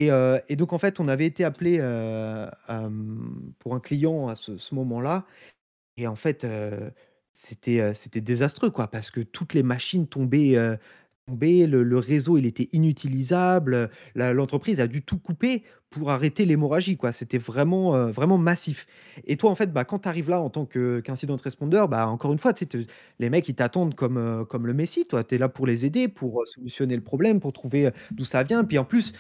et 0.02 0.10
et 0.50 0.56
donc 0.58 0.74
en 0.74 0.80
fait, 0.80 1.00
on 1.00 1.08
avait 1.10 1.28
été 1.28 1.44
appelé 1.46 1.80
pour 3.60 3.76
un 3.76 3.80
client 3.80 4.28
à 4.28 4.36
ce 4.36 4.58
ce 4.58 4.76
moment-là 4.76 5.26
et 5.98 6.08
en 6.08 6.16
fait, 6.16 6.46
c'était, 7.38 8.22
désastreux, 8.22 8.70
quoi, 8.70 8.88
parce 8.90 9.12
que 9.12 9.20
toutes 9.20 9.54
les 9.54 9.64
machines 9.64 10.08
tombaient, 10.08 10.56
le 11.28 11.98
réseau, 11.98 12.38
il 12.38 12.46
était 12.46 12.70
inutilisable, 12.72 13.90
l'entreprise 14.16 14.80
a 14.80 14.88
dû 14.88 15.04
tout 15.04 15.20
couper 15.20 15.66
pour 15.90 16.12
arrêter 16.12 16.46
l'hémorragie, 16.46 16.98
quoi. 16.98 17.12
C'était 17.14 17.38
vraiment, 17.38 17.96
heu, 17.96 18.12
vraiment 18.12 18.38
massif 18.38 18.86
et 19.28 19.38
toi, 19.38 19.50
en 19.50 19.56
fait, 19.56 19.72
bah, 19.72 19.86
quand 19.86 20.00
tu 20.00 20.10
arrives 20.10 20.30
là 20.30 20.42
en 20.42 20.50
tant 20.50 20.66
que 20.66 21.00
qu'incident 21.00 21.38
responder, 21.42 21.86
bah, 21.90 22.08
encore 22.08 22.34
une 22.34 22.38
fois, 22.40 22.54
les 23.20 23.30
mecs, 23.30 23.48
ils 23.48 23.56
t'attendent 23.56 23.96
comme, 23.96 24.18
heu, 24.18 24.46
comme 24.46 24.68
le 24.68 24.74
messie, 24.74 25.06
toi. 25.08 25.24
Tu 25.24 25.36
es 25.36 25.38
là 25.38 25.48
pour 25.50 25.68
les 25.68 25.86
aider, 25.86 26.08
pour, 26.10 26.42
heu, 26.42 26.46
solutionner 26.46 26.96
le 26.96 27.02
problème, 27.02 27.40
pour 27.40 27.54
trouver, 27.54 27.90
d'où 28.12 28.26
ça 28.26 28.44
vient. 28.44 28.64
Puis 28.66 28.78
en 28.78 28.84
plus, 28.86 29.14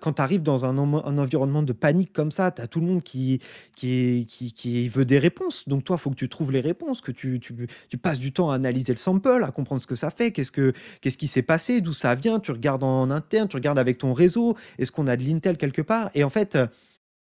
quand 0.00 0.12
tu 0.14 0.22
arrives 0.22 0.42
dans 0.42 0.64
un 0.64 0.72
un 0.82 1.18
environnement 1.18 1.62
de 1.62 1.72
panique 1.72 2.12
comme 2.12 2.30
ça, 2.32 2.50
tu 2.50 2.62
as 2.62 2.66
tout 2.66 2.80
le 2.80 2.86
monde 2.86 3.02
qui 3.02 3.40
qui 3.76 4.26
qui 4.28 4.52
qui 4.52 4.88
veut 4.88 5.04
des 5.04 5.18
réponses. 5.18 5.68
Donc 5.68 5.84
toi, 5.84 5.96
il 5.98 6.02
faut 6.02 6.10
que 6.10 6.16
tu 6.16 6.28
trouves 6.28 6.52
les 6.52 6.60
réponses, 6.60 7.00
que 7.00 7.12
tu 7.12 7.40
tu 7.40 7.54
tu 7.88 7.98
passes 7.98 8.18
du 8.18 8.32
temps 8.32 8.50
à 8.50 8.54
analyser 8.54 8.92
le 8.92 8.98
sample, 8.98 9.42
à 9.44 9.50
comprendre 9.52 9.80
ce 9.82 9.86
que 9.86 9.94
ça 9.94 10.10
fait, 10.10 10.30
qu'est-ce 10.32 10.52
que 10.52 10.72
qu'est-ce 11.00 11.18
qui 11.18 11.26
s'est 11.28 11.42
passé, 11.42 11.80
d'où 11.80 11.92
ça 11.92 12.14
vient. 12.14 12.40
Tu 12.40 12.50
regardes 12.52 12.84
en 12.84 13.10
interne, 13.10 13.48
tu 13.48 13.56
regardes 13.56 13.78
avec 13.78 13.98
ton 13.98 14.12
réseau, 14.12 14.56
est-ce 14.78 14.90
qu'on 14.92 15.06
a 15.06 15.16
de 15.16 15.22
l'intel 15.24 15.56
quelque 15.56 15.82
part? 15.82 16.01
Et 16.14 16.24
en 16.24 16.30
fait, 16.30 16.58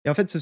et 0.06 0.10
en 0.10 0.14
fait, 0.14 0.38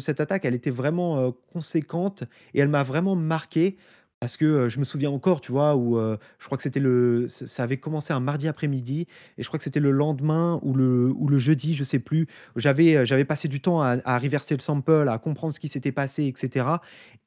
cette 0.00 0.20
attaque, 0.20 0.44
elle 0.44 0.54
était 0.54 0.70
vraiment, 0.70 1.32
conséquente 1.52 2.24
et 2.54 2.60
elle 2.60 2.68
m'a 2.68 2.84
vraiment 2.84 3.16
marqué 3.16 3.76
parce 4.20 4.38
que, 4.38 4.70
je 4.70 4.78
me 4.78 4.84
souviens 4.84 5.10
encore, 5.10 5.42
tu 5.42 5.52
vois, 5.52 5.76
où, 5.76 5.98
je 6.38 6.46
crois 6.46 6.56
que 6.56 6.62
c'était 6.64 6.80
le 6.80 7.26
ça 7.28 7.62
avait 7.64 7.76
commencé 7.78 8.12
un 8.14 8.20
mardi 8.20 8.48
après-midi 8.48 9.06
et 9.38 9.42
je 9.42 9.48
crois 9.48 9.58
que 9.58 9.64
c'était 9.64 9.80
le 9.80 9.90
lendemain 9.90 10.60
ou 10.62 10.74
le 10.74 11.12
ou 11.16 11.28
le 11.28 11.38
jeudi, 11.38 11.74
je 11.74 11.84
sais 11.84 11.98
plus. 11.98 12.26
J'avais, 12.56 13.04
j'avais 13.06 13.24
passé 13.26 13.48
du 13.48 13.60
temps 13.60 13.82
à 13.82 14.18
reverser 14.18 14.54
le 14.56 14.62
sample, 14.62 15.08
à 15.10 15.18
comprendre 15.18 15.54
ce 15.54 15.60
qui 15.60 15.68
s'était 15.68 15.92
passé 15.92 16.24
et 16.24 16.34
cetera 16.36 16.80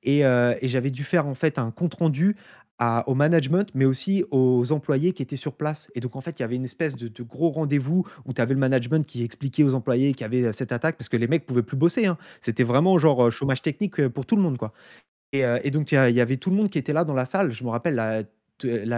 et 0.04 0.22
et 0.22 0.70
j'avais 0.70 0.92
dû 0.92 1.04
faire, 1.04 1.28
en 1.28 1.36
fait, 1.36 1.60
un 1.60 1.72
compte 1.72 1.96
rendu 1.96 2.36
au 3.08 3.16
management, 3.16 3.70
mais 3.74 3.86
aussi 3.86 4.24
aux 4.32 4.72
employés 4.72 5.12
qui 5.14 5.24
étaient 5.24 5.36
sur 5.36 5.54
place 5.54 5.90
et 5.96 6.00
donc 6.00 6.16
en 6.16 6.22
fait, 6.22 6.40
il 6.40 6.44
y 6.44 6.46
avait 6.46 6.56
une 6.58 6.66
espèce 6.66 6.96
de 6.96 7.24
gros 7.24 7.50
rendez-vous 7.50 8.06
où 8.26 8.34
tu 8.34 8.42
avais 8.42 8.54
le 8.54 8.60
management 8.60 9.06
qui 9.06 9.24
expliquait 9.24 9.64
aux 9.64 9.74
employés 9.74 10.12
qu'il 10.14 10.22
y 10.22 10.26
avait, 10.26 10.44
heu, 10.44 10.54
cette 10.54 10.72
attaque 10.72 10.96
parce 10.98 11.10
que 11.10 11.18
les 11.18 11.28
mecs 11.28 11.46
pouvaient 11.48 11.64
plus 11.64 11.78
bosser, 11.78 12.06
hein. 12.06 12.18
C'était 12.42 12.64
vraiment 12.64 12.98
genre, 13.00 13.26
heu, 13.28 13.32
chômage 13.32 13.62
technique, 13.64 14.00
heu, 14.00 14.10
pour 14.10 14.26
tout 14.26 14.36
le 14.36 14.42
monde, 14.44 14.58
quoi 14.58 14.74
et 15.34 15.72
donc 15.72 15.92
il 15.92 15.96
y 16.10 16.14
y 16.14 16.22
avait 16.22 16.38
tout 16.38 16.50
le 16.50 16.56
monde 16.56 16.70
qui 16.70 16.78
était 16.78 16.94
là 16.94 17.04
dans 17.04 17.14
la 17.14 17.26
salle. 17.26 17.52
Je 17.54 17.64
me 17.64 17.70
rappelle 17.70 17.96
la 17.96 18.24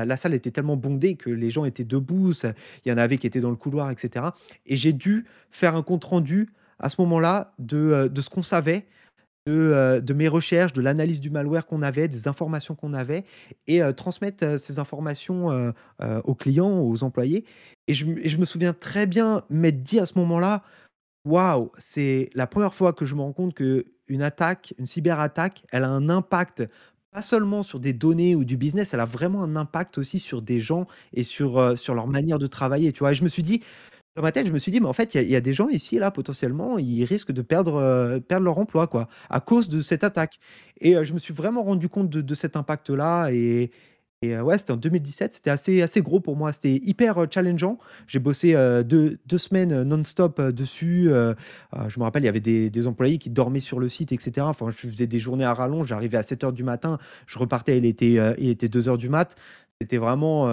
la 0.05 0.17
salle 0.17 0.33
était 0.33 0.51
tellement 0.51 0.77
bondée 0.77 1.15
que 1.15 1.29
les 1.29 1.51
gens 1.51 1.65
étaient 1.65 1.83
debout, 1.83 2.33
il 2.85 2.89
y 2.89 2.91
en 2.93 2.97
avait 2.97 3.17
qui 3.17 3.27
étaient 3.27 3.41
dans 3.41 3.49
le 3.49 3.57
couloir 3.57 3.91
et 3.91 3.95
cetera 3.97 4.35
et 4.65 4.77
j'ai 4.77 4.93
dû 4.93 5.25
faire 5.51 5.75
un 5.75 5.83
compte 5.83 6.03
rendu 6.05 6.49
à 6.79 6.87
ce 6.89 6.95
moment-là 7.01 7.53
de, 7.59 8.07
de 8.07 8.21
ce 8.21 8.29
qu'on 8.29 8.43
savait, 8.43 8.85
de, 9.49 9.97
heu, 9.97 10.01
de 10.01 10.13
mes 10.13 10.27
recherches, 10.27 10.73
de 10.73 10.81
l'analyse 10.81 11.19
du 11.19 11.29
malware 11.29 11.65
qu'on 11.65 11.81
avait, 11.81 12.07
des 12.07 12.27
informations 12.27 12.75
qu'on 12.75 12.93
avait 12.93 13.25
et 13.67 13.81
heu, 13.83 13.93
transmettre, 13.93 14.43
heu, 14.45 14.57
ces 14.57 14.79
informations, 14.79 15.51
heu, 15.51 15.73
aux 16.23 16.35
clients, 16.35 16.79
aux 16.81 17.03
employés 17.03 17.45
et 17.87 17.93
je 17.95 18.05
me 18.37 18.45
souviens 18.45 18.73
très 18.73 19.07
bien 19.07 19.43
m'être 19.49 19.81
dit 19.81 19.99
à 19.99 20.05
ce 20.05 20.13
moment-là: 20.19 20.63
«Waouh, 21.25 21.71
c'est 21.77 22.29
la 22.35 22.47
première 22.47 22.73
fois 22.73 22.93
que 22.93 23.05
je 23.05 23.15
me 23.15 23.21
rends 23.21 23.33
compte 23.33 23.53
qu'une 23.55 24.21
attaque, 24.21 24.73
une 24.79 24.85
cyberattaque, 24.87 25.63
elle 25.71 25.83
a 25.83 25.89
un 25.89 26.09
impact, 26.09 26.63
pas 27.11 27.21
seulement 27.21 27.63
sur 27.63 27.79
des 27.79 27.93
données 27.93 28.35
ou 28.35 28.45
du 28.45 28.57
business, 28.57 28.93
elle 28.93 28.99
a 29.01 29.05
vraiment 29.05 29.43
un 29.43 29.55
impact 29.57 29.97
aussi 29.97 30.19
sur 30.19 30.41
des 30.41 30.59
gens 30.61 30.87
et 31.13 31.23
sur, 31.23 31.77
sur 31.77 31.95
leur 31.95 32.07
manière 32.07 32.39
de 32.39 32.47
travailler», 32.47 32.93
tu 32.93 32.99
vois? 32.99 33.11
Et 33.13 33.15
je 33.15 33.23
me 33.23 33.29
suis 33.29 33.43
dit 33.43 33.61
dans 34.15 34.21
ma 34.23 34.31
tête, 34.31 34.47
je 34.47 34.51
me 34.51 34.59
suis 34.59 34.71
dit: 34.71 34.79
«Mais 34.81 34.87
en 34.87 34.93
fait, 34.93 35.15
il 35.15 35.29
y 35.29 35.35
a 35.35 35.41
des 35.41 35.53
gens 35.53 35.69
ici, 35.69 35.97
là, 35.99 36.11
potentiellement, 36.11 36.77
ils 36.77 37.03
risquent 37.05 37.31
de 37.31 37.41
perdre, 37.41 37.75
heu, 37.81 38.19
perdre 38.21 38.45
leur 38.45 38.57
emploi, 38.57 38.87
quoi, 38.87 39.07
à 39.29 39.39
cause 39.39 39.69
de 39.69 39.81
cette 39.81 40.03
attaque» 40.03 40.39
et 40.81 40.93
je 41.05 41.13
me 41.13 41.19
suis 41.19 41.33
vraiment 41.33 41.63
rendu 41.63 41.89
compte 41.89 42.09
de 42.09 42.21
de 42.21 42.35
cet 42.35 42.55
impact-là 42.55 43.29
et 43.31 43.71
Et 44.21 44.37
ouais, 44.39 44.57
c'était 44.57 44.71
en 44.73 44.77
2017, 44.77 45.33
c'était 45.33 45.49
assez 45.49 45.81
assez 45.81 46.01
gros 46.01 46.19
pour 46.19 46.35
moi, 46.37 46.51
c'était 46.53 46.75
hyper, 46.83 47.15
challengeant. 47.31 47.79
J'ai 48.07 48.19
bossé, 48.19 48.53
heu, 48.55 48.83
deux 48.83 49.19
2 49.25 49.37
semaines, 49.37 49.83
non-stop, 49.83 50.41
dessus, 50.41 51.07
heu, 51.09 51.35
je 51.87 51.99
me 51.99 52.03
rappelle, 52.03 52.23
il 52.23 52.25
y 52.25 52.29
avait 52.29 52.41
des 52.41 52.69
des 52.69 52.87
employés 52.87 53.17
qui 53.17 53.29
dormaient 53.29 53.61
sur 53.61 53.79
le 53.79 53.87
site 53.89 54.11
et 54.11 54.17
cetera. 54.19 54.49
Enfin, 54.49 54.69
je 54.71 54.75
faisais 54.89 55.07
des 55.07 55.19
journées 55.21 55.45
à 55.45 55.53
rallonge, 55.53 55.87
j'arrivais 55.87 56.17
à 56.17 56.23
sept 56.23 56.43
heures 56.43 56.53
du 56.53 56.63
matin, 56.63 56.97
je 57.27 57.39
repartais, 57.39 57.77
il 57.77 57.85
était, 57.85 58.17
heu, 58.19 58.35
il 58.39 58.49
était 58.49 58.67
deux 58.69 58.89
heures 58.89 58.97
du 58.97 59.07
mat. 59.09 59.35
C'était 59.81 59.97
vraiment, 59.97 60.47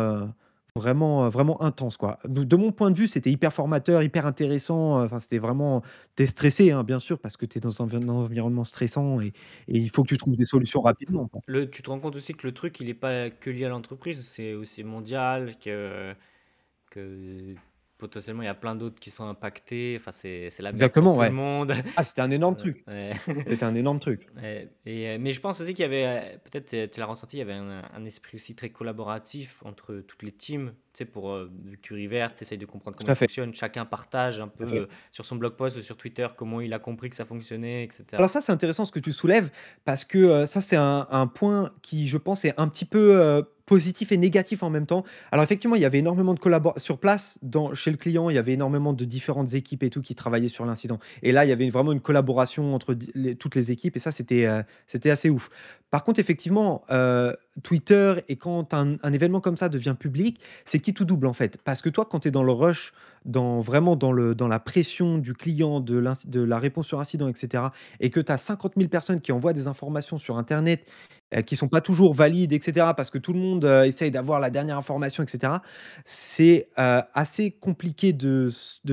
vraiment, 0.76 1.26
heu, 1.26 1.30
vraiment 1.30 1.60
intense, 1.62 1.96
quoi. 1.96 2.18
De 2.26 2.56
mon 2.56 2.72
point 2.72 2.90
de 2.90 2.96
vue, 2.96 3.08
c'était 3.08 3.30
hyper 3.30 3.52
formateur, 3.52 4.02
hyper 4.02 4.26
intéressant, 4.26 5.00
heu, 5.02 5.06
enfin, 5.06 5.20
c'était 5.20 5.38
vraiment 5.38 5.82
tu 6.16 6.26
stressé, 6.26 6.70
hein, 6.72 6.84
bien 6.84 6.98
sûr, 7.00 7.18
parce 7.18 7.36
que 7.36 7.46
tu 7.46 7.58
es 7.58 7.60
dans 7.60 7.82
un 7.82 7.86
envi 7.86 8.08
environnement 8.10 8.64
stressant 8.64 9.20
et 9.20 9.32
il 9.68 9.90
faut 9.90 10.02
que 10.04 10.08
tu 10.08 10.16
trouves 10.18 10.36
des 10.36 10.44
solutions 10.44 10.80
rapidement, 10.82 11.28
tu 11.70 11.82
te 11.82 11.90
rends 11.90 12.00
compte 12.00 12.16
aussi 12.16 12.34
que 12.34 12.46
le 12.46 12.52
truc, 12.54 12.80
il 12.80 12.88
est 12.88 12.94
pas 12.94 13.30
que 13.30 13.50
lié 13.50 13.64
à 13.64 13.68
l'entreprise, 13.68 14.26
c'est 14.26 14.54
aussi 14.54 14.82
mondial, 14.84 15.58
que 15.58 16.14
potentiellement 17.98 18.42
il 18.42 18.46
y 18.46 18.48
a 18.48 18.54
plein 18.54 18.74
d'autres 18.76 19.00
qui 19.00 19.10
sont 19.10 19.24
impactés. 19.26 19.96
Enfin, 20.00 20.12
c'est 20.12 20.50
c'est 20.50 20.62
la 20.62 20.72
merde 20.72 20.94
pour 20.96 21.10
Exactement, 21.10 21.12
tout 21.12 21.24
le 21.24 21.30
ouais. 21.30 21.32
monde. 21.32 21.72
Ah, 21.96 22.04
c'était 22.04 22.22
un 22.22 22.30
énorme 22.30 22.56
Ouais, 22.56 22.58
truc. 22.58 22.86
ouais. 22.88 23.12
C'était 23.48 23.64
un 23.64 23.74
énorme 23.74 24.00
truc. 24.00 24.28
Ouais 24.36 24.70
et 24.86 25.16
heu, 25.16 25.18
mais 25.18 25.32
je 25.32 25.40
pense 25.40 25.60
aussi 25.60 25.74
qu'il 25.74 25.82
y 25.82 25.86
avait, 25.86 26.34
heu, 26.36 26.38
peut-être, 26.44 26.74
heu, 26.74 26.88
tu 26.90 27.00
l'as 27.00 27.06
ressenti, 27.06 27.36
il 27.36 27.40
y 27.40 27.42
avait 27.42 27.54
un 27.54 27.82
un 27.92 28.04
esprit 28.04 28.36
aussi 28.36 28.54
très 28.56 28.70
collaboratif 28.70 29.62
entre 29.64 29.96
toutes 30.00 30.22
les 30.22 30.32
teams. 30.32 30.74
Tu 30.92 30.98
sais, 30.98 31.04
pour, 31.06 31.24
que 31.34 31.76
tu 31.82 31.94
reverse, 31.94 32.34
tu 32.36 32.42
essayes 32.42 32.58
de 32.58 32.66
comprendre 32.66 32.96
comment 32.96 33.10
ça 33.10 33.18
fonctionne. 33.20 33.54
Chacun 33.54 33.84
partage 33.86 34.40
un 34.40 34.48
peu, 34.48 34.88
sur 35.12 35.24
son 35.26 35.36
blog 35.36 35.56
post 35.56 35.76
ou 35.76 35.82
sur 35.82 35.96
Twitter 35.96 36.26
comment 36.36 36.60
il 36.60 36.72
a 36.74 36.78
compris 36.78 37.10
que 37.10 37.16
ça 37.16 37.24
fonctionnait 37.26 37.84
et 37.84 37.90
cetera. 37.92 38.18
Alors 38.18 38.30
ça, 38.30 38.40
c'est 38.40 38.52
intéressant 38.52 38.84
ce 38.86 38.92
que 38.92 38.98
tu 38.98 39.12
soulèves 39.12 39.50
parce 39.84 40.04
que, 40.04 40.46
ça, 40.46 40.60
c'est 40.60 40.76
un 40.76 41.06
un 41.10 41.26
point 41.26 41.72
qui, 41.82 42.08
je 42.08 42.16
pense, 42.16 42.44
est 42.44 42.58
un 42.58 42.68
petit 42.68 42.84
peu, 42.86 43.42
positif 43.66 44.12
et 44.12 44.16
négatif 44.16 44.62
en 44.62 44.70
même 44.70 44.86
temps. 44.86 45.04
Alors 45.32 45.44
effectivement, 45.44 45.76
il 45.76 45.82
y 45.82 45.84
avait 45.84 45.98
énormément 45.98 46.34
de 46.34 46.38
collabora 46.40 46.78
sur 46.78 46.98
place, 46.98 47.38
dans 47.42 47.74
chez 47.74 47.90
le 47.90 47.96
client, 47.96 48.30
il 48.30 48.36
y 48.36 48.38
avait 48.38 48.52
énormément 48.54 48.92
de 48.92 49.04
différentes 49.04 49.54
équipes 49.54 49.82
et 49.82 49.90
tout 49.90 50.02
qui 50.02 50.14
travaillaient 50.14 50.48
sur 50.48 50.64
l'incident 50.66 50.98
et 51.22 51.32
là, 51.32 51.44
il 51.44 51.48
y 51.48 51.52
avait 51.52 51.68
vraiment 51.70 51.92
une 51.92 52.00
collaboration 52.00 52.74
entre 52.74 52.94
toutes 53.38 53.54
les 53.54 53.70
équipes 53.72 53.96
et 53.96 54.00
ça, 54.00 54.12
c'était, 54.12 54.46
c'était 54.86 55.10
assez 55.10 55.30
ouf. 55.30 55.50
Par 55.90 56.04
contre, 56.04 56.20
effectivement, 56.20 56.84
heu, 56.90 57.36
Twitter 57.62 58.14
et 58.28 58.36
quand 58.36 58.74
un 58.74 58.96
un 59.02 59.12
événement 59.12 59.40
comme 59.40 59.56
ça 59.56 59.68
devient 59.68 59.94
public, 59.98 60.40
c'est 60.64 60.78
qui 60.80 60.94
tout 60.94 61.04
double, 61.04 61.26
en 61.26 61.32
fait? 61.32 61.58
Parce 61.64 61.82
que 61.82 61.88
toi, 61.88 62.06
quand 62.10 62.20
tu 62.20 62.28
es 62.28 62.30
dans 62.30 62.42
le 62.44 62.52
rush, 62.52 62.92
dans 63.24 63.60
vraiment 63.60 63.96
dans 63.96 64.12
le 64.12 64.34
dans 64.34 64.48
la 64.48 64.60
pression 64.60 65.18
du 65.18 65.34
client, 65.34 65.80
de 65.80 65.98
la 65.98 66.58
réponse 66.58 66.86
sur 66.86 67.00
incident 67.00 67.28
et 67.28 67.32
cetera 67.36 67.72
et 68.00 68.10
que 68.10 68.20
tu 68.20 68.30
as 68.32 68.38
50 68.38 68.76
000 68.76 68.88
personnes 68.90 69.20
qui 69.20 69.32
envoient 69.32 69.52
des 69.52 69.66
informations 69.68 70.18
sur 70.18 70.38
internet, 70.38 70.86
heu, 71.36 71.42
qui 71.42 71.56
sont 71.56 71.68
pas 71.68 71.80
toujours 71.80 72.14
valides 72.14 72.52
et 72.52 72.60
cetera, 72.60 72.94
parce 72.94 73.10
que 73.10 73.18
tout 73.18 73.32
le 73.32 73.38
monde, 73.40 73.64
heu, 73.64 73.84
essaye 73.86 74.10
d'avoir 74.10 74.40
la 74.40 74.50
dernière 74.50 74.78
information 74.78 75.22
et 75.24 75.26
cetera. 75.28 75.62
C'est, 76.04 76.68
heu, 76.78 77.00
assez 77.14 77.50
compliqué 77.52 78.12
de 78.12 78.50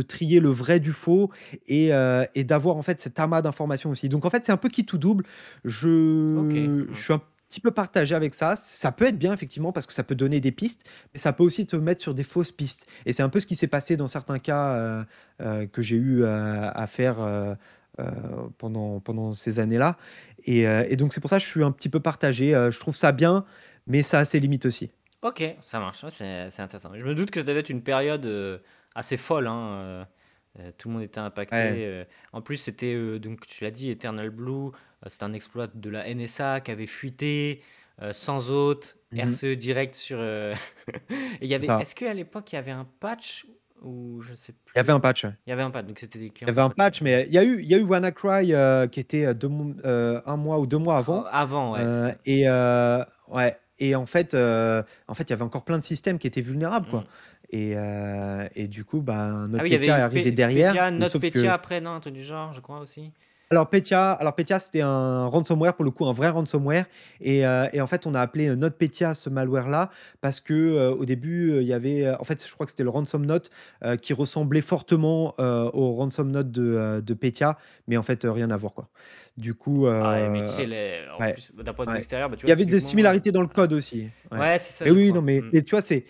trier 0.08 0.40
le 0.40 0.50
vrai 0.50 0.80
du 0.80 0.92
faux 0.94 1.32
et 1.68 1.92
heu 1.94 2.26
et 2.36 2.44
d'avoir 2.44 2.76
en 2.78 2.82
fait 2.82 3.00
cet 3.02 3.20
amas 3.20 3.42
d'informations 3.42 3.90
aussi. 3.92 4.10
Donc 4.10 4.26
en 4.26 4.30
fait, 4.30 4.46
c'est 4.46 4.52
un 4.52 4.58
peu 4.58 4.70
qui 4.70 4.86
tout 4.86 4.98
double. 4.98 5.26
Je 5.66 6.86
je 6.92 7.02
suis 7.04 7.14
un 7.14 7.22
petit 7.54 7.62
peu 7.62 7.70
partagé 7.72 8.16
avec 8.16 8.34
ça. 8.34 8.56
Ça 8.56 8.92
peut 8.92 9.06
être 9.06 9.20
bien 9.20 9.32
effectivement 9.32 9.72
parce 9.72 9.86
que 9.86 9.94
ça 9.94 10.04
peut 10.04 10.16
donner 10.16 10.40
des 10.40 10.52
pistes, 10.52 10.90
mais 11.14 11.20
ça 11.20 11.34
peut 11.34 11.44
aussi 11.44 11.68
te 11.68 11.76
mettre 11.76 12.02
sur 12.02 12.16
des 12.16 12.24
fausses 12.24 12.52
pistes 12.52 12.88
et 13.06 13.14
c'est 13.14 13.22
un 13.22 13.30
peu 13.30 13.40
ce 13.40 13.46
qui 13.46 13.56
s'est 13.56 13.68
passé 13.68 13.96
dans 13.96 14.08
certains 14.08 14.40
cas, 14.40 14.76
heu 14.76 15.06
heu, 15.42 15.68
que 15.68 15.84
j'ai 15.84 15.98
eu, 15.98 16.24
heu, 16.24 16.28
à 16.28 16.88
faire, 16.88 17.18
pendant 18.58 19.00
pendant 19.00 19.34
ces 19.34 19.60
années-là 19.60 19.98
et 20.46 20.96
donc 20.96 21.14
c'est 21.14 21.22
pour 21.22 21.30
ça 21.30 21.38
que 21.38 21.44
je 21.44 21.50
suis 21.50 21.64
un 21.64 21.72
petit 21.72 21.90
peu 21.90 22.00
partagé, 22.00 22.50
je 22.72 22.80
trouve 22.80 22.96
ça 22.96 23.12
bien, 23.12 23.46
mais 23.86 24.02
ça 24.02 24.18
a 24.18 24.26
ses 24.26 24.40
limites 24.40 24.66
aussi. 24.66 24.90
OK, 25.22 25.44
ça 25.62 25.80
marche, 25.80 26.04
c'est 26.10 26.60
intéressant. 26.60 26.90
Je 26.98 27.06
me 27.06 27.14
doute 27.14 27.30
que 27.30 27.40
ça 27.40 27.46
devait 27.46 27.60
être 27.60 27.70
une 27.70 27.84
période, 27.84 28.28
assez 28.96 29.16
folle, 29.16 29.46
hein, 29.48 30.08
tout 30.78 30.88
le 30.90 30.94
monde 30.96 31.04
était 31.04 31.20
impacté, 31.20 32.06
en 32.32 32.42
plus 32.42 32.58
c'était, 32.58 33.20
donc 33.20 33.46
tu 33.46 33.64
l'as 33.64 33.72
dit 33.72 33.92
Eternal 33.92 34.32
Blue, 34.32 34.72
heu, 35.06 35.10
c'était 35.10 35.24
un 35.24 35.34
exploit 35.34 35.68
de 35.68 35.90
la 35.90 36.08
NSA 36.14 36.62
qui 36.62 36.72
avait 36.72 36.88
fuité, 36.88 37.64
heu, 38.02 38.14
sans 38.14 38.52
hôte, 38.52 38.98
Mmh 39.12 39.24
mh. 39.30 39.40
RCE 39.42 39.56
direct 39.58 39.96
sur, 39.96 40.20
et 40.22 40.56
il 41.42 41.48
y 41.48 41.54
C'est 41.56 41.56
avait 41.56 41.76
est-ce 41.80 41.96
qu'à 41.96 42.14
l'époque 42.14 42.52
il 42.54 42.56
y 42.56 42.60
avait 42.60 42.72
un 42.72 42.86
patch 42.86 43.46
ou 43.82 44.22
je 44.22 44.34
sais 44.34 44.54
Il 44.76 44.80
y 44.80 44.82
avait 44.82 44.92
plus? 44.92 44.94
un 44.94 45.00
patch. 45.00 45.26
Il 45.48 45.52
y 45.52 45.54
avait 45.54 45.64
un 45.64 45.72
patch, 45.72 45.86
donc 45.88 46.00
c'était 46.00 46.20
des 46.20 46.32
Il 46.46 46.50
y 46.50 46.52
avait 46.52 46.62
un 46.62 46.70
patch, 46.72 47.02
mais 47.02 47.26
il 47.28 47.34
y 47.34 47.38
a 47.38 47.44
eu 47.46 47.62
il 47.62 47.68
y 47.72 47.74
a 47.76 47.78
eu 47.78 47.84
WannaCry, 47.84 48.54
qui 48.92 49.00
était, 49.00 49.26
heu, 49.28 49.34
2 49.34 49.48
m 49.48 49.76
heu, 49.86 50.22
1 50.26 50.36
mois 50.38 50.60
ou 50.60 50.68
2 50.68 50.78
mois 50.78 50.98
avant, 50.98 51.24
avant, 51.26 51.74
ouais, 51.74 51.88
c'est 51.88 52.18
et 52.26 52.46
ouais 53.28 53.58
et 53.80 53.96
en 53.96 54.06
fait, 54.06 54.34
en 54.36 55.14
fait, 55.14 55.24
il 55.24 55.30
y 55.32 55.34
avait 55.34 55.44
encore 55.44 55.64
plein 55.66 55.80
de 55.80 55.84
systèmes 55.86 56.20
qui 56.20 56.28
étaient 56.28 56.42
vulnérables, 56.42 56.88
quoi 56.88 57.04
Mmh. 57.04 57.08
et 57.50 57.76
et 58.56 58.68
du 58.68 58.84
coup, 58.86 59.02
ben, 59.02 59.48
Ah 59.58 59.64
oui, 59.64 59.70
NotPetya 59.70 60.00
est 60.00 60.02
arrivé 60.02 60.32
derrière, 60.32 60.78
Petya, 60.78 60.92
mais 60.98 61.06
sauf 61.06 61.28
que 61.28 61.40
NotPetya 61.40 61.54
après, 61.54 61.80
non? 61.82 61.92
Un 61.92 62.00
truc 62.00 62.14
du 62.14 62.24
genre, 62.24 62.54
je 62.54 62.62
crois 62.62 62.80
aussi? 62.80 63.14
Alors 63.54 63.70
Petya 63.70 64.12
alors 64.12 64.36
Petya, 64.36 64.60
c'était 64.60 64.82
un 64.82 65.28
ransomware 65.28 65.76
pour 65.76 65.86
le 65.86 65.92
coup, 65.92 66.06
un 66.08 66.14
vrai 66.14 66.30
ransomware 66.30 66.86
et 67.22 67.40
et 67.74 67.82
en 67.82 67.88
fait, 67.88 68.06
on 68.08 68.16
a 68.16 68.20
appelé, 68.22 68.50
heu, 68.50 68.56
NotPetya 68.56 69.14
ce 69.14 69.30
malware-là 69.30 69.90
parce 70.22 70.40
que, 70.40 70.54
heu, 70.54 70.90
au 70.92 71.06
début, 71.06 71.58
il 71.62 71.68
y 71.68 71.74
avait, 71.74 72.10
en 72.16 72.24
fait, 72.24 72.46
je 72.48 72.54
crois 72.54 72.66
que 72.66 72.72
c'était 72.72 72.84
le 72.84 72.90
ransom 72.90 73.26
note, 73.26 73.50
qui 74.02 74.14
ressemblait 74.14 74.62
fortement, 74.62 75.36
au 75.40 75.94
ransom 75.96 76.32
note 76.32 76.52
de, 76.52 77.02
de 77.06 77.14
Petya, 77.14 77.58
mais 77.88 77.98
en 77.98 78.04
fait, 78.04 78.22
rien 78.24 78.50
à 78.52 78.58
voir, 78.58 78.74
quoi. 78.74 78.90
Du 79.38 79.54
coup, 79.56 79.88
Ah 80.00 80.12
ouais, 80.12 80.30
mais 80.30 80.42
tu 80.44 80.52
heu, 80.52 80.54
sais, 80.54 80.66
les 80.66 81.08
en 81.10 81.22
ouais, 81.22 81.34
plus, 81.34 81.52
d'un 81.54 81.74
point 81.74 81.86
de 81.86 81.92
vue 81.92 81.98
ouais. 81.98 82.00
extérieur, 82.00 82.30
bah, 82.30 82.38
tu 82.38 82.46
Il 82.46 82.50
y 82.50 82.52
avait 82.54 82.66
des 82.66 82.80
similarités 82.82 83.32
dans 83.32 83.42
le 83.42 83.48
code 83.48 83.74
aussi, 83.74 84.12
ouais. 84.32 84.44
C'est 84.46 84.74
ça, 84.74 84.86
Mais 84.86 84.92
je 84.92 84.94
oui, 84.94 85.14
non, 85.14 85.22
mais 85.22 85.46
Mmh. 85.48 85.52
mais 85.54 85.64
tu 85.64 85.72
vois, 85.72 85.82
c'est 85.82 86.06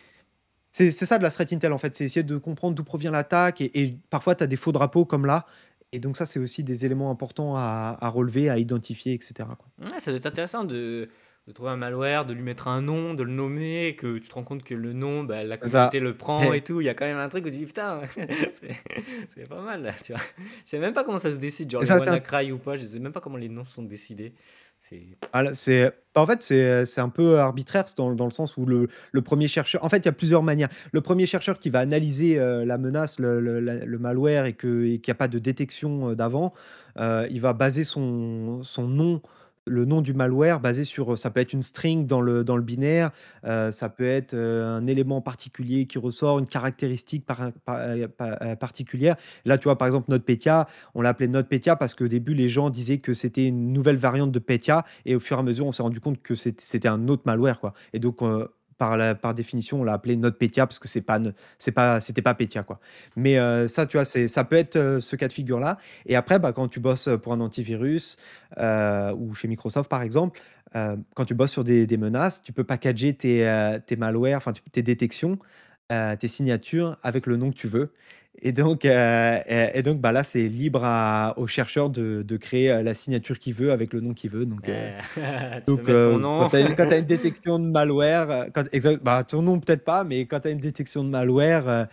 c'est 0.72 0.92
c'est 0.92 1.06
ça 1.06 1.18
de 1.20 1.24
la 1.24 1.30
threat 1.32 1.52
intel, 1.54 1.72
en 1.74 1.78
fait, 1.78 1.96
c'est 1.96 2.06
essayer 2.06 2.24
de 2.24 2.38
comprendre 2.38 2.76
d'où 2.76 2.84
provient 2.84 3.12
l'attaque 3.12 3.62
et 3.62 3.82
et 3.84 4.00
parfois 4.10 4.36
tu 4.36 4.44
as 4.44 4.48
des 4.48 4.56
faux 4.58 4.72
drapeaux 4.72 5.06
comme 5.06 5.26
là 5.26 5.46
et 5.94 6.00
donc 6.00 6.18
ça, 6.18 6.26
c'est 6.26 6.40
aussi 6.40 6.64
des 6.64 6.86
éléments 6.86 7.12
importants 7.12 7.56
à 7.56 7.98
à 8.02 8.10
relever, 8.10 8.50
à 8.50 8.58
identifier 8.58 9.14
et 9.14 9.20
cetera, 9.22 9.56
quoi. 9.56 9.68
Ouais, 9.80 10.00
ça 10.00 10.12
doit 10.12 10.18
être 10.18 10.26
intéressant 10.26 10.64
de 10.66 11.10
de 11.48 11.52
trouver 11.52 11.72
un 11.72 11.76
malware, 11.78 12.26
de 12.26 12.34
lui 12.34 12.42
mettre 12.42 12.70
un 12.70 12.82
nom, 12.82 13.14
de 13.14 13.24
le 13.24 13.32
nommer, 13.34 13.98
que 13.98 14.18
tu 14.18 14.30
te 14.30 14.34
rends 14.34 14.44
compte 14.46 14.64
que 14.64 14.74
le 14.74 14.94
nom, 14.94 15.26
bah, 15.26 15.44
la 15.44 15.58
communauté 15.58 15.98
ça. 15.98 16.04
le 16.04 16.16
prend 16.16 16.54
et 16.54 16.62
tout. 16.62 16.80
Il 16.80 16.86
y 16.86 16.90
a 16.90 16.94
quand 16.94 17.06
même 17.06 17.18
un 17.18 17.28
truc 17.28 17.46
où 17.46 17.50
tu 17.50 17.58
dis: 17.58 17.66
«Putain, 17.66 18.00
c'est 19.36 19.50
pas 19.50 19.62
mal 19.62 19.84
là», 19.84 19.92
tu 20.04 20.14
vois? 20.14 20.22
Je 20.64 20.70
sais 20.70 20.80
même 20.80 20.94
pas 20.94 21.04
comment 21.04 21.18
ça 21.18 21.32
se 21.32 21.36
décide, 21.36 21.70
genre 21.70 21.86
ça, 21.86 21.96
int 21.96 22.00
WannaCry 22.00 22.52
ou 22.54 22.60
pas, 22.60 22.78
je 22.78 22.84
sais 22.84 23.00
même 23.00 23.12
pas 23.12 23.20
comment 23.20 23.38
les 23.38 23.50
noms 23.50 23.66
sont 23.66 23.84
décidés. 23.84 24.34
C'est 24.86 25.18
ah 25.32 25.44
bah, 25.44 26.22
en 26.22 26.28
fait, 26.28 26.44
c'est, 26.44 27.00
un 27.00 27.08
peu 27.10 27.40
arbitraire, 27.40 27.86
dans 27.96 28.10
le 28.10 28.32
sens 28.32 28.58
où 28.58 28.66
le 28.66 28.90
1 29.22 29.48
chercheur 29.48 29.84
en 29.84 29.88
fait, 29.90 29.98
il 30.00 30.06
y 30.06 30.10
a 30.10 30.12
plusieurs 30.12 30.44
manières. 30.44 30.68
Le 30.92 31.00
premier 31.00 31.26
chercheur 31.26 31.58
qui 31.58 31.70
va 31.70 31.80
analyser, 31.80 32.38
heu, 32.38 32.66
la 32.66 32.78
menace, 32.78 33.18
le 33.18 33.98
malware 33.98 34.46
et 34.46 34.54
qu'il 34.54 35.00
y 35.08 35.12
a 35.12 35.16
pas 35.16 35.30
de 35.30 35.40
détection, 35.40 36.10
heu, 36.10 36.16
d'avant, 36.18 36.54
heu, 37.00 37.26
il 37.32 37.40
va 37.40 37.54
baser 37.54 37.86
son 37.86 38.62
nom, 38.78 39.22
le 39.66 39.86
nom 39.86 40.02
du 40.02 40.14
malware 40.14 40.60
basé 40.60 40.84
sur, 40.84 41.18
ça 41.18 41.30
peut 41.32 41.40
être 41.40 41.54
une 41.54 41.62
string 41.62 42.06
dans 42.08 42.22
le 42.22 42.44
dans 42.44 42.58
le 42.58 42.64
binaire, 42.64 43.12
heu, 43.46 43.72
ça 43.72 43.90
peut 43.90 44.04
être, 44.06 44.34
heu, 44.34 44.64
un 44.64 44.86
élément 44.88 45.22
particulier 45.22 45.86
qui 45.86 45.98
ressort, 46.00 46.40
une 46.40 46.46
caractéristique 46.48 47.26
heu, 47.30 48.08
particulière. 48.60 49.16
Là, 49.46 49.58
tu 49.58 49.64
vois, 49.66 49.78
par 49.78 49.88
exemple, 49.88 50.12
NotPetya, 50.12 50.68
on 50.96 51.02
l'a 51.02 51.10
appelé 51.10 51.28
NotPetya 51.30 51.76
parce 51.76 51.94
qu'au 51.96 52.08
début, 52.08 52.34
les 52.34 52.50
gens 52.50 52.70
disaient 52.70 53.00
que 53.00 53.14
c'était 53.14 53.48
une 53.48 53.72
nouvelle 53.74 53.98
variante 53.98 54.32
de 54.32 54.40
Petya 54.40 54.84
et 55.06 55.16
au 55.16 55.20
fur 55.20 55.38
et 55.38 55.40
à 55.40 55.44
mesure, 55.44 55.66
on 55.66 55.72
s'est 55.72 55.84
rendu 55.84 56.00
compte 56.00 56.22
que 56.22 56.36
c'ét 56.36 56.60
c'était 56.62 56.88
un 56.88 57.08
autre 57.08 57.24
malware, 57.26 57.60
quoi 57.60 57.74
et 57.94 58.00
donc 58.00 58.22
par 58.78 58.98
la 58.98 59.16
par 59.16 59.34
définition, 59.34 59.82
on 59.82 59.84
l'a 59.84 59.94
appelé 59.94 60.16
NotPetya 60.18 60.68
parce 60.68 60.80
que 60.80 60.88
c'est 60.88 61.02
pas 61.02 61.20
c'est 61.58 61.72
pas 61.72 62.02
c'était 62.02 62.22
pas 62.22 62.34
Petya, 62.36 62.64
quoi. 62.64 62.80
Mais 63.16 63.38
heu, 63.40 63.68
ça, 63.68 63.86
tu 63.86 63.98
vois, 63.98 64.06
c'est 64.06 64.28
ça 64.28 64.44
peut 64.44 64.56
être, 64.56 64.76
heu, 64.78 65.00
ce 65.02 65.16
cas 65.16 65.28
de 65.28 65.34
figure-là 65.34 65.78
et 66.06 66.16
après, 66.16 66.40
bah, 66.40 66.52
quand 66.54 66.68
tu 66.68 66.80
bosses, 66.80 67.10
pour 67.22 67.34
un 67.34 67.40
antivirus, 67.42 68.18
heu, 68.60 69.14
ou 69.18 69.34
chez 69.36 69.48
Microsoft, 69.48 69.90
par 69.90 70.02
exemple, 70.02 70.40
quand 71.16 71.26
tu 71.26 71.36
bosses 71.36 71.52
sur 71.52 71.64
des 71.64 71.86
des 71.88 71.98
menaces, 71.98 72.42
tu 72.42 72.52
peux 72.54 72.64
packager 72.64 73.14
tes, 73.16 73.48
tes 73.86 73.96
malwares, 73.96 74.38
enfin, 74.38 74.54
tes 74.72 74.82
détections, 74.84 75.38
tes 75.90 76.28
signatures 76.28 76.98
avec 77.04 77.28
le 77.28 77.38
nom 77.38 77.52
que 77.52 77.56
tu 77.58 77.68
veux 77.68 77.94
et 78.42 78.52
donc 78.52 78.86
heu 78.86 78.90
et 78.92 79.72
et 79.80 79.84
donc, 79.84 80.02
bah, 80.02 80.12
là, 80.12 80.24
c'est 80.24 80.48
libre 80.50 80.82
à 80.84 81.34
au 81.38 81.48
chercheur 81.48 81.90
de 81.90 82.24
de 82.24 82.38
créer, 82.38 82.72
heu, 82.72 82.82
la 82.84 82.94
signature 82.94 83.40
qu'il 83.40 83.54
veut 83.54 83.72
avec 83.72 83.94
le 83.94 84.02
nom 84.02 84.14
qu'il 84.14 84.32
veut. 84.32 84.46
Donc 84.46 84.70
heu 84.70 84.74
eh, 84.76 85.00
tu 85.66 85.74
peux 85.74 85.82
donc 85.82 85.84
mettre 85.84 86.02
ton 86.02 86.20
heu, 86.20 86.34
quand 86.38 86.48
tu 86.48 86.56
as 86.58 86.62
une 86.62 86.76
quand 86.76 86.88
détection 87.08 87.60
de 87.60 87.66
malware, 87.72 88.48
quand 88.54 88.66
exact 88.74 89.04
bah, 89.04 89.24
ton 89.24 89.42
nom 89.44 89.60
peut-être 89.60 89.84
pas, 89.86 90.04
mais 90.04 90.28
quand 90.28 90.42
tu 90.42 90.50
as 90.50 90.52
une 90.52 90.60
détection 90.60 91.04
de 91.04 91.10
malware, 91.10 91.88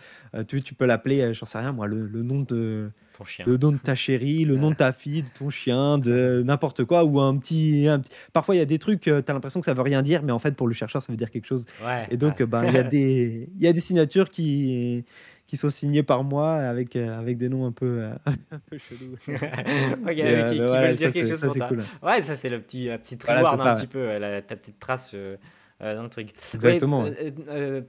tu 0.47 0.61
tu 0.63 0.75
peux 0.75 0.85
l'appeler, 0.85 1.21
heu, 1.23 1.33
j'en 1.33 1.45
sais 1.45 1.59
rien 1.59 1.73
moi, 1.73 1.87
le 1.87 2.07
le 2.07 2.23
nom 2.23 2.41
de 2.41 2.91
Ton 3.13 3.25
chien. 3.25 3.47
le 3.47 3.57
nom 3.57 3.71
de 3.71 3.77
ta 3.79 3.95
chérie, 3.95 4.45
le 4.45 4.57
nom 4.57 4.71
de 4.71 4.75
ta 4.77 4.93
fille, 4.93 5.23
de 5.23 5.29
ton 5.29 5.49
chien, 5.49 5.97
de 5.99 6.43
n'importe 6.45 6.85
quoi 6.85 7.05
ou 7.05 7.19
un 7.19 7.37
petit 7.37 7.87
un 7.87 7.99
petit 7.99 8.11
parfois 8.33 8.55
il 8.55 8.59
y 8.59 8.61
a 8.61 8.65
des 8.65 8.79
trucs, 8.79 9.01
tu 9.01 9.11
as 9.13 9.23
l'impression 9.33 9.59
que 9.61 9.65
ça 9.65 9.73
veut 9.73 9.81
rien 9.83 10.01
dire, 10.03 10.23
mais 10.23 10.31
en 10.33 10.39
fait 10.39 10.55
pour 10.55 10.67
le 10.67 10.73
chercheur 10.73 11.01
ça 11.03 11.11
veut 11.11 11.17
dire 11.17 11.31
quelque 11.31 11.47
chose. 11.47 11.65
Ouais, 11.77 12.09
et 12.09 12.17
donc 12.17 12.41
ben, 12.43 12.65
il 12.67 12.71
y 12.73 12.77
a 12.77 12.83
des 12.83 13.49
il 13.55 13.61
y 13.63 13.67
a 13.67 13.73
des 13.73 13.81
signatures 13.81 14.29
qui 14.29 15.05
qui 15.51 15.57
sont 15.57 15.69
signées 15.69 16.01
par 16.03 16.23
moi 16.23 16.53
avec, 16.55 16.95
heu, 16.95 17.11
avec 17.11 17.37
des 17.37 17.49
noms 17.49 17.65
un 17.65 17.73
peu, 17.73 18.03
heu, 18.03 18.13
un 18.51 18.59
peu 18.59 18.77
chelous. 18.77 19.15
OK, 19.27 20.17
Mais 20.19 20.31
mais 20.33 20.43
heu, 20.43 20.43
qui 20.45 20.61
mais 20.61 20.65
qui 20.65 20.77
ouais, 20.77 20.79
veulent 20.79 20.95
ça 20.95 20.95
dire 20.95 21.11
quelque 21.11 21.27
c'est 21.27 21.27
chose 21.27 21.41
ça 21.41 21.49
pour 21.49 21.55
c'est 21.55 21.61
toi. 21.61 21.67
cool. 21.67 21.89
Ouais, 22.01 22.21
ça 22.21 22.35
c'est 22.35 22.49
le 22.49 22.61
petit 22.61 22.85
la 22.87 22.97
petite 22.97 23.23
Voilà, 23.25 23.45
reward 23.45 23.59
c'est 23.59 23.61
un 23.61 23.69
ça, 23.69 23.75
ouais. 23.77 23.83
petit 23.83 23.87
peu, 23.87 24.07
ouais, 24.07 24.19
la 24.19 24.41
ta 24.41 24.55
petite 24.55 24.79
trace, 24.79 25.13
heu 25.13 25.37
dans 25.79 26.03
le 26.03 26.09
truc. 26.09 26.33
Exactement. 26.53 27.17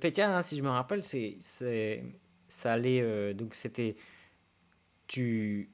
Pétia, 0.01 0.37
hein, 0.37 0.43
si 0.43 0.57
je 0.57 0.63
me 0.63 0.69
rappelle, 0.71 1.03
c'est, 1.03 1.39
ça 2.49 2.73
allait. 2.73 3.35
donc 3.35 3.55
c'était. 3.55 3.97
Tu 5.07 5.73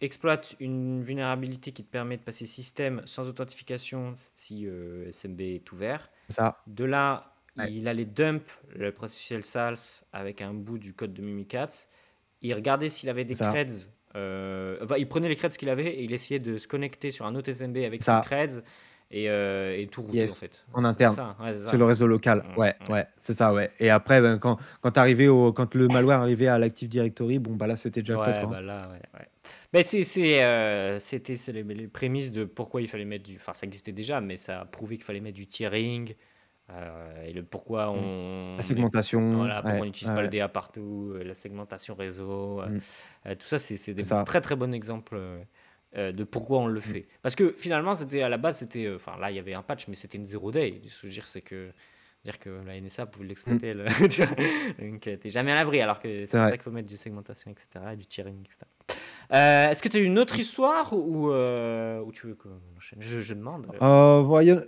exploites 0.00 0.56
une 0.60 1.02
vulnérabilité 1.02 1.72
qui 1.72 1.84
te 1.84 1.90
permet 1.90 2.16
de 2.18 2.22
passer 2.22 2.46
système 2.46 3.02
sans 3.06 3.28
authentification 3.28 4.12
si 4.14 4.66
SMB 5.10 5.40
est 5.40 5.72
ouvert. 5.72 6.10
Ça. 6.28 6.56
De 6.66 6.84
là, 6.84 7.35
il 7.68 7.88
allait 7.88 8.04
dump 8.04 8.42
le 8.74 8.92
processus 8.92 9.44
SALS 9.44 10.04
avec 10.12 10.42
un 10.42 10.54
bout 10.54 10.78
du 10.78 10.92
code 10.92 11.14
de 11.14 11.22
Mimikatz. 11.22 11.88
Il 12.42 12.54
regardait 12.54 12.88
s'il 12.88 13.08
avait 13.08 13.24
des 13.24 13.34
creds. 13.34 13.88
Euh, 14.14 14.78
il 14.98 15.08
prenait 15.08 15.28
les 15.28 15.36
creds 15.36 15.56
qu'il 15.56 15.68
avait 15.68 15.86
et 15.86 16.04
il 16.04 16.12
essayait 16.12 16.40
de 16.40 16.56
se 16.56 16.68
connecter 16.68 17.10
sur 17.10 17.26
un 17.26 17.34
autre 17.34 17.52
SMB 17.52 17.76
avec 17.78 18.02
ses 18.02 18.12
creds 18.22 18.62
et, 19.10 19.30
euh, 19.30 19.76
et 19.76 19.86
tout 19.86 20.02
router 20.02 20.24
en 20.24 20.34
fait. 20.34 20.64
En 20.72 20.84
interne. 20.84 21.16
C'est 21.54 21.76
le 21.76 21.84
réseau 21.84 22.06
local. 22.06 22.44
Ouais, 22.56 22.74
ouais, 22.88 23.06
c'est 23.18 23.34
ça, 23.34 23.52
ouais. 23.52 23.70
Et 23.78 23.90
après, 23.90 24.20
ben, 24.20 24.38
quand, 24.38 24.58
quand, 24.80 24.92
au, 25.28 25.52
quand 25.52 25.74
le 25.74 25.88
malware 25.88 26.20
arrivait 26.20 26.48
à 26.48 26.58
l'Active 26.58 26.88
Directory, 26.88 27.38
bon, 27.38 27.54
bah 27.54 27.66
là, 27.66 27.76
c'était 27.76 28.00
déjà 28.00 28.18
ouais, 28.18 28.46
bah 28.46 28.60
là, 28.60 28.88
ouais, 28.88 29.18
ouais. 29.18 29.26
Mais 29.72 29.84
euh, 30.42 30.98
c'était 30.98 31.36
les, 31.52 31.62
les, 31.62 31.86
prémices 31.86 32.32
de 32.32 32.44
pourquoi 32.44 32.80
il 32.80 32.88
fallait 32.88 33.04
mettre 33.04 33.24
du. 33.24 33.36
Enfin, 33.36 33.52
ça 33.52 33.66
existait 33.66 33.92
déjà, 33.92 34.20
mais 34.20 34.36
ça 34.36 34.60
a 34.60 34.64
prouvé 34.64 34.96
qu'il 34.96 35.04
fallait 35.04 35.20
mettre 35.20 35.36
du 35.36 35.46
tiering. 35.46 36.14
Euh, 36.70 37.24
et 37.24 37.32
le 37.32 37.44
pourquoi 37.44 37.92
mmh. 37.92 37.96
on. 37.96 38.56
La 38.56 38.62
segmentation. 38.62 39.36
Voilà, 39.36 39.62
pourquoi 39.62 39.80
on 39.80 39.84
n'utilise 39.84 40.12
pas 40.12 40.22
le 40.22 40.28
DA 40.28 40.48
partout, 40.48 41.12
euh, 41.14 41.22
la 41.22 41.34
segmentation 41.34 41.94
réseau. 41.94 42.62
Mmh. 42.62 43.34
tout 43.36 43.46
ça, 43.46 43.58
c'est 43.58 43.94
des 43.94 44.04
très 44.24 44.40
très 44.40 44.56
bons 44.56 44.72
exemples 44.72 45.20
de 45.94 46.24
pourquoi 46.24 46.58
on 46.58 46.66
le 46.66 46.80
mmh. 46.80 46.82
fait. 46.82 47.08
Parce 47.22 47.36
que 47.36 47.54
finalement, 47.56 47.94
c'était 47.94 48.22
à 48.22 48.28
la 48.28 48.38
base, 48.38 48.58
c'était. 48.58 48.92
Enfin, 48.94 49.16
là, 49.18 49.30
il 49.30 49.36
y 49.36 49.38
avait 49.38 49.54
un 49.54 49.62
patch, 49.62 49.86
mais 49.88 49.94
c'était 49.94 50.18
une 50.18 50.26
zero 50.26 50.50
day. 50.50 50.82
Ce 50.88 51.02
que 51.02 51.02
je 51.02 51.06
veux 51.06 51.12
dire, 51.12 51.26
c'est 51.26 51.42
que 51.42 51.70
dire 52.24 52.40
que 52.40 52.50
la 52.66 52.80
NSA 52.80 53.06
pouvait 53.06 53.26
l'exploiter. 53.26 53.72
Donc, 54.80 55.00
tu 55.00 55.10
n'es 55.10 55.30
jamais 55.30 55.52
à 55.52 55.54
l'abri, 55.54 55.80
alors 55.80 56.00
que 56.00 56.26
c'est 56.26 56.36
pour 56.36 56.46
ça 56.46 56.52
qu'il 56.52 56.62
faut 56.62 56.72
mettre 56.72 56.88
du 56.88 56.96
segmentation, 56.96 57.52
etc., 57.52 57.66
et 57.92 57.96
du 57.96 58.06
tiering, 58.06 58.40
etc. 58.40 58.66
Est-ce 59.70 59.80
que 59.80 59.88
tu 59.88 59.98
as 59.98 60.00
une 60.00 60.18
autre 60.18 60.36
histoire 60.36 60.92
ou, 60.92 61.28
ou 61.28 62.12
tu 62.12 62.26
veux 62.26 62.34
que 62.34 62.48
je, 62.80 63.20
je 63.20 63.34
demande 63.34 63.68
euh, 63.80 64.22
voilà, 64.22 64.62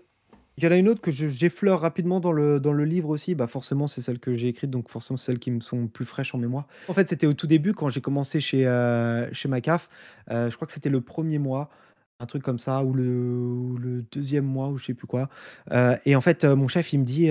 il 0.59 0.65
y 0.65 0.67
en 0.67 0.73
a 0.73 0.77
une 0.77 0.89
autre 0.89 1.01
que 1.01 1.13
j'effleure 1.13 1.81
rapidement 1.81 2.19
dans 2.19 2.33
le, 2.33 2.59
dans 2.59 2.73
le 2.73 2.85
livre 2.85 3.11
aussi. 3.11 3.37
Bah 3.37 3.47
forcément, 3.47 3.87
c'est 3.87 4.01
celle 4.01 4.19
que 4.19 4.35
j'ai 4.35 4.49
écrite, 4.49 4.71
donc 4.71 4.89
forcément, 4.89 5.17
celles 5.17 5.39
qui 5.39 5.53
me 5.53 5.61
sont 5.61 5.87
plus 5.87 6.05
fraîches 6.05 6.35
en 6.35 6.39
mémoire. 6.39 6.67
En 6.89 6.95
fait, 6.95 7.09
c'était 7.09 7.29
au 7.29 7.33
tout 7.33 7.47
début 7.47 7.75
quand 7.75 7.89
j'ai 7.91 8.01
commencé 8.01 8.41
chez, 8.41 8.67
euh, 8.67 9.33
chez 9.33 9.49
Macaf. 9.49 9.89
Euh, 10.33 10.51
je 10.51 10.57
crois 10.57 10.67
que 10.67 10.73
c'était 10.73 10.91
le 10.91 11.01
premier 11.01 11.39
mois, 11.39 11.71
un 12.19 12.27
truc 12.27 12.43
comme 12.43 12.59
ça, 12.59 12.83
ou 12.83 12.93
le, 12.93 14.05
deuxième 14.11 14.47
mois, 14.47 14.71
ou 14.71 14.79
je 14.79 14.87
sais 14.87 14.95
plus 14.95 15.07
quoi. 15.07 15.29
Euh, 15.71 15.97
et 16.05 16.17
en 16.17 16.21
fait, 16.21 16.45
mon 16.45 16.67
chef, 16.67 16.93
il 16.93 16.99
me 16.99 17.05
dit 17.05 17.31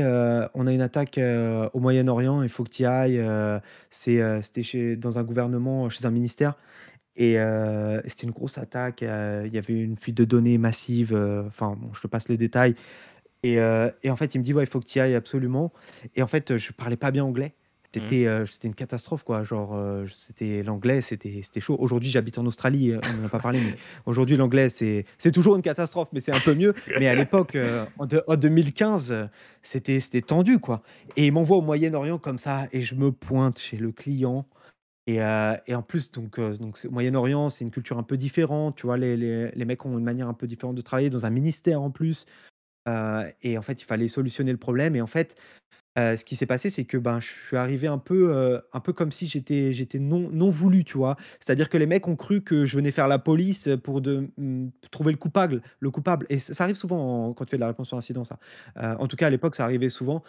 on 0.54 0.66
a 0.66 0.72
une 0.72 0.82
attaque 0.82 1.20
au 1.74 1.80
Moyen-Orient, 1.82 2.44
il 2.44 2.50
faut 2.50 2.64
que 2.64 2.70
tu 2.70 2.84
y 2.84 2.86
ailles. 2.86 3.22
c'était 3.90 4.96
dans 4.96 5.20
un 5.20 5.24
gouvernement, 5.24 5.90
chez 5.90 6.06
un 6.06 6.12
ministère. 6.12 6.54
Et 7.18 7.36
c'était 8.06 8.26
une 8.26 8.32
grosse 8.32 8.58
attaque. 8.58 9.02
il 9.02 9.54
y 9.54 9.58
avait 9.58 9.84
une 9.84 9.98
fuite 9.98 10.16
de 10.16 10.24
données 10.24 10.58
massive. 10.58 11.14
Enfin, 11.46 11.78
je 11.92 12.00
te 12.00 12.08
passe 12.08 12.30
les 12.30 12.38
détails. 12.38 12.76
Et, 13.44 13.56
et, 14.04 14.10
en 14.10 14.16
fait, 14.16 14.36
il 14.36 14.40
me 14.40 14.44
dit, 14.44 14.54
ouais, 14.54 14.64
il 14.64 14.70
faut 14.70 14.80
que 14.80 14.86
tu 14.86 14.98
y 14.98 15.02
ailles 15.02 15.16
absolument. 15.16 15.72
Et 16.16 16.22
en 16.22 16.28
fait, 16.28 16.58
je 16.58 16.72
parlais 16.72 16.98
pas 16.98 17.12
bien 17.12 17.24
anglais. 17.24 17.54
Mmh. 17.96 18.00
C'était 18.00 18.46
c'était 18.52 18.68
une 18.68 18.76
catastrophe, 18.76 19.24
quoi. 19.24 19.44
Genre, 19.44 19.78
c'était 20.12 20.64
l'anglais, 20.64 21.02
c'était 21.02 21.60
chaud. 21.60 21.78
Aujourd'hui, 21.80 22.10
j'habite 22.10 22.38
en 22.38 22.46
Australie, 22.46 22.94
on 22.96 23.18
n'en 23.18 23.26
a 23.26 23.30
pas 23.30 23.40
parlé, 23.40 23.60
mais 23.60 23.76
aujourd'hui, 24.06 24.38
l'anglais, 24.38 24.70
c'est 24.70 25.06
toujours 25.34 25.56
une 25.56 25.62
catastrophe, 25.62 26.10
mais 26.14 26.22
c'est 26.22 26.34
un 26.34 26.40
peu 26.40 26.54
mieux. 26.54 26.74
Mais 27.00 27.08
à 27.08 27.16
l'époque, 27.16 27.58
en, 27.98 28.08
en, 28.28 28.36
2015, 28.36 29.30
c'était 29.62 30.22
tendu, 30.22 30.60
quoi. 30.60 30.84
Et 31.16 31.28
il 31.28 31.32
m'envoie 31.32 31.58
au 31.58 31.62
Moyen-Orient 31.62 32.18
comme 32.18 32.40
ça, 32.40 32.68
et 32.72 32.84
je 32.84 32.96
me 32.96 33.12
pointe 33.12 33.60
chez 33.60 33.78
le 33.78 33.92
client. 33.92 34.46
Et, 35.08 35.20
et 35.68 35.76
en 35.76 35.82
plus, 35.82 36.12
donc, 36.12 36.40
donc 36.40 36.84
Moyen-Orient, 36.92 37.50
c'est 37.50 37.64
une 37.64 37.72
culture 37.72 37.98
un 37.98 38.04
peu 38.04 38.18
différente. 38.18 38.76
Tu 38.76 38.86
vois, 38.86 38.98
les, 38.98 39.16
les, 39.16 39.50
les 39.52 39.66
mecs 39.66 39.86
ont 39.86 39.98
une 39.98 40.04
manière 40.04 40.28
un 40.28 40.34
peu 40.34 40.46
différente 40.46 40.76
de 40.76 40.82
travailler 40.82 41.10
dans 41.10 41.26
un 41.26 41.30
ministère 41.30 41.82
en 41.82 41.90
plus 41.90 42.26
et 43.42 43.58
en 43.58 43.62
fait, 43.62 43.82
il 43.82 43.86
fallait 43.86 44.08
solutionner 44.08 44.52
le 44.52 44.58
problème. 44.58 44.96
Et 44.96 45.02
en 45.02 45.08
fait, 45.08 45.36
ce 45.98 46.24
qui 46.24 46.36
s'est 46.36 46.46
passé, 46.46 46.70
c'est 46.70 46.86
que 46.86 46.98
ben, 46.98 47.20
je 47.20 47.28
suis 47.28 47.58
arrivé 47.58 47.88
un 47.88 47.98
peu, 47.98 48.62
un 48.74 48.80
peu 48.80 48.94
comme 48.94 49.12
si 49.12 49.26
j'étais, 49.28 49.74
j'étais 49.74 50.00
non, 50.00 50.30
non 50.32 50.50
voulu, 50.50 50.84
tu 50.86 50.98
vois. 50.98 51.18
C'est-à-dire 51.40 51.70
que 51.70 51.78
les 51.78 51.88
mecs 51.88 52.08
ont 52.08 52.16
cru 52.16 52.42
que 52.42 52.66
je 52.66 52.78
venais 52.78 52.92
faire 52.92 53.08
la 53.08 53.20
police 53.20 53.70
pour 53.84 54.02
de, 54.02 54.30
mmh, 54.38 54.70
trouver 54.92 55.12
le 55.12 55.18
coupable, 55.18 55.62
le 55.80 55.92
coupable. 55.92 56.26
Et 56.30 56.40
ça, 56.40 56.64
arrive 56.64 56.76
souvent 56.78 57.34
quand 57.34 57.46
tu 57.46 57.52
fais 57.52 57.58
de 57.58 57.62
la 57.62 57.68
réponse 57.68 57.88
sur 57.90 57.98
incident, 57.98 58.24
ça. 58.24 58.40
en 58.78 59.08
tout 59.08 59.16
cas, 59.18 59.28
à 59.28 59.30
l'époque, 59.32 59.56
ça 59.56 59.64
arrivait 59.66 59.90
souvent. 59.90 60.24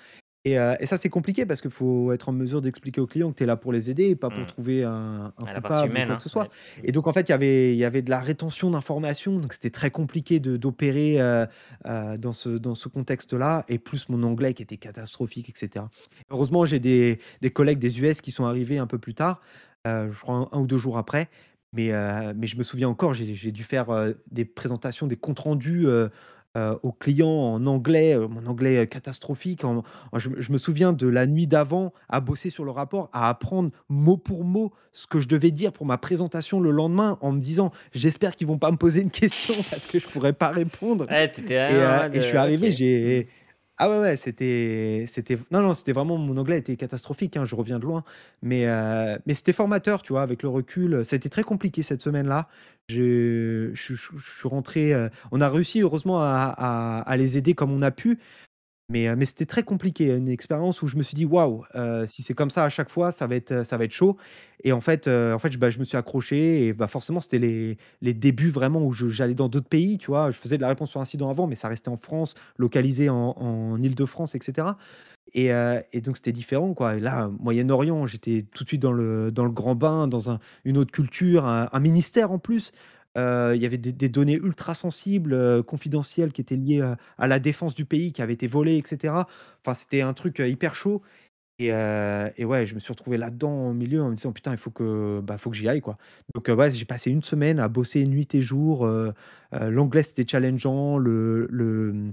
Euh, 0.47 0.77
et, 0.81 0.87
ça, 0.87 0.97
c'est 0.97 1.09
compliqué 1.09 1.47
parce 1.47 1.61
qu'il 1.61 1.71
faut 1.71 2.13
être 2.13 2.29
en 2.29 2.33
mesure 2.33 2.63
d'expliquer 2.63 3.01
aux 3.01 3.07
clients 3.07 3.33
que 3.33 3.39
tu 3.39 3.43
es 3.43 3.47
là 3.47 3.57
pour 3.57 3.73
les 3.73 3.91
aider 3.91 4.09
et 4.09 4.17
pas 4.17 4.31
pour 4.31 4.41
mmh. 4.41 4.47
trouver 4.47 4.85
un, 4.85 5.33
un 5.37 5.45
coupable 5.45 5.91
ou 5.91 5.95
quoi 5.95 6.07
que 6.07 6.13
hein, 6.13 6.19
ce 6.19 6.29
soit. 6.29 6.49
Et 6.85 6.93
donc, 6.93 7.07
en 7.07 7.13
fait, 7.13 7.29
y 7.29 7.33
il 7.33 7.77
y 7.77 7.85
avait 7.85 8.03
de 8.03 8.11
la 8.11 8.21
rétention 8.21 8.71
d'informations. 8.71 9.39
Donc, 9.39 9.53
c'était 9.53 9.71
très 9.71 9.91
compliqué 9.91 10.41
d'opérer 10.41 11.21
euh, 11.21 11.47
euh, 11.87 12.17
dans 12.17 12.33
ce, 12.33 12.51
dans 12.51 12.75
ce 12.75 12.89
contexte-là. 12.89 13.65
Et 13.69 13.79
plus 13.79 14.09
mon 14.09 14.23
anglais 14.23 14.55
qui 14.55 14.63
était 14.63 14.77
catastrophique, 14.77 15.49
etc. 15.49 15.85
Heureusement, 16.31 16.65
j'ai 16.65 16.81
des, 16.81 17.19
des 17.43 17.51
collègues 17.51 17.79
des 17.79 18.01
US 18.01 18.21
qui 18.21 18.31
sont 18.31 18.45
arrivés 18.45 18.79
un 18.79 18.87
peu 18.87 18.99
plus 18.99 19.15
tard, 19.15 19.41
je 19.85 20.21
crois 20.21 20.49
un, 20.53 20.61
ou 20.61 20.67
deux 20.67 20.79
jours 20.79 20.99
après. 20.99 21.29
Mais, 21.75 21.93
mais 22.35 22.47
je 22.47 22.57
me 22.57 22.63
souviens 22.63 22.89
encore, 22.89 23.13
j'ai 23.13 23.53
dû 23.53 23.63
faire 23.63 23.89
des 24.31 24.45
présentations, 24.45 25.07
des 25.07 25.17
comptes 25.17 25.41
rendus 25.41 25.87
euh, 26.57 26.77
aux 26.83 26.93
clients 26.93 27.29
en 27.29 27.67
anglais, 27.67 28.17
euh, 28.17 28.27
mon 28.27 28.47
anglais 28.47 28.87
catastrophique. 28.87 29.63
je, 30.17 30.53
me 30.53 30.57
souviens 30.59 30.95
de 30.95 31.07
la 31.07 31.27
nuit 31.27 31.47
d'avant 31.47 31.93
à 32.09 32.21
bosser 32.21 32.49
sur 32.49 32.65
le 32.65 32.71
rapport, 32.71 33.11
à 33.13 33.29
apprendre 33.29 33.71
mot 33.91 34.17
pour 34.17 34.45
mot 34.45 34.73
ce 34.93 35.07
que 35.07 35.21
je 35.21 35.29
devais 35.29 35.51
dire 35.51 35.73
pour 35.73 35.85
ma 35.85 35.99
présentation 35.99 36.59
le 36.59 36.71
lendemain, 36.71 37.19
en 37.21 37.33
me 37.33 37.41
disant 37.41 37.71
j'espère 37.93 38.35
qu'ils 38.35 38.47
vont 38.47 38.57
pas 38.57 38.71
me 38.71 38.79
poser 38.79 39.03
une 39.03 39.11
question 39.11 39.55
parce 39.71 39.87
que 39.87 39.99
je 39.99 40.07
pourrais 40.07 40.33
pas 40.33 40.49
répondre. 40.49 41.07
Euh, 41.51 42.09
et, 42.13 42.21
je 42.21 42.27
suis 42.27 42.37
arrivé, 42.37 42.73
j'ai 42.73 43.29
ah 43.79 43.89
ouais, 43.89 43.99
ouais, 43.99 44.17
c'était, 44.17 45.07
c'était, 45.09 45.39
non, 45.51 45.63
non, 45.63 45.75
c'était 45.75 45.93
vraiment, 45.93 46.19
mon 46.19 46.37
anglais 46.37 46.59
était 46.59 46.77
catastrophique, 46.77 47.37
hein, 47.37 47.45
je 47.45 47.55
reviens 47.55 47.79
de 47.79 47.85
loin, 47.85 48.05
mais, 48.43 48.67
mais 49.27 49.35
c'était 49.35 49.53
formateur, 49.53 50.03
tu 50.03 50.13
vois, 50.13 50.23
avec 50.23 50.43
le 50.43 50.49
recul. 50.49 51.05
C'était 51.05 51.29
très 51.29 51.45
compliqué 51.45 51.83
cette 51.83 52.03
semaine-là. 52.03 52.49
Je, 52.89 53.71
je, 53.75 53.95
suis 53.95 54.49
rentré, 54.49 54.95
on 55.31 55.41
a 55.41 55.49
réussi 55.49 55.81
heureusement 55.81 56.21
à, 56.21 57.15
les 57.17 57.37
aider 57.37 57.55
comme 57.55 57.71
on 57.71 57.83
a 57.83 57.91
pu, 57.91 58.19
mais, 58.91 59.27
c'était 59.27 59.45
très 59.47 59.63
compliqué, 59.63 60.07
une 60.17 60.29
expérience 60.29 60.81
où 60.83 60.87
je 60.87 60.97
me 60.97 61.03
suis 61.03 61.15
dit: 61.15 61.27
«Waouh, 61.27 61.65
si 62.07 62.23
c'est 62.23 62.35
comme 62.35 62.51
ça 62.51 62.65
à 62.65 62.69
chaque 62.71 62.89
fois, 62.91 63.13
ça 63.13 63.27
va 63.27 63.37
être, 63.37 63.67
ça 63.67 63.77
va 63.77 63.85
être 63.85 63.93
chaud» 63.93 64.17
et 64.65 64.73
en 64.73 64.81
fait, 64.81 65.07
en 65.09 65.39
fait, 65.39 65.57
bah, 65.57 65.71
je 65.71 65.79
me 65.79 65.85
suis 65.85 65.97
accroché 65.97 66.67
et 66.67 66.73
bah, 66.73 66.89
forcément, 66.89 67.21
c'était 67.21 67.39
les 67.39 67.77
les 68.01 68.15
débuts 68.15 68.51
vraiment 68.51 68.83
où 68.85 68.93
j'allais 68.93 69.35
dans 69.35 69.49
d'autres 69.49 69.69
pays, 69.69 69.99
tu 69.99 70.07
vois? 70.09 70.31
Je 70.31 70.39
faisais 70.39 70.57
de 70.57 70.63
la 70.63 70.69
réponse 70.69 70.91
sur 70.91 71.01
incident 71.01 71.29
avant, 71.31 71.47
mais 71.47 71.57
ça 71.57 71.69
restait 71.69 71.91
en 71.91 71.97
France, 71.99 72.35
localisé 72.57 73.09
en 73.11 73.35
en 73.37 73.81
Île-de-France 73.83 74.35
etc. 74.35 74.69
et 75.35 76.01
donc 76.03 76.17
c'était 76.17 76.33
différent, 76.33 76.75
quoi 76.75 76.97
là, 76.99 77.31
Moyen-Orient, 77.41 78.07
j'étais 78.07 78.47
tout 78.55 78.65
de 78.65 78.69
suite 78.69 78.83
dans 78.83 78.93
le 78.93 79.31
dans 79.33 79.45
le 79.45 79.51
grand 79.51 79.75
bain, 79.75 80.09
dans 80.09 80.31
un 80.31 80.39
une 80.65 80.79
autre 80.79 80.93
culture, 80.93 81.47
un 81.47 81.81
ministère 81.81 82.33
en 82.33 82.39
plus. 82.39 82.73
Euh, 83.19 83.55
il 83.57 83.63
y 83.63 83.67
avait 83.67 83.79
des 83.79 84.09
données 84.11 84.37
ultra 84.37 84.75
sensibles, 84.75 85.35
euh, 85.35 85.63
confidentielles 85.65 86.33
qui 86.33 86.41
étaient 86.43 86.57
liées, 86.57 86.83
à 87.19 87.27
la 87.29 87.41
défense 87.41 87.75
du 87.75 87.85
pays 87.87 88.13
qui 88.13 88.23
avaient 88.23 88.35
été 88.35 88.47
volées 88.49 88.77
etc. 88.79 89.29
Enfin, 89.67 89.75
c'était 89.75 90.03
un 90.03 90.15
truc, 90.15 90.41
hyper 90.41 90.75
chaud 90.77 91.03
et 91.61 91.69
et 92.39 92.45
ouais, 92.47 92.67
je 92.67 92.75
me 92.77 92.81
suis 92.81 92.93
retrouvé 92.93 93.19
là-dedans 93.19 93.69
au 93.69 93.75
milieu 93.75 94.03
en 94.03 94.11
me 94.11 94.17
disant: 94.17 94.33
«Putain, 94.33 94.53
il 94.53 94.59
faut 94.59 94.71
que, 94.71 95.21
bah, 95.23 95.39
faut 95.39 95.51
que 95.51 95.57
j'y 95.57 95.69
aille, 95.69 95.81
quoi». 95.83 95.99
Donc 96.35 96.49
ouais, 96.49 96.71
j'ai 96.73 96.85
passé 96.87 97.11
une 97.11 97.23
semaine 97.23 97.61
à 97.61 97.69
bosser 97.69 98.07
nuit 98.07 98.29
et 98.35 98.43
jour, 98.43 98.89
l'anglais, 99.53 100.03
c'était 100.05 100.27
challengeant, 100.29 100.99
le 100.99 101.49
le, 101.51 101.93
mmh, 101.95 102.13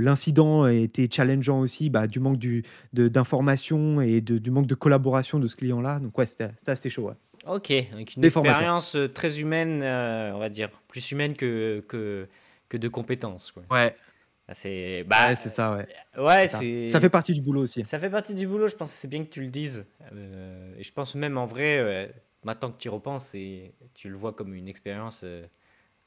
l'incident 0.00 0.66
était 0.68 1.08
challengeant 1.12 1.60
aussi, 1.60 1.90
bah, 1.90 2.06
du 2.08 2.20
manque 2.20 2.38
du 2.38 2.64
d'informations 2.94 4.00
et 4.02 4.20
de 4.22 4.38
du 4.38 4.50
manque 4.52 4.66
de 4.68 4.74
collaboration 4.76 5.38
de 5.40 5.46
ce 5.48 5.56
client-là. 5.56 6.00
Donc 6.00 6.16
ouais, 6.18 6.26
c'était 6.26 6.50
assez 6.68 6.90
chaud. 6.90 7.10
OK, 7.48 7.70
avec 7.70 8.16
une 8.16 8.24
expérience 8.24 8.96
euh, 8.96 9.08
très 9.08 9.40
humaine, 9.40 9.82
euh, 9.82 10.32
on 10.34 10.38
va 10.38 10.48
dire, 10.48 10.70
plus 10.88 11.10
humaine 11.12 11.34
que, 11.34 11.84
que, 11.88 12.28
que 12.68 12.76
de 12.76 12.88
compétences. 12.88 13.52
Quoi. 13.52 13.62
Ouais. 13.70 13.94
Ah, 14.48 14.54
c'est 14.54 15.04
bah, 15.04 15.34
c'est 15.34 15.48
ça, 15.48 15.74
ouais. 15.74 15.86
Ouais, 16.16 16.46
c'est 16.46 16.88
ça 16.88 17.00
fait 17.00 17.10
partie 17.10 17.34
du 17.34 17.40
boulot 17.40 17.62
aussi. 17.62 17.84
Ça 17.84 17.98
fait 17.98 18.10
partie 18.10 18.34
du 18.34 18.46
boulot, 18.46 18.68
je 18.68 18.76
pense 18.76 18.92
que 18.92 18.96
c'est 18.96 19.08
bien 19.08 19.24
que 19.24 19.30
tu 19.30 19.40
le 19.40 19.48
dises. 19.48 19.86
Euh, 20.12 20.74
et 20.78 20.84
je 20.84 20.92
pense 20.92 21.16
même 21.16 21.36
en 21.36 21.46
vrai, 21.46 22.14
maintenant 22.44 22.70
que 22.70 22.78
tu 22.78 22.86
y 22.86 22.90
repenses, 22.90 23.34
et 23.34 23.74
tu 23.94 24.08
le 24.08 24.16
vois 24.16 24.32
comme 24.32 24.54
une 24.54 24.68
expérience 24.68 25.24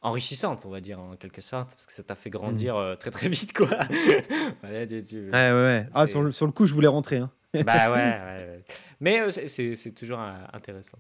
enrichissante, 0.02 0.66
on 0.66 0.70
va 0.70 0.80
dire, 0.80 1.02
en 1.02 1.18
quelque 1.18 1.42
sorte, 1.42 1.72
parce 1.72 1.86
que 1.86 1.92
ça 1.92 2.04
t'a 2.04 2.16
fait 2.16 2.30
grandir 2.30 2.78
mmh. 2.78 2.98
très 2.98 3.12
très 3.12 3.28
vite, 3.28 3.52
quoi. 3.52 3.68
ouais, 4.64 4.88
ouais, 4.88 5.52
ouais. 5.52 5.88
Ah, 5.94 6.08
sur, 6.08 6.22
le, 6.22 6.32
sur 6.32 6.46
le 6.46 6.54
coup, 6.54 6.66
je 6.66 6.74
voulais 6.74 6.88
rentrer. 6.88 7.18
Hein. 7.18 7.32
bah 7.66 7.92
ouais, 7.92 8.64
Mais 9.00 9.22
euh, 9.22 9.32
c'est 9.48 9.92
toujours 9.92 10.20
euh, 10.20 10.34
intéressant. 10.54 10.98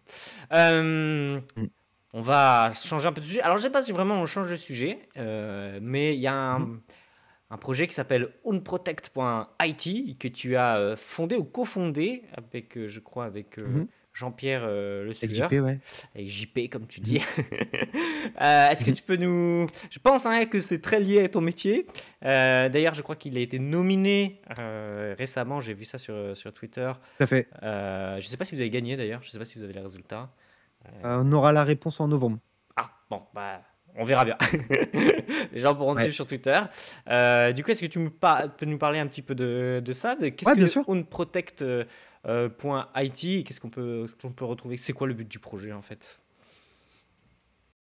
Euh, 0.54 1.40
mm. 1.56 1.68
On 2.14 2.22
va 2.22 2.72
changer 2.74 3.08
un 3.08 3.14
peu 3.14 3.22
de 3.22 3.26
sujet. 3.26 3.42
Alors, 3.42 3.58
je 3.58 3.64
sais 3.64 3.70
pas 3.70 3.84
si 3.84 3.92
vraiment 3.92 4.16
on 4.16 4.26
change 4.26 4.50
de 4.50 4.56
sujet, 4.56 5.08
mais 5.16 6.16
il 6.16 6.20
y 6.20 6.28
a 6.28 6.34
un. 6.34 6.60
Mm. 6.60 6.82
un 7.52 7.58
projet 7.58 7.88
qui 7.88 7.94
s'appelle 7.94 8.34
unprotect.it 8.46 10.18
que 10.18 10.28
tu 10.28 10.56
as 10.56 10.96
fondé 10.96 11.36
ou 11.36 11.44
cofondé 11.44 12.24
avec, 12.36 12.88
je 12.88 13.00
crois, 13.00 13.26
avec 13.26 13.58
Mmh 13.58 13.86
Jean-Pierre 14.20 14.68
Le 14.68 15.12
Avec 15.24 15.34
JP, 15.34 15.52
ouais. 15.64 15.80
avec 16.14 16.28
JP 16.28 16.70
comme 16.70 16.86
tu 16.88 17.00
Mmh 17.00 17.04
dis. 17.04 17.16
Est-ce 18.40 18.84
que 18.84 18.92
tu 18.92 19.02
peux 19.02 19.16
nous... 19.16 19.66
Je 19.90 20.00
pense 20.00 20.26
hein, 20.26 20.46
que 20.46 20.60
c'est 20.60 20.82
très 20.82 21.00
lié 21.00 21.24
à 21.24 21.30
ton 21.30 21.40
métier. 21.42 21.88
D'ailleurs, 22.22 22.94
je 22.94 23.02
crois 23.02 23.16
qu'il 23.16 23.38
a 23.38 23.42
été 23.42 23.60
nominé 23.60 24.42
récemment, 25.18 25.60
j'ai 25.62 25.74
vu 25.74 25.86
ça 25.86 25.98
sur, 25.98 26.36
sur 26.36 26.52
Twitter. 26.54 26.92
Tout 27.18 27.24
à 27.24 27.28
fait. 27.28 27.48
je 27.62 28.16
ne 28.18 28.22
sais 28.22 28.38
pas 28.38 28.46
si 28.46 28.56
vous 28.56 28.62
avez 28.62 28.70
gagné 28.70 28.98
d'ailleurs, 28.98 29.22
je 29.24 29.30
ne 29.30 29.32
sais 29.32 29.40
pas 29.40 29.46
si 29.46 29.58
vous 29.58 29.64
avez 29.64 29.74
les 29.74 29.80
résultats. 29.82 30.30
on 31.04 31.32
aura 31.32 31.54
la 31.54 31.64
réponse 31.64 32.00
en 32.02 32.08
novembre. 32.10 32.40
Ah, 32.76 32.90
bon, 33.10 33.22
bah, 33.34 33.62
on 33.96 34.04
verra 34.04 34.26
bien. 34.26 34.38
Les 35.54 35.60
gens 35.60 35.76
pourront 35.76 35.98
suivre 35.98 36.14
sur 36.14 36.28
Twitter. 36.28 36.60
du 37.56 37.64
coup, 37.64 37.72
est-ce 37.72 37.82
que 37.82 37.88
tu 37.88 38.00
me 38.00 38.10
peux 38.10 38.66
nous 38.66 38.78
parler 38.78 39.00
un 39.00 39.08
petit 39.08 39.22
peu 39.22 39.36
de, 39.36 39.82
de 39.84 39.94
ça? 39.94 40.16
Qu'est-ce 40.16 40.50
Ouais, 40.50 40.56
que 40.56 40.68
sûr. 40.68 40.88
OnProtect 40.88 41.64
euh, 42.28 42.50
.it 42.96 43.46
Qu'est-ce 43.46 43.60
qu'on 43.60 43.70
peut, 43.70 44.06
retrouver? 44.42 44.78
C'est 44.78 44.94
quoi 44.94 45.08
le 45.08 45.14
but 45.14 45.28
du 45.28 45.40
projet 45.40 45.72
en 45.72 45.82
fait? 45.82 46.20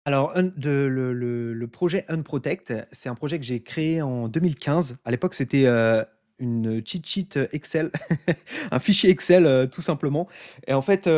Alors, 0.05 0.33
le, 0.35 1.65
projet 1.65 2.05
Unprotect, 2.09 2.73
c'est 2.91 3.09
un 3.09 3.15
projet 3.15 3.39
que 3.39 3.45
j'ai 3.45 3.61
créé 3.61 4.01
en 4.01 4.27
2015. 4.27 4.97
À 5.05 5.11
l'époque, 5.11 5.33
c'était 5.33 5.65
euh, 5.65 6.03
une 6.39 6.85
cheat 6.85 7.05
sheet 7.05 7.39
Excel, 7.53 7.89
un 8.71 8.79
fichier 8.79 9.09
Excel 9.09 9.45
euh, 9.45 9.65
tout 9.65 9.81
simplement. 9.81 10.27
Et 10.67 10.73
en 10.73 10.81
fait, 10.81 11.09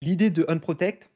l'idée 0.00 0.30
de 0.30 0.44
Unprotect, 0.48 1.08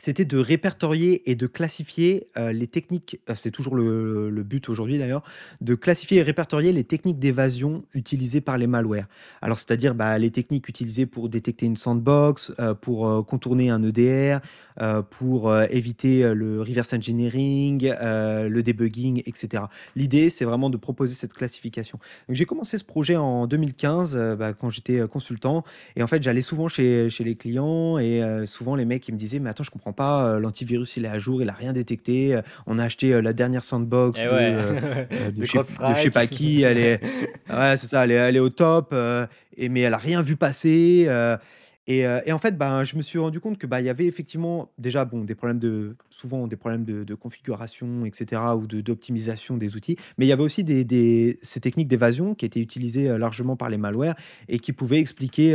c'était 0.00 0.24
de 0.24 0.38
répertorier 0.38 1.30
et 1.30 1.34
de 1.34 1.46
classifier 1.46 2.28
euh, 2.38 2.52
les 2.52 2.66
techniques, 2.66 3.20
euh, 3.28 3.34
c'est 3.36 3.50
toujours 3.50 3.76
le, 3.76 4.42
but 4.42 4.70
aujourd'hui 4.70 4.98
d'ailleurs, 4.98 5.22
de 5.60 5.74
classifier 5.74 6.18
et 6.18 6.22
répertorier 6.22 6.72
les 6.72 6.84
techniques 6.84 7.18
d'évasion 7.18 7.84
utilisées 7.92 8.40
par 8.40 8.56
les 8.56 8.66
malwares. 8.66 9.04
Alors, 9.42 9.58
c'est-à-dire 9.58 9.94
bah, 9.94 10.16
les 10.16 10.30
techniques 10.30 10.70
utilisées 10.70 11.04
pour 11.04 11.28
détecter 11.28 11.66
une 11.66 11.76
sandbox, 11.76 12.50
euh, 12.58 12.72
pour 12.72 13.26
contourner 13.26 13.68
un 13.68 13.82
EDR, 13.82 14.40
pour 15.10 15.54
éviter 15.64 16.32
le 16.34 16.62
reverse 16.62 16.94
engineering, 16.94 17.92
le 18.00 18.60
debugging, 18.62 19.22
etc. 19.26 19.64
L'idée, 19.94 20.30
c'est 20.30 20.46
vraiment 20.46 20.70
de 20.70 20.78
proposer 20.78 21.14
cette 21.14 21.34
classification. 21.34 21.98
J'ai 22.30 22.46
commencé 22.46 22.78
ce 22.78 22.84
projet 22.84 23.16
en 23.16 23.46
2015, 23.46 24.16
euh, 24.16 24.36
bah, 24.36 24.54
quand 24.54 24.70
j'étais 24.70 25.06
consultant, 25.06 25.64
et 25.96 26.02
en 26.02 26.06
fait, 26.06 26.22
j'allais 26.22 26.40
souvent 26.40 26.68
chez, 26.68 27.10
chez 27.10 27.24
les 27.24 27.34
clients, 27.34 27.98
et 27.98 28.22
souvent 28.46 28.74
les 28.74 28.86
mecs 28.86 29.06
ils 29.08 29.12
me 29.12 29.18
disaient, 29.18 29.38
mais 29.38 29.50
attends, 29.50 29.64
je 29.64 29.70
comprends 29.70 29.89
pas, 29.92 30.26
euh, 30.26 30.38
l'antivirus 30.38 30.96
il 30.96 31.04
est 31.04 31.08
à 31.08 31.18
jour, 31.18 31.42
il 31.42 31.48
a 31.48 31.52
rien 31.52 31.72
détecté, 31.72 32.34
euh, 32.34 32.42
on 32.66 32.78
a 32.78 32.84
acheté 32.84 33.12
euh, 33.12 33.20
la 33.22 33.32
dernière 33.32 33.64
sandbox 33.64 34.20
Eh 34.22 34.26
de, 34.26 34.30
ouais. 34.30 34.50
de, 35.34 35.40
De 35.40 35.44
je 35.44 35.50
sais, 35.52 35.58
de 35.58 35.94
je 35.94 36.00
sais 36.00 36.10
CrowdStrike. 36.10 36.12
pas 36.12 36.26
qui, 36.26 36.62
elle 36.62 36.78
est, 36.78 37.00
ouais, 37.50 37.76
c'est 37.76 37.86
ça, 37.86 38.04
elle 38.04 38.10
est, 38.12 38.14
elle 38.14 38.36
est 38.36 38.40
au 38.40 38.50
top, 38.50 38.94
et, 39.56 39.68
mais 39.68 39.80
elle 39.80 39.94
a 39.94 39.98
rien 39.98 40.22
vu 40.22 40.36
passer. 40.36 41.08
Et, 41.86 42.32
en 42.32 42.38
fait, 42.38 42.56
ben, 42.56 42.84
je 42.84 42.96
me 42.96 43.02
suis 43.02 43.18
rendu 43.18 43.40
compte 43.40 43.58
que 43.58 43.66
bah, 43.66 43.80
y 43.80 43.88
avait 43.88 44.06
effectivement 44.06 44.70
déjà 44.78 45.04
bon, 45.04 45.24
des 45.24 45.34
problèmes 45.34 45.58
de, 45.58 45.96
souvent 46.08 46.46
des 46.46 46.56
problèmes 46.56 46.84
de, 46.84 47.14
configuration, 47.14 48.04
etc., 48.04 48.42
ou 48.56 48.66
de- 48.66 48.80
d'optimisation 48.80 49.56
des 49.56 49.74
outils, 49.76 49.96
mais 50.16 50.26
il 50.26 50.28
y 50.28 50.32
avait 50.32 50.42
aussi 50.42 50.62
des, 50.62 51.38
ces 51.42 51.60
techniques 51.60 51.88
d'évasion 51.88 52.34
qui 52.34 52.46
étaient 52.46 52.60
utilisées 52.60 53.16
largement 53.18 53.56
par 53.56 53.70
les 53.70 53.76
malwares 53.78 54.14
et 54.48 54.58
qui 54.58 54.72
pouvaient 54.72 54.98
expliquer 55.00 55.54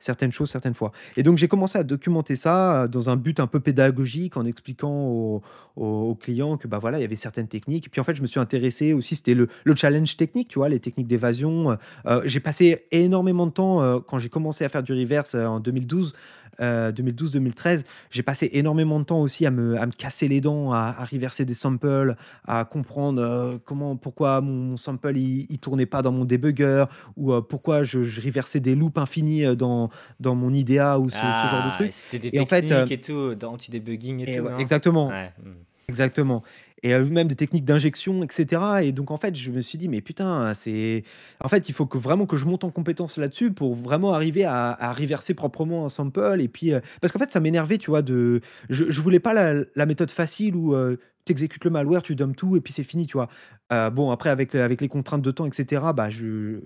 certaines 0.00 0.32
choses 0.32 0.50
certaines 0.50 0.74
fois. 0.74 0.92
Et 1.16 1.22
donc 1.22 1.38
j'ai 1.38 1.48
commencé 1.48 1.78
à 1.78 1.84
documenter 1.84 2.36
ça 2.36 2.88
dans 2.88 3.08
un 3.10 3.16
but 3.16 3.38
un 3.40 3.46
peu 3.46 3.60
pédagogique 3.60 4.36
en 4.36 4.44
expliquant 4.44 5.06
aux, 5.08 5.42
aux- 5.76 6.14
clients 6.16 6.56
que 6.56 6.66
bah 6.66 6.78
voilà 6.78 6.98
il 6.98 7.02
y 7.02 7.04
avait 7.04 7.16
certaines 7.16 7.48
techniques. 7.48 7.86
Et 7.86 7.90
puis 7.90 8.00
en 8.00 8.04
fait 8.04 8.14
je 8.14 8.22
me 8.22 8.26
suis 8.26 8.40
intéressé 8.40 8.92
aussi 8.92 9.16
c'était 9.16 9.34
le, 9.34 9.48
le 9.64 9.76
challenge 9.76 10.16
technique, 10.16 10.48
tu 10.48 10.58
vois, 10.58 10.68
les 10.68 10.80
techniques 10.80 11.06
d'évasion. 11.08 11.76
J'ai 12.24 12.40
passé 12.40 12.86
énormément 12.90 13.46
de 13.46 13.52
temps 13.52 14.00
quand 14.00 14.18
j'ai 14.18 14.28
commencé 14.28 14.64
à 14.64 14.68
faire 14.68 14.82
du 14.82 14.92
reverse 14.92 15.34
en 15.34 15.60
2012. 15.70 16.14
euh, 16.60 16.90
2012-2013, 16.90 17.84
j'ai 18.10 18.22
passé 18.22 18.48
énormément 18.54 18.98
de 18.98 19.04
temps 19.04 19.20
aussi 19.20 19.44
à 19.44 19.50
me, 19.50 19.78
à 19.78 19.84
me 19.84 19.92
casser 19.92 20.26
les 20.26 20.40
dents, 20.40 20.72
à, 20.72 20.94
à 20.98 21.04
reverser 21.04 21.44
des 21.44 21.52
samples, 21.52 22.14
à 22.46 22.64
comprendre 22.64 23.20
euh, 23.22 23.58
comment, 23.62 23.96
pourquoi 23.96 24.40
mon, 24.40 24.78
sample 24.78 25.18
il, 25.18 25.46
il 25.50 25.58
tournait 25.58 25.84
pas 25.84 26.00
dans 26.00 26.12
mon 26.12 26.24
debugger, 26.24 26.84
ou 27.18 27.32
euh, 27.34 27.42
pourquoi 27.42 27.82
je, 27.82 28.04
je 28.04 28.22
reversais 28.22 28.60
des 28.60 28.74
loops 28.74 28.96
infinis 28.96 29.44
euh, 29.44 29.54
dans, 29.54 29.90
dans 30.18 30.34
mon 30.34 30.50
IDEA 30.54 30.98
ou 30.98 31.10
ce, 31.10 31.16
ce 31.16 31.20
genre 31.20 31.62
de 31.64 31.70
Ah, 31.72 31.74
truc. 31.76 31.92
c'était 31.92 32.30
des 32.30 32.30
Et 32.34 32.40
en 32.40 32.46
fait, 32.46 32.62
techniques 32.62 32.92
et 32.92 33.00
tout, 33.02 33.34
d'anti-debugging 33.34 34.20
et, 34.26 34.32
et 34.32 34.38
tout, 34.38 34.44
ouais, 34.44 34.52
exactement, 34.58 35.08
Ouais. 35.08 35.32
hmm. 35.44 35.50
exactement. 35.88 36.42
Et 36.86 36.94
euh, 36.94 37.04
même 37.04 37.26
des 37.26 37.34
techniques 37.34 37.64
d'injection, 37.64 38.22
etc. 38.22 38.62
Et 38.84 38.92
donc, 38.92 39.10
en 39.10 39.16
fait, 39.16 39.34
je 39.34 39.50
me 39.50 39.60
suis 39.60 39.76
dit, 39.76 39.88
mais 39.88 40.00
putain, 40.00 40.54
c'est. 40.54 41.02
En 41.40 41.48
fait, 41.48 41.68
il 41.68 41.72
faut 41.72 41.88
vraiment 41.94 42.26
que 42.26 42.36
je 42.36 42.46
monte 42.46 42.62
en 42.62 42.70
compétence 42.70 43.16
là-dessus 43.16 43.50
pour 43.50 43.74
vraiment 43.74 44.14
arriver 44.14 44.44
à, 44.44 44.92
reverser 44.96 45.34
proprement 45.34 45.84
un 45.84 45.88
sample. 45.88 46.40
Et 46.40 46.46
puis, 46.46 46.72
euh, 46.72 46.78
parce 47.00 47.12
qu'en 47.12 47.18
fait, 47.18 47.32
ça 47.32 47.40
m'énervait, 47.40 47.78
tu 47.78 47.90
vois, 47.90 48.02
de. 48.02 48.40
Je, 48.70 48.84
je 48.88 49.00
voulais 49.00 49.18
pas 49.18 49.34
la, 49.34 49.86
méthode 49.86 50.12
facile 50.12 50.54
où 50.54 50.76
tu 51.24 51.32
exécutes 51.32 51.64
le 51.64 51.70
malware, 51.70 52.02
tu 52.02 52.14
dumps 52.14 52.36
tout 52.36 52.56
et 52.56 52.60
puis 52.60 52.72
c'est 52.72 52.84
fini, 52.84 53.06
tu 53.06 53.16
vois. 53.16 53.28
Bon, 53.70 54.10
après, 54.10 54.30
avec, 54.30 54.54
avec 54.54 54.80
les 54.80 54.88
contraintes 54.88 55.22
de 55.22 55.30
temps, 55.30 55.46
etc., 55.46 55.82
bah, 55.94 56.08
je, 56.08 56.60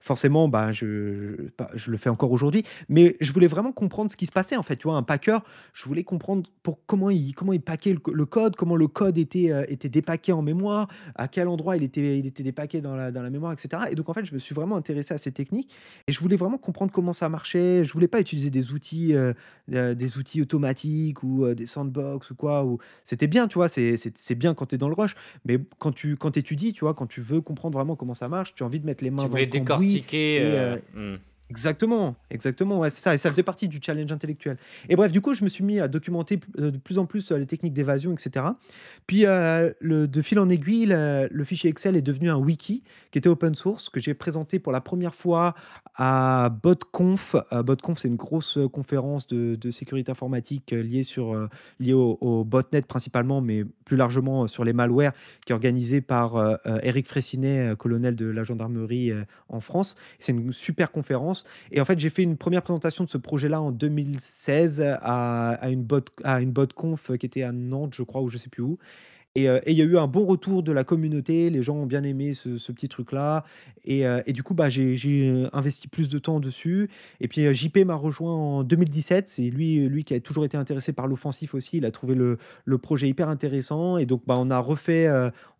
forcément, 0.00 0.48
bah, 0.48 0.72
je, 0.72 1.48
je 1.74 1.90
le 1.90 1.96
fais 1.98 2.08
encore 2.08 2.32
aujourd'hui. 2.32 2.64
Mais 2.88 3.16
je 3.20 3.30
voulais 3.32 3.46
vraiment 3.46 3.72
comprendre 3.72 4.10
ce 4.10 4.16
qui 4.16 4.26
se 4.26 4.32
passait, 4.32 4.56
en 4.56 4.62
fait. 4.62 4.76
Tu 4.76 4.88
vois, 4.88 4.96
un 4.96 5.02
packer, 5.02 5.38
je 5.74 5.84
voulais 5.84 6.02
comprendre 6.04 6.48
pour 6.62 6.78
comment 6.86 7.10
il, 7.10 7.34
comment 7.34 7.52
il 7.52 7.60
paquait 7.60 7.92
le, 7.92 7.98
co- 7.98 8.12
le 8.14 8.24
code, 8.24 8.56
comment 8.56 8.76
le 8.76 8.88
code 8.88 9.18
était, 9.18 9.50
était 9.68 9.90
dépaqué 9.90 10.32
en 10.32 10.40
mémoire, 10.40 10.88
à 11.14 11.28
quel 11.28 11.46
endroit 11.48 11.76
il 11.76 11.82
était, 11.82 12.18
il 12.18 12.26
était 12.26 12.42
dépaqué 12.42 12.80
dans 12.80 12.94
la, 12.94 13.10
dans 13.12 13.22
la 13.22 13.30
mémoire, 13.30 13.52
etc. 13.52 13.84
Et 13.90 13.94
donc, 13.94 14.08
en 14.08 14.14
fait, 14.14 14.24
je 14.24 14.32
me 14.32 14.38
suis 14.38 14.54
vraiment 14.54 14.76
intéressé 14.76 15.12
à 15.12 15.18
ces 15.18 15.32
techniques 15.32 15.74
et 16.06 16.12
je 16.12 16.20
voulais 16.20 16.36
vraiment 16.36 16.58
comprendre 16.58 16.90
comment 16.92 17.12
ça 17.12 17.28
marchait. 17.28 17.84
Je 17.84 17.92
voulais 17.92 18.08
pas 18.08 18.20
utiliser 18.20 18.50
des 18.50 18.72
outils, 18.72 19.14
des 19.68 20.16
outils 20.16 20.40
automatiques 20.42 21.22
ou 21.22 21.52
des 21.54 21.66
sandbox 21.66 22.30
ou 22.30 22.34
quoi. 22.34 22.64
Ou... 22.64 22.78
C'était 23.04 23.26
bien, 23.26 23.46
tu 23.46 23.54
vois, 23.54 23.68
c'est 23.68 24.34
bien 24.34 24.54
quand 24.54 24.66
tu 24.66 24.74
es 24.76 24.78
dans 24.78 24.88
le 24.88 24.94
rush. 24.94 25.14
Mais 25.44 25.58
quand 25.78 25.92
tu 25.92 26.13
quand 26.16 26.36
étudies, 26.36 26.72
tu 26.72 26.80
vois, 26.80 26.94
quand 26.94 27.06
tu 27.06 27.20
veux 27.20 27.40
comprendre 27.40 27.76
vraiment 27.78 27.96
comment 27.96 28.14
ça 28.14 28.28
marche, 28.28 28.54
tu 28.54 28.62
as 28.62 28.66
envie 28.66 28.80
de 28.80 28.86
mettre 28.86 29.02
les 29.04 29.10
Tu 29.10 29.16
mains 29.16 29.28
dans 29.28 29.36
le 29.36 29.44
cambouis. 29.46 29.88
décortiquer. 29.88 30.36
Et, 30.36 30.42
euh, 30.42 30.76
euh, 30.96 31.16
hmm. 31.16 31.18
Exactement, 31.54 32.16
exactement, 32.30 32.80
ouais, 32.80 32.90
c'est 32.90 33.00
ça, 33.00 33.14
et 33.14 33.18
ça 33.18 33.30
faisait 33.30 33.44
partie 33.44 33.68
du 33.68 33.78
challenge 33.80 34.10
intellectuel. 34.10 34.56
Et 34.88 34.96
bref, 34.96 35.12
du 35.12 35.20
coup, 35.20 35.34
je 35.34 35.44
me 35.44 35.48
suis 35.48 35.62
mis 35.62 35.78
à 35.78 35.86
documenter 35.86 36.40
euh, 36.58 36.72
de 36.72 36.78
plus 36.78 36.98
en 36.98 37.06
plus 37.06 37.30
euh, 37.30 37.38
les 37.38 37.46
techniques 37.46 37.74
d'évasion, 37.74 38.12
etc. 38.12 38.44
Puis, 39.06 39.24
euh, 39.24 39.72
de 39.80 40.22
fil 40.22 40.40
en 40.40 40.48
aiguille, 40.48 40.86
le, 40.88 41.44
fichier 41.44 41.70
Excel 41.70 41.94
est 41.94 42.02
devenu 42.02 42.28
un 42.28 42.36
wiki 42.36 42.82
qui 43.12 43.18
était 43.18 43.28
open 43.28 43.54
source, 43.54 43.88
que 43.88 44.00
j'ai 44.00 44.14
présenté 44.14 44.58
pour 44.58 44.72
la 44.72 44.80
première 44.80 45.14
fois 45.14 45.54
à 45.94 46.50
BotConf. 46.62 47.36
BotConf, 47.52 48.00
c'est 48.00 48.08
une 48.08 48.16
grosse 48.16 48.58
conférence 48.72 49.28
de, 49.28 49.70
sécurité 49.70 50.10
informatique 50.10 50.72
liée, 50.72 51.04
sur, 51.04 51.48
liée 51.78 51.92
au, 51.92 52.44
botnet 52.44 52.82
principalement, 52.82 53.40
mais 53.40 53.64
plus 53.84 53.96
largement 53.96 54.48
sur 54.48 54.64
les 54.64 54.72
malwares, 54.72 55.12
qui 55.46 55.52
est 55.52 55.54
organisée 55.54 56.00
par 56.00 56.58
Eric 56.82 57.06
Fraissinet, 57.06 57.68
euh, 57.68 57.76
colonel 57.76 58.16
de 58.16 58.26
la 58.26 58.44
gendarmerie 58.44 59.12
en 59.48 59.60
France. 59.60 59.94
C'est 60.18 60.32
une 60.32 60.52
super 60.52 60.90
conférence. 60.90 61.43
Et 61.70 61.80
en 61.80 61.84
fait, 61.84 61.98
j'ai 61.98 62.10
fait 62.10 62.22
une 62.22 62.36
première 62.36 62.62
présentation 62.62 63.04
de 63.04 63.10
ce 63.10 63.18
projet-là 63.18 63.60
en 63.60 63.72
2016 63.72 64.82
à, 65.02 65.68
une 65.70 65.82
bot, 65.82 66.04
à 66.22 66.40
une 66.40 66.52
botconf 66.52 67.10
qui 67.18 67.26
était 67.26 67.42
à 67.42 67.52
Nantes, 67.52 67.94
je 67.94 68.02
crois, 68.02 68.22
ou 68.22 68.28
je 68.28 68.38
sais 68.38 68.48
plus 68.48 68.62
où. 68.62 68.78
Et 69.36 69.48
euh, 69.48 69.58
et 69.66 69.72
il 69.72 69.78
y 69.78 69.82
a 69.82 69.84
eu 69.84 69.98
un 69.98 70.06
bon 70.06 70.24
retour 70.26 70.62
de 70.62 70.70
la 70.72 70.84
communauté, 70.84 71.50
les 71.50 71.62
gens 71.62 71.74
ont 71.74 71.86
bien 71.86 72.04
aimé 72.04 72.34
ce, 72.34 72.72
petit 72.72 72.88
truc-là. 72.88 73.44
Et, 73.84 74.06
euh, 74.06 74.22
du 74.28 74.42
coup, 74.42 74.54
bah, 74.54 74.68
j'ai 74.68 74.96
euh, 75.28 75.48
investi 75.52 75.88
plus 75.88 76.08
de 76.08 76.18
temps 76.18 76.40
dessus. 76.40 76.88
Et 77.20 77.28
puis 77.28 77.52
JP 77.52 77.78
m'a 77.78 77.94
rejoint 77.94 78.32
en 78.32 78.64
2017. 78.64 79.28
C'est 79.28 79.50
lui, 79.50 79.88
lui 79.88 80.04
qui 80.04 80.14
a 80.14 80.20
toujours 80.20 80.44
été 80.44 80.56
intéressé 80.56 80.92
par 80.92 81.08
l'offensif 81.08 81.54
aussi. 81.54 81.78
Il 81.78 81.84
a 81.84 81.90
trouvé 81.90 82.14
le, 82.14 82.38
projet 82.78 83.08
hyper 83.08 83.28
intéressant. 83.28 83.96
Et 83.98 84.06
donc, 84.06 84.22
bah, 84.26 84.36
on 84.38 84.50
a 84.50 84.58
refait, 84.58 85.08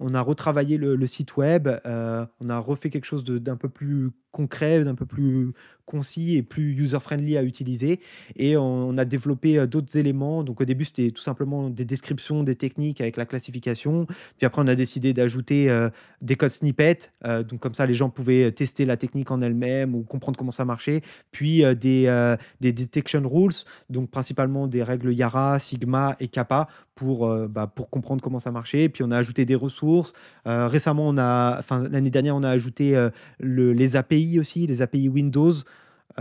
on 0.01 0.15
a 0.15 0.21
retravaillé 0.21 0.77
le, 0.79 1.07
site 1.07 1.37
web. 1.37 1.69
on 1.85 2.49
a 2.49 2.59
refait 2.59 2.91
quelque 2.91 3.07
chose 3.07 3.25
d'un 3.25 3.57
peu 3.57 3.69
plus 3.69 4.11
concret, 4.35 4.85
d'un 4.85 4.97
peu 4.97 5.07
plus 5.07 5.53
concis 5.87 6.37
et 6.37 6.43
plus 6.43 6.73
user-friendly 6.73 7.37
à 7.37 7.43
utiliser. 7.43 8.01
Et 8.37 8.57
on 8.57 8.97
a 8.99 9.05
développé 9.05 9.59
euh, 9.59 9.67
d'autres 9.67 9.97
éléments. 9.97 10.43
Donc 10.43 10.61
au 10.61 10.65
début, 10.65 10.85
c'était 10.85 11.11
tout 11.11 11.23
simplement 11.23 11.71
des 11.71 11.85
descriptions 11.85 12.43
des 12.43 12.57
techniques 12.57 13.01
avec 13.01 13.17
la 13.17 13.27
classification. 13.27 14.07
Puis 14.37 14.47
après, 14.47 14.63
on 14.63 14.67
a 14.67 14.75
décidé 14.75 15.13
d'ajouter 15.13 15.71
euh, 15.71 15.91
des 16.23 16.37
codes 16.37 16.51
snippets. 16.51 17.11
euh, 17.25 17.43
donc 17.43 17.61
comme 17.61 17.75
ça, 17.75 17.87
les 17.87 17.95
gens 17.95 18.11
pouvaient 18.11 18.51
tester 18.53 18.87
la 18.87 18.97
technique 18.97 19.31
en 19.31 19.41
elle-même 19.41 19.95
ou 19.95 20.03
comprendre 20.03 20.39
comment 20.39 20.51
ça 20.51 20.65
marchait. 20.65 21.03
Puis 21.31 21.63
des, 21.77 22.37
detection 22.61 23.29
rules, 23.29 23.53
donc 23.91 24.11
principalement 24.11 24.67
des 24.67 24.83
règles 24.83 25.13
Yara, 25.13 25.59
Sigma 25.59 26.17
et 26.21 26.29
Kappa 26.29 26.69
pour, 26.95 27.29
bah, 27.49 27.67
pour 27.67 27.91
comprendre 27.91 28.23
comment 28.23 28.41
ça 28.41 28.51
marchait. 28.51 28.89
Puis 28.89 29.03
on 29.03 29.11
a 29.11 29.19
ajouté 29.19 29.45
des 29.45 29.55
ressources. 29.55 30.13
Récemment, 30.47 31.09
on 31.09 31.19
a, 31.19 31.63
l'année 31.91 32.11
dernière, 32.11 32.37
on 32.37 32.43
a 32.43 32.51
ajouté 32.51 32.95
le- 33.39 33.73
les 33.73 33.97
API 33.97 34.24
aussi, 34.39 34.67
les 34.67 34.83
API 34.83 35.09
Windows. 35.09 35.55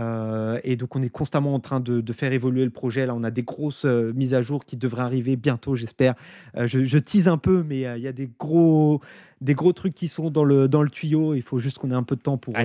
Heu 0.00 0.60
et 0.64 0.76
donc 0.76 0.96
on 0.96 1.02
est 1.02 1.08
constamment 1.10 1.54
en 1.54 1.60
train 1.60 1.78
de 1.80 2.00
de 2.00 2.12
faire 2.12 2.32
évoluer 2.32 2.64
le 2.64 2.70
projet. 2.70 3.06
Là, 3.06 3.14
on 3.14 3.22
a 3.24 3.30
des 3.30 3.42
grosses, 3.44 3.84
heu, 3.84 4.12
mises 4.14 4.34
à 4.34 4.42
jour 4.42 4.64
qui 4.64 4.76
devraient 4.76 5.02
arriver 5.02 5.36
bientôt, 5.36 5.76
j'espère. 5.76 6.14
Heu, 6.58 6.66
je 6.66 6.84
je 6.84 6.98
tease 6.98 7.28
un 7.28 7.38
peu, 7.38 7.62
mais 7.62 7.80
il 7.96 8.02
y 8.02 8.08
a 8.08 8.12
des 8.12 8.28
gros 8.38 9.00
des 9.40 9.54
gros 9.54 9.72
trucs 9.72 9.94
qui 9.94 10.08
sont 10.08 10.30
dans 10.30 10.44
le 10.44 10.68
dans 10.68 10.82
le 10.82 10.90
tuyau. 10.90 11.34
Il 11.34 11.42
faut 11.42 11.58
juste 11.60 11.78
qu'on 11.78 11.90
ait 11.92 11.94
un 11.94 12.02
peu 12.02 12.16
de 12.16 12.22
temps 12.22 12.38
pour, 12.38 12.54
Ah, 12.56 12.62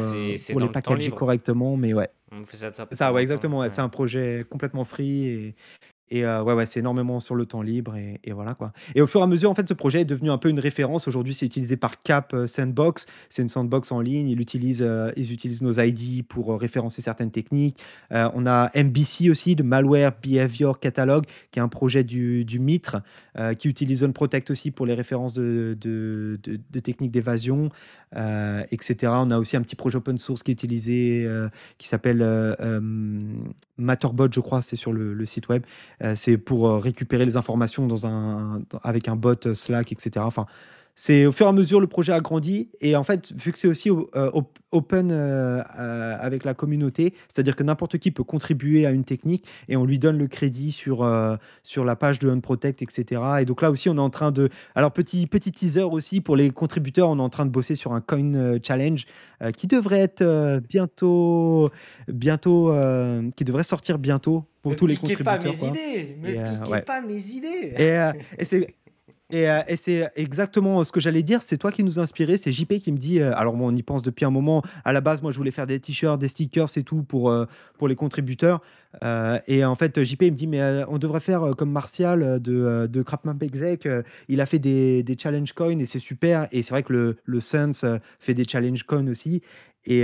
pour 0.50 0.60
les 0.60 0.68
le 0.68 0.70
packager 0.70 1.12
correctement, 1.12 1.78
mais 1.78 1.94
ouais. 1.94 2.10
On 2.32 2.46
fait 2.46 2.58
ça, 2.58 2.72
ça 2.72 3.14
ouais, 3.14 3.22
exactement, 3.24 3.60
Ouais. 3.60 3.70
c'est 3.70 3.82
un 3.82 3.90
projet 3.90 4.46
complètement 4.50 4.86
free 4.86 5.26
et 5.26 5.56
et 6.12 6.26
ouais, 6.26 6.66
c'est 6.66 6.80
énormément 6.80 7.20
sur 7.20 7.36
le 7.36 7.46
temps 7.46 7.62
libre 7.62 7.96
et 7.96 8.32
voilà, 8.32 8.54
quoi. 8.54 8.72
Et 8.96 9.02
au 9.02 9.08
fur 9.08 9.22
et 9.22 9.24
à 9.24 9.28
mesure, 9.28 9.50
en 9.50 9.56
fait, 9.56 9.68
ce 9.68 9.74
projet 9.74 10.02
est 10.02 10.06
devenu 10.06 10.32
un 10.32 10.38
peu 10.38 10.50
une 10.50 10.60
référence. 10.60 11.08
Aujourd'hui, 11.08 11.34
c'est 11.34 11.46
utilisé 11.46 11.78
par 11.78 12.02
Cap, 12.02 12.36
Sandbox. 12.46 13.06
C'est 13.30 13.42
une 13.42 13.50
sandbox 13.50 13.92
en 13.92 14.02
ligne. 14.02 14.30
Ils 14.30 14.42
utilisent, 14.42 14.88
ils 15.16 15.34
utilisent 15.34 15.62
nos 15.62 15.74
ID 15.74 16.26
pour, 16.26 16.60
référencer 16.60 17.02
certaines 17.02 17.32
techniques. 17.32 17.78
On 18.12 18.46
a 18.46 18.72
MBC 18.76 19.30
aussi, 19.30 19.56
de 19.56 19.64
Malware 19.64 20.12
Behavior 20.22 20.80
Catalog, 20.80 21.26
qui 21.52 21.60
est 21.60 21.62
un 21.62 21.68
projet 21.68 22.04
du 22.04 22.46
du 22.46 22.60
MITRE, 22.60 23.02
qui 23.58 23.68
utilise 23.68 24.00
Zone 24.00 24.14
aussi 24.50 24.72
pour 24.72 24.86
les 24.86 24.94
références 24.94 25.34
de 25.34 25.78
techniques 26.84 27.12
d'évasion, 27.12 27.70
heu, 28.16 28.66
et 28.72 28.78
cetera. 28.82 29.22
On 29.24 29.32
a 29.32 29.40
aussi 29.40 29.58
un 29.58 29.62
petit 29.62 29.76
projet 29.76 29.98
open 29.98 30.18
source 30.18 30.44
qui 30.44 30.52
est 30.52 30.54
utilisé, 30.54 31.28
qui 31.78 31.88
s'appelle, 31.88 32.20
Matterbot, 33.78 34.28
je 34.32 34.40
crois, 34.40 34.62
c'est 34.62 34.76
sur 34.76 34.94
le 34.94 35.26
site 35.26 35.50
web. 35.50 35.64
Heu, 36.04 36.16
c'est 36.16 36.38
pour, 36.38 36.68
heu, 36.68 36.78
récupérer 36.78 37.26
les 37.26 37.38
informations 37.38 37.88
dans 37.88 38.06
un 38.08 38.62
avec 38.84 39.08
un 39.08 39.16
bot, 39.16 39.36
heu, 39.48 39.56
Slack 39.56 39.92
et 39.92 39.96
cetera. 40.00 40.26
Enfin, 40.26 40.46
c'est 41.02 41.26
au 41.26 41.32
fur 41.32 41.46
et 41.46 41.50
à 41.50 41.54
mesure, 41.54 41.80
le 41.80 41.88
projet 41.88 42.12
a 42.12 42.20
grandi 42.20 42.68
et 42.82 42.98
en 42.98 43.06
fait, 43.06 43.32
vu 43.32 43.54
que 43.54 43.58
c'est 43.58 43.70
aussi 43.70 43.90
op 43.90 44.60
open, 44.72 45.12
heu, 45.14 45.16
heu, 45.16 45.62
avec 45.74 46.44
la 46.44 46.54
communauté, 46.54 47.14
c'est-à-dire 47.34 47.56
que 47.56 47.64
n'importe 47.64 47.98
qui 48.00 48.12
peut 48.12 48.26
contribuer 48.26 48.86
à 48.86 48.92
une 48.92 49.06
technique 49.06 49.46
et 49.70 49.78
on 49.78 49.86
lui 49.86 49.98
donne 49.98 50.18
le 50.18 50.28
crédit 50.28 50.74
sur, 50.74 51.10
sur 51.64 51.86
la 51.86 51.96
page 51.96 52.20
de 52.20 52.30
Unprotect 52.30 52.82
et 52.82 52.86
cetera 52.90 53.42
et 53.42 53.46
donc 53.46 53.62
là 53.62 53.72
aussi, 53.72 53.88
on 53.88 53.96
est 53.96 54.00
en 54.02 54.10
train 54.10 54.34
de 54.34 54.50
alors 54.76 54.92
petit 54.92 55.26
petit 55.26 55.54
teaser 55.54 55.84
aussi 55.84 56.20
pour 56.20 56.36
les 56.36 56.50
contributeurs, 56.50 57.08
on 57.08 57.18
est 57.18 57.22
en 57.22 57.30
train 57.30 57.46
de 57.46 57.52
bosser 57.52 57.76
sur 57.76 57.94
un 57.94 58.02
coin, 58.02 58.58
challenge, 58.62 59.06
qui 59.56 59.68
devrait 59.68 60.02
être, 60.02 60.60
bientôt 60.68 61.70
bientôt, 62.10 62.74
qui 63.38 63.46
devrait 63.46 63.64
sortir 63.64 64.00
bientôt 64.00 64.44
pour 64.62 64.74
Me 64.74 64.76
tous 64.76 64.86
les 64.86 64.96
piquez 64.98 65.16
pas 65.16 65.38
contributeurs, 65.38 65.54
mes 65.54 65.60
quoi 65.60 65.68
idées! 65.70 66.18
Me 66.22 66.30
et 66.30 66.34
piquez 66.34 66.72
ouais 66.72 66.82
pas 66.82 67.02
mes 67.02 67.26
idées! 67.30 67.74
et 67.78 67.92
heu 67.92 68.12
et 68.38 68.44
c'est 68.44 68.68
et 69.32 69.48
heu 69.48 69.60
et 69.68 69.78
c'est 69.78 70.12
exactement 70.16 70.84
ce 70.84 70.92
que 70.92 71.00
j'allais 71.00 71.24
dire. 71.24 71.42
C'est 71.42 71.58
toi 71.58 71.72
qui 71.72 71.84
nous 71.84 72.00
a 72.00 72.02
inspiré. 72.02 72.38
C'est 72.38 72.52
JP 72.52 72.80
qui 72.80 72.92
me 72.92 72.98
dit, 72.98 73.20
heu 73.20 73.32
alors 73.36 73.56
moi, 73.56 73.70
on 73.72 73.76
y 73.76 73.84
pense 73.84 74.02
depuis 74.02 74.26
un 74.26 74.30
moment. 74.30 74.64
À 74.86 74.94
la 74.94 75.02
base, 75.02 75.22
moi, 75.22 75.32
je 75.32 75.38
voulais 75.38 75.52
faire 75.52 75.68
des 75.68 75.80
t-shirts, 75.80 76.20
des 76.20 76.28
stickers 76.30 76.70
et 76.78 76.84
tout 76.84 77.04
pour, 77.04 77.34
pour 77.78 77.88
les 77.88 77.96
contributeurs, 77.96 78.62
et 79.48 79.64
en 79.66 79.76
fait, 79.76 80.04
JP, 80.04 80.22
me 80.24 80.30
dit: 80.32 80.48
«Mais 80.48 80.84
on 80.88 80.98
devrait 80.98 81.20
faire, 81.20 81.56
comme 81.58 81.72
Martial, 81.72 82.42
de, 82.42 82.88
de 82.88 83.02
CraftMapExec, 83.04 83.86
heu, 83.86 84.04
il 84.28 84.42
a 84.42 84.46
fait 84.46 84.60
des 84.60 85.04
challenge 85.20 85.54
coins 85.54 85.80
et 85.80 85.86
c'est 85.86 86.00
super» 86.00 86.48
et 86.52 86.64
c'est 86.64 86.72
vrai 86.72 86.84
que 86.84 86.94
le 86.94 87.18
le 87.26 87.40
Suns, 87.40 87.72
fait 88.20 88.34
des 88.34 88.46
challenge 88.46 88.84
coins 88.84 89.08
aussi 89.08 89.42
et 89.86 90.04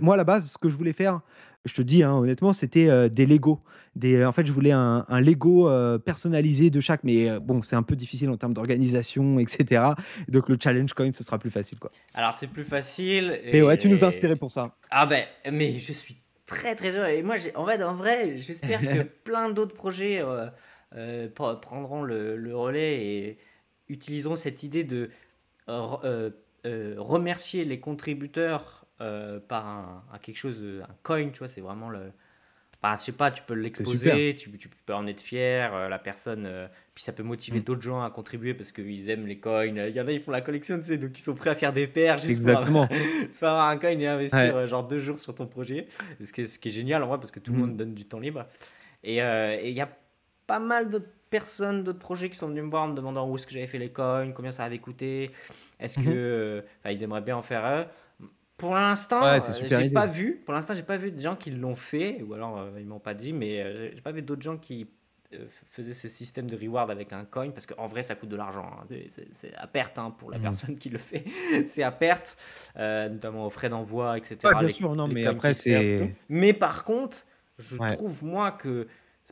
moi, 0.00 0.14
à 0.14 0.16
la 0.16 0.24
base, 0.24 0.50
ce 0.52 0.58
que 0.58 0.68
je 0.68 0.76
voulais 0.76 0.92
faire, 0.92 1.20
je 1.64 1.74
te 1.74 1.82
dis, 1.82 2.02
hein, 2.02 2.14
honnêtement, 2.14 2.52
c'était, 2.52 2.88
heu, 2.88 3.10
des 3.10 3.26
Lego. 3.26 3.60
Des 3.96 4.24
en 4.24 4.32
fait, 4.32 4.46
je 4.46 4.52
voulais 4.52 4.72
un 4.72 5.04
un 5.08 5.20
Lego, 5.20 5.68
heu, 5.68 5.98
personnalisé 5.98 6.70
de 6.70 6.80
chaque 6.80 7.04
mais 7.04 7.40
bon, 7.40 7.62
c'est 7.62 7.76
un 7.76 7.82
peu 7.82 7.96
difficile 7.96 8.30
en 8.30 8.36
termes 8.36 8.54
d'organisation 8.54 9.38
et 9.38 9.46
cetera. 9.48 9.96
Donc 10.28 10.48
le 10.48 10.56
challenge 10.60 10.92
coin, 10.92 11.10
ce 11.12 11.24
sera 11.24 11.38
plus 11.38 11.50
facile, 11.50 11.78
quoi. 11.78 11.90
Alors, 12.14 12.34
c'est 12.34 12.46
plus 12.46 12.64
facile 12.64 13.40
Mais 13.52 13.62
ouais, 13.62 13.76
tu 13.76 13.88
nous 13.88 14.02
as 14.04 14.06
et 14.06 14.08
inspiré 14.08 14.36
pour 14.36 14.50
ça. 14.50 14.76
ah 14.90 15.06
beh, 15.06 15.24
mais 15.50 15.78
je 15.78 15.92
suis 15.92 16.18
très, 16.46 16.74
très 16.74 16.96
heureux 16.96 17.08
et 17.08 17.22
moi, 17.22 17.36
en 17.54 17.66
fait, 17.66 17.82
en 17.82 17.94
vrai, 17.94 18.38
j'espère 18.38 18.80
que 18.80 19.02
plein 19.24 19.50
d'autres 19.50 19.74
projets, 19.74 20.22
prendront 21.34 22.02
le 22.02 22.36
le 22.36 22.56
relais 22.56 23.04
et 23.04 23.38
utiliseront 23.88 24.36
cette 24.36 24.62
idée 24.62 24.84
de, 24.84 25.10
remercier 26.64 27.64
les 27.64 27.80
contributeurs, 27.80 28.77
heu, 29.00 29.40
par 29.48 29.66
un 29.66 30.04
un 30.12 30.18
quelque 30.18 30.36
chose, 30.38 30.62
un 30.88 30.94
coin, 31.02 31.30
tu 31.30 31.38
vois? 31.40 31.48
C'est 31.48 31.60
vraiment 31.60 31.88
le 31.90 32.12
Bah, 32.82 32.94
je 32.96 33.02
sais 33.06 33.12
pas, 33.12 33.32
tu 33.32 33.42
peux 33.42 33.54
l'exposer, 33.54 34.36
tu, 34.38 34.56
tu 34.56 34.68
peux 34.68 34.94
en 34.94 35.06
être 35.08 35.20
fier, 35.20 35.74
euh, 35.74 35.88
la 35.88 35.98
personne, 35.98 36.46
euh, 36.46 36.68
puis 36.94 37.02
ça 37.02 37.12
peut 37.12 37.24
motiver 37.24 37.58
Mmh. 37.58 37.64
d'autres 37.64 37.82
gens 37.82 38.02
à 38.04 38.10
contribuer 38.10 38.54
parce 38.54 38.70
qu'ils 38.70 39.10
aiment 39.10 39.26
les 39.26 39.40
coins. 39.40 39.64
Il 39.66 39.76
y 39.76 40.00
en 40.00 40.06
a, 40.06 40.12
ils 40.12 40.20
font 40.20 40.30
la 40.30 40.42
collection, 40.42 40.78
tu 40.78 40.84
sais, 40.84 40.96
donc 40.98 41.18
ils 41.18 41.22
sont 41.22 41.34
prêts 41.34 41.50
à 41.50 41.56
faire 41.56 41.72
des 41.72 41.88
paires 41.88 42.18
juste 42.18 42.40
pour 42.40 42.54
avoir, 42.54 42.86
pour 43.38 43.48
avoir 43.48 43.68
un 43.70 43.78
coin 43.78 43.90
et 43.98 44.06
investir 44.06 44.54
Ouais. 44.54 44.56
euh, 44.56 44.66
genre 44.68 44.86
deux 44.86 45.00
jours 45.00 45.18
sur 45.18 45.34
ton 45.34 45.48
projet. 45.48 45.88
Ce 46.22 46.32
qui 46.32 46.42
est, 46.42 46.46
ce 46.46 46.58
qui 46.60 46.68
est 46.68 46.72
génial 46.72 47.02
en 47.02 47.08
vrai 47.08 47.18
parce 47.18 47.32
que 47.32 47.40
tout 47.40 47.52
le 47.52 47.58
Mmh. 47.58 47.60
monde 47.60 47.76
donne 47.76 47.94
du 47.94 48.04
temps 48.06 48.20
libre. 48.20 48.46
Et 49.02 49.22
euh, 49.22 49.56
il 49.62 49.72
y 49.72 49.80
a 49.80 49.88
pas 50.46 50.58
mal 50.60 50.88
d'autres 50.88 51.10
personnes, 51.30 51.84
d'autres 51.84 51.98
projets 51.98 52.30
qui 52.30 52.38
sont 52.38 52.48
venus 52.48 52.64
me 52.64 52.70
voir 52.70 52.84
en 52.84 52.88
me 52.88 52.94
demandant 52.94 53.28
où 53.28 53.36
est-ce 53.36 53.46
que 53.46 53.52
j'avais 53.52 53.66
fait 53.66 53.78
les 53.78 53.92
coins, 53.92 54.32
combien 54.32 54.52
ça 54.52 54.64
avait 54.64 54.78
coûté, 54.78 55.30
est-ce 55.78 55.98
que. 55.98 56.08
Mmh 56.08 56.14
euh, 56.14 56.62
Enfin, 56.80 56.90
ils 56.90 57.02
aimeraient 57.02 57.20
bien 57.22 57.36
en 57.36 57.42
faire 57.42 57.64
un. 57.64 57.86
Pour 58.58 58.74
Ouais, 58.74 58.74
l'instant, 58.74 59.22
c'est 59.40 59.52
euh, 59.62 59.68
j'ai 59.68 59.84
pas 59.86 60.06
vu. 60.06 60.42
Pour 60.44 60.52
l'instant, 60.54 60.74
j'ai 60.74 60.82
pas 60.82 60.96
vu 60.96 61.12
de 61.12 61.20
gens 61.20 61.36
qui 61.36 61.50
l'ont 61.52 61.76
fait, 61.76 62.22
ou 62.22 62.34
alors 62.34 62.58
euh, 62.58 62.72
ils 62.80 62.86
m'ont 62.86 62.98
pas 62.98 63.14
dit, 63.14 63.32
mais 63.32 63.62
euh, 63.62 63.90
j'ai 63.94 64.00
pas 64.00 64.12
vu 64.12 64.20
d'autres 64.22 64.42
gens 64.42 64.58
qui 64.58 64.88
euh, 65.34 65.46
faisaient 65.70 65.94
ce 65.94 66.08
système 66.08 66.50
de 66.50 66.56
reward 66.56 66.90
avec 66.90 67.12
un 67.12 67.24
coin, 67.24 67.50
parce 67.50 67.66
qu'en 67.66 67.86
vrai, 67.86 68.02
ça 68.02 68.16
coûte 68.16 68.28
de 68.30 68.36
l'argent. 68.36 68.68
hein. 68.82 68.86
C'est- 69.32 69.54
à 69.56 69.66
perte 69.68 69.98
hein, 69.98 70.10
pour 70.10 70.30
la 70.30 70.38
Mmh. 70.38 70.42
personne 70.42 70.78
qui 70.78 70.88
le 70.90 70.98
fait. 70.98 71.24
c'est 71.66 71.84
à 71.84 71.92
perte, 71.92 72.36
euh, 72.76 73.08
notamment 73.08 73.46
aux 73.46 73.50
frais 73.50 73.68
d'envoi, 73.68 74.18
etc. 74.18 74.38
Ouais, 74.44 74.54
bien 74.58 74.68
Les, 74.68 74.74
sûr, 74.74 74.94
non, 74.94 75.08
mais 75.08 75.26
après 75.26 75.52
c'est 75.52 76.16
Mais 76.28 76.52
par 76.52 76.84
contre, 76.84 77.26
je 77.58 77.76
ouais, 77.78 77.96
trouve 77.96 78.24
moi 78.24 78.52
que 78.52 78.86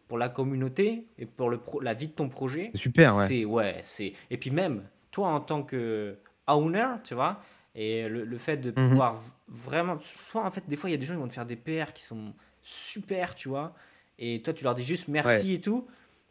pour 0.09 0.19
la 0.19 0.29
communauté 0.29 1.07
et 1.19 1.27
pour 1.27 1.51
le 1.51 1.59
pro- 1.59 1.81
la 1.81 1.95
vie 1.95 2.09
de 2.09 2.13
ton 2.13 2.29
projet, 2.29 2.73
super, 2.75 3.15
ouais. 3.17 3.27
c'est 3.27 3.45
ouais, 3.45 3.79
c'est 3.83 4.13
et 4.31 4.37
puis 4.37 4.51
même 4.51 4.85
toi 5.11 5.29
en 5.29 5.41
tant 5.41 5.63
que 5.63 6.19
owner, 6.47 6.87
tu 7.05 7.15
vois, 7.15 7.41
et 7.77 8.09
le, 8.09 8.25
le 8.25 8.39
fait 8.39 8.57
de 8.59 8.73
Mmh 8.77 8.83
pouvoir 8.89 9.23
vraiment, 9.49 9.99
soit 10.03 10.45
en 10.45 10.51
fait 10.51 10.69
des 10.69 10.77
fois 10.77 10.91
il 10.91 10.95
y 10.95 10.97
a 10.97 10.99
des 10.99 11.07
gens 11.07 11.15
qui 11.15 11.21
vont 11.21 11.29
te 11.29 11.35
faire 11.35 11.47
des 11.47 11.57
PR 11.57 11.93
qui 11.95 12.03
sont 12.03 12.35
super, 12.63 13.35
tu 13.37 13.49
vois, 13.51 13.75
et 14.19 14.43
toi 14.43 14.55
tu 14.55 14.65
leur 14.65 14.75
dis 14.75 14.83
juste 14.85 15.09
Ouais, 15.25 15.45
merci 15.45 15.55
et 15.55 15.61
tout, 15.61 15.87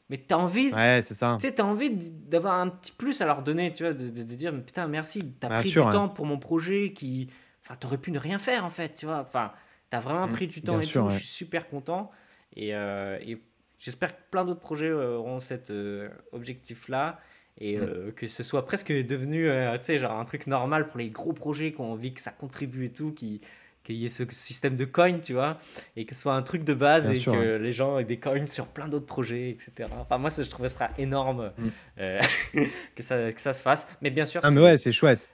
mais 0.10 0.18
t'as 0.18 0.38
envie, 0.38 0.76
tu 0.76 0.76
ouais, 0.76 1.02
c'est 1.04 1.14
ça. 1.14 1.46
sais, 1.48 1.54
t'as 1.54 1.64
envie 1.64 1.90
d'avoir 1.92 2.56
un 2.60 2.70
petit 2.70 2.92
plus 2.94 3.22
à 3.22 3.26
leur 3.26 3.44
donner, 3.44 3.74
tu 3.74 3.84
vois, 3.84 3.94
de, 3.94 4.10
de- 4.10 4.24
de 4.24 4.36
dire 4.36 4.54
putain 4.66 4.88
merci, 4.88 5.34
t'as 5.40 5.50
Bien 5.50 5.62
pris 5.62 5.72
sûr, 5.72 5.86
du 5.86 5.90
temps 5.90 6.10
pour 6.10 6.26
mon 6.26 6.40
projet 6.40 6.94
qui, 6.94 7.30
enfin 7.64 7.76
t'aurais 7.76 7.98
pu 8.00 8.12
ne 8.12 8.20
rien 8.20 8.40
faire 8.40 8.66
en 8.66 8.70
fait, 8.70 8.96
tu 8.96 9.06
vois, 9.06 9.20
enfin 9.22 9.52
t'as 9.90 10.00
vraiment 10.00 10.28
Mmh. 10.28 10.30
pris 10.30 10.48
du 10.48 10.64
temps 10.64 10.80
et 10.82 10.88
sûr, 10.88 11.04
tout, 11.04 11.10
je 11.10 11.16
suis 11.18 11.28
super 11.28 11.68
content. 11.70 12.12
Et, 12.56 12.74
euh, 12.76 13.18
et 13.22 13.42
j'espère 13.80 14.16
que 14.16 14.22
plein 14.32 14.46
d'autres 14.46 14.62
projets 14.62 14.88
euh, 14.90 15.18
auront 15.18 15.40
cet 15.40 15.70
euh, 15.72 16.10
objectif-là 16.32 17.20
et 17.60 17.78
euh, 17.78 18.12
que 18.12 18.28
ce 18.28 18.44
soit 18.44 18.66
presque 18.66 18.92
devenu, 18.92 19.48
euh, 19.50 19.78
genre 19.98 20.20
un 20.20 20.26
truc 20.26 20.48
normal 20.48 20.88
pour 20.90 21.00
les 21.00 21.10
gros 21.10 21.34
projets 21.34 21.72
qui 21.72 21.82
ont 21.82 21.92
envie 21.94 22.14
que 22.14 22.22
ça 22.22 22.32
contribue 22.32 22.86
et 22.86 22.92
tout, 22.92 23.12
qui 23.14 23.42
qu'il 23.84 23.96
y 23.98 24.06
ait 24.06 24.10
ce 24.10 24.24
système 24.32 24.76
de 24.76 24.86
coins, 24.86 25.20
tu 25.20 25.34
vois, 25.34 25.60
et 25.96 26.06
que 26.08 26.16
ce 26.16 26.22
soit 26.22 26.34
un 26.34 26.42
truc 26.42 26.64
de 26.64 26.74
base 26.74 27.06
Bien 27.06 27.12
et 27.12 27.22
sûr, 27.22 27.34
que 27.34 27.58
les 27.58 27.72
gens 27.72 28.00
aient 28.00 28.04
des 28.04 28.20
coins 28.20 28.48
sur 28.48 28.66
plein 28.66 28.88
d'autres 28.88 29.06
projets, 29.06 29.52
etc. 29.52 29.88
Enfin, 30.00 30.18
moi, 30.18 30.32
ça, 30.32 30.42
je 30.42 30.50
trouve 30.50 30.66
que 30.66 30.70
ce 30.72 30.74
sera 30.76 30.90
énorme 30.98 31.52
Mmh. 31.58 31.70
euh, 32.00 32.20
que, 32.96 33.04
ça, 33.04 33.32
que 33.32 33.40
ça 33.40 33.54
se 33.54 33.62
fasse. 33.62 33.88
Mais 34.02 34.10
bien 34.10 34.26
sûr, 34.26 34.42
Ah 34.42 34.52
mais 34.52 34.62
ouais, 34.62 34.78
c'est 34.78 34.92
chouette. 34.92 35.30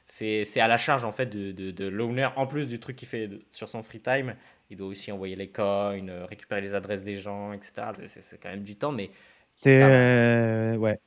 à 0.59 0.67
la 0.67 0.77
charge, 0.77 1.05
en 1.05 1.11
fait, 1.11 1.27
de, 1.27 1.51
de, 1.51 1.71
de 1.71 1.85
l'owner, 1.87 2.29
en 2.35 2.45
plus 2.47 2.67
du 2.67 2.79
truc 2.79 2.95
qu'il 2.97 3.07
fait 3.07 3.29
sur 3.51 3.69
son 3.69 3.83
free 3.83 4.01
time. 4.01 4.35
Il 4.69 4.77
doit 4.77 4.87
aussi 4.87 5.11
envoyer 5.11 5.35
les 5.35 5.49
coins, 5.49 5.97
euh, 6.07 6.25
récupérer 6.25 6.61
les 6.61 6.75
adresses 6.75 7.03
des 7.03 7.15
gens, 7.15 7.53
etc. 7.53 7.87
C'est 8.07 8.39
quand 8.41 8.49
même 8.49 8.63
du 8.63 8.75
temps, 8.75 8.91
mais 8.91 9.11
C'est 9.53 10.77
ouais, 10.77 10.99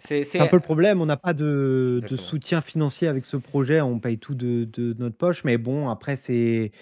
c'est 0.00 0.40
un 0.40 0.46
peu 0.46 0.56
le 0.56 0.62
problème. 0.62 1.00
On 1.00 1.06
n'a 1.06 1.16
pas 1.16 1.32
de 1.34 2.00
soutien 2.18 2.60
financier 2.60 3.08
avec 3.08 3.24
ce 3.24 3.36
projet. 3.36 3.80
On 3.80 3.98
paye 4.00 4.18
tout 4.18 4.34
de 4.34 4.64
de 4.64 4.94
notre 4.98 5.16
poche, 5.16 5.44
mais 5.44 5.58
bon, 5.58 5.88
après 5.88 6.16
c'est 6.16 6.72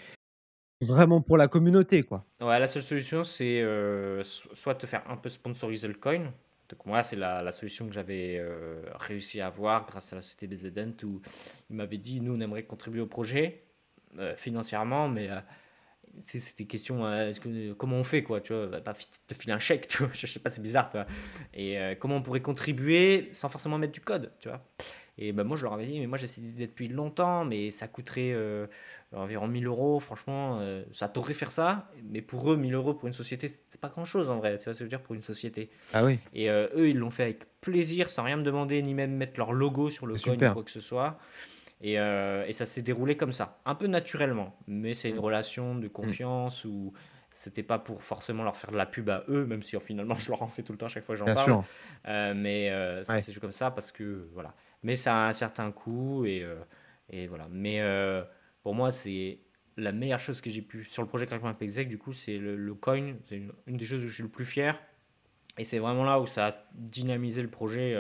vraiment 0.81 1.21
pour 1.21 1.37
la 1.37 1.49
communauté, 1.49 2.03
quoi. 2.05 2.25
Ouais, 2.41 2.59
la 2.59 2.67
seule 2.69 2.83
solution, 2.85 3.25
c'est 3.25 3.61
euh, 3.63 4.23
so- 4.23 4.49
soit 4.55 4.77
te 4.77 4.87
faire 4.87 5.03
un 5.11 5.17
peu 5.17 5.29
sponsoriser 5.29 5.89
le 5.89 5.95
coin. 5.95 6.33
Donc 6.69 6.87
moi, 6.87 7.03
c'est 7.03 7.17
la, 7.17 7.43
la 7.43 7.51
solution 7.51 7.87
que 7.89 7.95
j'avais 7.95 8.37
euh, 8.39 8.83
réussi 8.95 9.41
à 9.41 9.47
avoir 9.47 9.87
grâce 9.87 10.13
à 10.13 10.17
la 10.17 10.23
société 10.23 10.47
des 10.47 10.67
Edent 10.67 10.93
où 11.03 11.21
il 11.71 11.77
m'avait 11.77 11.97
dit, 11.97 12.21
nous, 12.21 12.35
on 12.37 12.41
aimerait 12.41 12.65
contribuer 12.65 13.01
au 13.01 13.07
projet 13.07 13.65
euh, 14.19 14.37
financièrement, 14.37 15.09
mais 15.09 15.29
c'est 16.23 16.39
c'était 16.39 16.65
question, 16.65 17.05
euh, 17.07 17.33
que, 17.33 17.73
comment 17.73 17.97
on 17.97 18.05
fait, 18.05 18.23
quoi, 18.23 18.41
tu 18.41 18.53
vois, 18.53 18.67
bah, 18.67 18.81
pas 18.81 18.95
te 18.95 19.35
filer 19.35 19.53
un 19.53 19.59
chèque, 19.59 19.89
tu 19.89 19.99
vois, 19.99 20.11
je 20.13 20.27
sais 20.27 20.41
pas, 20.41 20.51
c'est 20.51 20.63
bizarre, 20.63 20.91
quoi. 20.91 21.07
Et 21.55 21.79
euh, 21.79 21.95
comment 21.99 22.17
on 22.17 22.23
pourrait 22.23 22.41
contribuer 22.41 23.29
sans 23.33 23.49
forcément 23.49 23.79
mettre 23.79 23.93
du 23.93 24.01
code, 24.01 24.33
tu 24.41 24.49
vois. 24.49 24.63
Et 25.21 25.33
ben 25.33 25.43
moi, 25.43 25.57
je 25.57 25.65
leur 25.65 25.73
avais 25.73 25.87
dit, 25.87 25.99
mais 25.99 26.07
moi, 26.07 26.17
cette 26.17 26.39
idée 26.39 26.69
depuis 26.69 26.87
longtemps, 26.87 27.45
mais 27.45 27.73
ça 27.73 27.89
coûterait 27.89 28.31
euh, 28.33 28.69
environ 29.13 29.49
1000 29.49 29.67
euros, 29.67 29.99
franchement, 29.99 30.61
ça 30.93 31.09
t'aurait 31.09 31.35
faire 31.35 31.51
ça, 31.51 31.91
mais 32.09 32.23
pour 32.23 32.53
eux, 32.53 32.57
1000 32.57 32.73
euros 32.75 32.95
pour 32.95 33.09
une 33.09 33.15
société, 33.15 33.49
c'est 33.49 33.81
pas 33.81 33.89
grand-chose, 33.89 34.31
en 34.31 34.37
vrai, 34.37 34.59
tu 34.59 34.65
vois 34.65 34.75
ce 34.75 34.79
que 34.79 34.85
je 34.85 34.85
veux 34.85 34.89
dire, 34.89 35.01
pour 35.01 35.17
une 35.17 35.23
société. 35.23 35.71
Ah 35.93 36.05
oui, 36.05 36.21
Et 36.35 36.49
eux, 36.49 36.89
ils 36.89 36.97
l'ont 36.97 37.11
fait 37.11 37.25
avec 37.25 37.41
plaisir, 37.61 38.11
sans 38.11 38.23
rien 38.23 38.37
me 38.37 38.45
demander, 38.45 38.81
ni 38.81 38.95
même 38.95 39.11
mettre 39.11 39.41
leur 39.41 39.53
logo 39.53 39.91
sur 39.91 40.07
le 40.07 40.17
c'est 40.17 40.37
coin 40.37 40.51
ou 40.51 40.55
quoi 40.55 40.63
que 40.63 40.71
ce 40.71 40.81
soit. 40.81 41.19
Et, 41.81 41.99
euh, 41.99 42.45
et 42.47 42.53
ça 42.53 42.67
s'est 42.67 42.83
déroulé 42.83 43.17
comme 43.17 43.33
ça, 43.33 43.61
un 43.65 43.75
peu 43.75 43.87
naturellement. 43.87 44.57
Mais 44.67 44.95
c'est 44.95 45.11
une 45.11 45.17
Mmh. 45.17 45.21
relation 45.21 45.75
de 45.77 45.87
Mmh. 45.87 45.91
confiance 45.91 46.65
où 46.65 46.93
c'était 47.31 47.63
pas 47.63 47.79
pour 47.79 48.03
forcément 48.03 48.43
leur 48.43 48.57
faire 48.57 48.73
de 48.73 48.77
la 48.77 48.87
pub 48.87 49.09
à 49.11 49.23
eux, 49.29 49.47
même 49.47 49.63
si 49.63 49.77
euh, 49.77 49.81
finalement 49.81 50.15
je 50.19 50.29
leur 50.31 50.43
en 50.43 50.49
fais 50.49 50.63
tout 50.63 50.73
le 50.73 50.79
temps 50.79 50.87
à 50.87 50.89
chaque 50.89 51.05
fois 51.05 51.15
que 51.15 51.21
j'en 51.21 51.27
parle. 51.35 51.51
sûr. 51.51 51.65
Euh, 52.09 52.35
mais 52.35 52.71
euh, 52.71 53.05
ça 53.05 53.15
Ouais. 53.15 53.23
joué 53.23 53.35
comme 53.41 53.53
ça 53.53 53.71
parce 53.71 53.93
que 53.93 54.29
voilà. 54.33 54.55
Mais 54.83 54.97
ça 54.97 55.15
a 55.15 55.29
un 55.29 55.33
certain 55.33 55.71
coût 55.71 56.25
et, 56.25 56.43
euh, 56.43 56.57
et 57.11 57.27
voilà. 57.29 57.47
Mais 57.51 57.81
pour 58.63 58.75
moi, 58.75 58.91
c'est 58.91 59.39
la 59.77 59.93
meilleure 59.93 60.19
chose 60.19 60.41
que 60.41 60.51
j'ai 60.51 60.63
pu 60.63 60.83
sur 60.85 61.03
le 61.03 61.09
projet 61.09 61.27
Crackman 61.27 61.55
Exec. 61.61 61.89
Du 61.89 61.99
coup, 61.99 62.13
c'est 62.13 62.39
le, 62.39 62.57
le 62.57 62.75
coin. 62.75 63.15
C'est 63.29 63.37
une, 63.37 63.53
une 63.69 63.77
des 63.77 63.85
choses 63.85 64.03
où 64.03 64.09
je 64.09 64.15
suis 64.15 64.23
le 64.25 64.29
plus 64.29 64.45
fier. 64.45 64.81
Et 65.59 65.65
c'est 65.65 65.79
vraiment 65.79 66.05
là 66.05 66.21
où 66.21 66.27
ça 66.27 66.47
a 66.49 66.55
dynamisé 66.75 67.43
le 67.43 67.49
projet. 67.49 67.95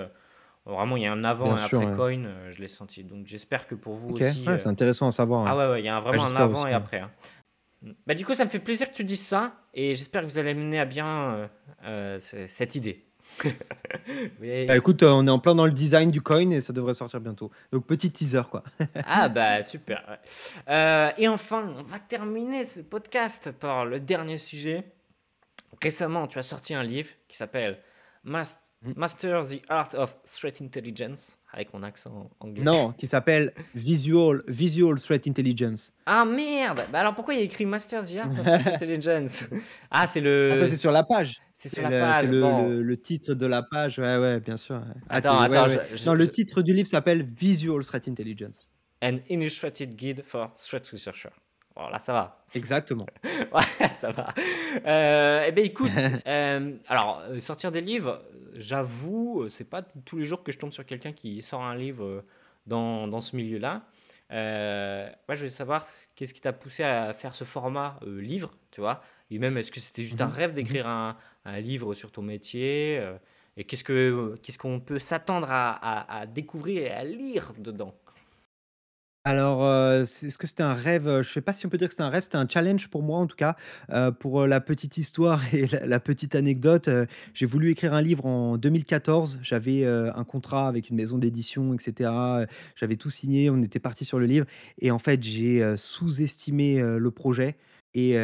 Vraiment, 0.77 0.97
il 0.97 1.03
y 1.03 1.07
a 1.07 1.13
un 1.13 1.25
avant 1.25 1.47
Bien 1.47 1.57
et 1.57 1.61
un 1.61 1.69
sûr, 1.69 1.79
après 1.81 1.91
ouais. 1.91 1.97
coin. 2.17 2.25
euh, 2.25 2.51
je 2.53 2.61
l'ai 2.61 2.69
senti. 2.69 3.05
Donc 3.05 3.27
j'espère 3.27 3.67
que 3.67 3.75
pour 3.75 3.95
vous 3.95 4.11
OK. 4.11 4.21
aussi. 4.23 4.43
Ouais, 4.47 4.55
euh, 4.55 4.59
c'est 4.59 4.69
intéressant 4.69 5.09
à 5.09 5.11
savoir, 5.11 5.47
ah 5.47 5.57
ouais, 5.57 5.71
ouais, 5.73 5.81
il 5.83 5.85
y 5.85 5.89
a 5.89 5.99
vraiment 6.01 6.25
un 6.25 6.37
avant 6.37 6.63
aussi, 6.63 6.71
et 6.71 6.75
après. 6.75 7.01
hein. 7.01 7.11
Bah, 8.07 8.15
du 8.15 8.27
coup, 8.27 8.35
ça 8.35 8.45
me 8.45 8.51
fait 8.51 8.59
plaisir 8.59 8.91
que 8.91 8.97
tu 8.97 9.05
dises 9.05 9.21
ça 9.25 9.53
et 9.73 9.95
j'espère 9.95 10.23
que 10.23 10.27
vous 10.27 10.39
allez 10.41 10.53
mener 10.55 10.81
à 10.81 10.85
bien 10.85 11.49
euh, 11.85 12.19
cette 12.19 12.75
idée. 12.75 13.05
Mais- 14.41 14.67
Bah, 14.67 14.77
écoute, 14.77 15.03
on 15.05 15.27
est 15.27 15.31
en 15.31 15.39
plein 15.39 15.55
dans 15.55 15.67
le 15.67 15.71
design 15.73 16.11
du 16.11 16.21
coin 16.21 16.51
et 16.51 16.61
ça 16.61 16.73
devrait 16.73 16.95
sortir 16.95 17.21
bientôt. 17.21 17.51
Donc 17.73 17.87
petit 17.87 18.11
teaser, 18.11 18.43
quoi. 18.51 18.65
Ah 19.07 19.29
bah 19.29 19.63
super. 19.63 20.19
et 21.19 21.29
enfin, 21.29 21.73
on 21.79 21.83
va 21.85 21.99
terminer 22.01 22.65
ce 22.65 22.81
podcast 22.81 23.53
par 23.53 23.85
le 23.85 24.01
dernier 24.01 24.39
sujet. 24.39 24.85
Récemment, 25.83 26.27
tu 26.27 26.39
as 26.39 26.43
sorti 26.43 26.75
un 26.75 26.83
livre 26.83 27.11
qui 27.29 27.37
s'appelle 27.37 27.79
Mas- 28.25 28.57
Mmh. 28.81 28.93
Master 28.95 29.41
the 29.45 29.61
Art 29.69 29.89
of 29.97 30.17
Threat 30.23 30.61
Intelligence, 30.63 31.37
avec 31.53 31.75
mon 31.75 31.83
accent 31.83 32.31
anglais. 32.39 32.63
Non, 32.63 32.93
qui 32.93 33.09
s'appelle 33.09 33.53
Visual 33.75 34.41
Visual 34.47 35.01
Threat 35.01 35.27
Intelligence. 35.27 35.93
Ah 36.07 36.25
merde 36.25 36.83
Bah 36.93 37.01
alors 37.01 37.13
pourquoi 37.17 37.35
il 37.35 37.39
y 37.39 37.41
a 37.41 37.45
écrit 37.45 37.67
Master 37.67 38.05
the 38.07 38.17
Art 38.19 38.31
of 38.31 38.43
Threat 38.47 38.67
Intelligence? 38.75 39.49
Ah, 39.91 40.07
c'est 40.07 40.21
le. 40.21 40.51
Ah 40.53 40.59
ça, 40.61 40.69
c'est 40.69 40.77
sur 40.77 40.93
la 40.93 41.03
page. 41.03 41.41
c'est 41.57 41.69
sur 41.69 41.83
la 41.83 41.91
le 41.91 41.99
page. 42.01 42.21
c'est 42.27 42.31
le 42.31 42.41
bon. 42.41 42.69
le 42.69 42.83
le 42.85 42.97
titre 43.01 43.35
de 43.35 43.47
la 43.47 43.65
page. 43.65 43.99
Ouais, 43.99 44.17
ouais, 44.17 44.39
bien 44.39 44.57
sûr, 44.57 44.77
ouais. 44.77 44.83
Ah, 45.09 45.17
Attends, 45.17 45.41
ouais, 45.41 45.57
attends, 45.57 45.71
ouais. 45.75 45.87
je- 45.91 45.97
je- 45.97 46.07
Non, 46.07 46.15
le 46.15 46.29
titre 46.29 46.63
du 46.63 46.73
livre 46.73 46.89
s'appelle 46.89 47.29
Visual 47.37 47.85
Threat 47.85 48.07
Intelligence. 48.07 48.71
An 49.03 49.19
Illustrated 49.29 49.97
Guide 49.97 50.23
for 50.25 50.55
Threat 50.55 50.87
Researcher. 50.87 51.31
Bon, 51.79 51.89
là, 51.89 51.99
ça 52.01 52.13
va. 52.13 52.45
Exactement. 52.55 53.07
Ouais, 53.53 53.89
ça 53.89 54.11
va. 54.11 54.35
Euh, 54.87 55.45
eh 55.47 55.53
bien, 55.53 55.65
écoute, 55.65 55.93
euh, 56.27 56.77
alors, 56.89 57.23
euh, 57.29 57.39
sortir 57.41 57.71
des 57.71 57.81
livres, 57.81 58.23
j'avoue, 58.55 59.49
c'est 59.49 59.65
pas 59.71 59.83
tous 60.05 60.19
les 60.19 60.25
jours 60.27 60.43
que 60.43 60.51
je 60.53 60.59
tombe 60.59 60.73
sur 60.73 60.85
quelqu'un 60.85 61.13
qui 61.13 61.41
sort 61.41 61.63
un 61.63 61.77
livre 61.77 62.25
dans, 62.67 63.07
dans 63.07 63.21
ce 63.21 63.37
milieu-là. 63.37 63.83
Euh, 64.33 65.09
moi, 65.29 65.35
je 65.35 65.41
voulais 65.41 65.51
savoir 65.51 65.87
qu'est-ce 66.17 66.35
qui 66.35 66.41
t'a 66.41 66.53
poussé 66.53 66.83
à 66.83 67.13
faire 67.13 67.35
ce 67.35 67.45
format 67.45 67.99
livre, 68.05 68.51
tu 68.73 68.81
vois, 68.81 69.01
et 69.31 69.39
même 69.39 69.57
est-ce 69.57 69.71
que 69.73 69.81
c'était 69.81 70.03
juste 70.03 70.21
un 70.21 70.27
Mmh 70.27 70.31
mh. 70.31 70.33
rêve 70.33 70.53
d'écrire 70.55 70.87
un, 70.89 71.17
un 71.45 71.61
livre 71.61 71.95
sur 71.95 72.11
ton 72.11 72.23
métier 72.23 73.01
et 73.57 73.65
qu'est-ce 73.65 73.85
que 73.85 74.35
qu'est-ce 74.43 74.59
qu'on 74.59 74.81
peut 74.81 74.99
s'attendre 74.99 75.51
à, 75.51 75.71
à- 75.71 76.21
à 76.21 76.27
découvrir 76.27 76.83
et 76.83 76.91
à 76.91 77.05
lire 77.05 77.55
dedans? 77.59 77.95
Alors, 79.29 79.61
c'est 80.07 80.29
est-ce 80.29 80.39
que 80.39 80.47
c'était 80.47 80.63
un 80.63 80.73
rêve? 80.73 81.07
Heu, 81.07 81.23
je 81.23 81.31
sais 81.31 81.43
pas 81.43 81.53
si 81.53 81.67
on 81.67 81.69
peut 81.69 81.77
dire 81.77 81.89
que 81.89 81.93
c'était 81.93 82.03
un 82.03 82.09
rêve, 82.09 82.23
c'était 82.23 82.39
un 82.39 82.49
challenge 82.49 82.89
pour 82.89 83.03
moi 83.03 83.19
en 83.19 83.27
tout 83.27 83.37
cas. 83.37 83.57
Heu, 83.93 84.11
pour, 84.11 84.47
la 84.47 84.59
petite 84.59 84.97
histoire 84.97 85.43
et 85.55 85.67
la 85.85 86.01
petite 86.01 86.35
anecdote, 86.35 86.89
j'ai 87.35 87.45
voulu 87.45 87.71
écrire 87.73 87.93
un 87.93 88.01
livre 88.01 88.25
en 88.25 88.57
2014. 88.57 89.41
J'avais, 89.43 89.85
un 89.85 90.25
contrat 90.25 90.67
avec 90.67 90.89
une 90.89 90.97
maison 90.97 91.19
d'édition 91.19 91.75
et 91.75 91.79
cetera, 91.79 92.45
heu, 92.45 92.47
j'avais 92.75 92.97
tout 92.97 93.11
signé, 93.11 93.51
on 93.51 93.63
était 93.63 93.81
parti 93.81 94.07
sur 94.07 94.19
le 94.19 94.25
livre 94.25 94.47
et 94.79 94.91
en 94.91 94.99
fait, 94.99 95.23
j'ai, 95.23 95.75
sous-estimé, 95.77 96.81
le 96.81 97.11
projet 97.11 97.59
et 97.95 98.15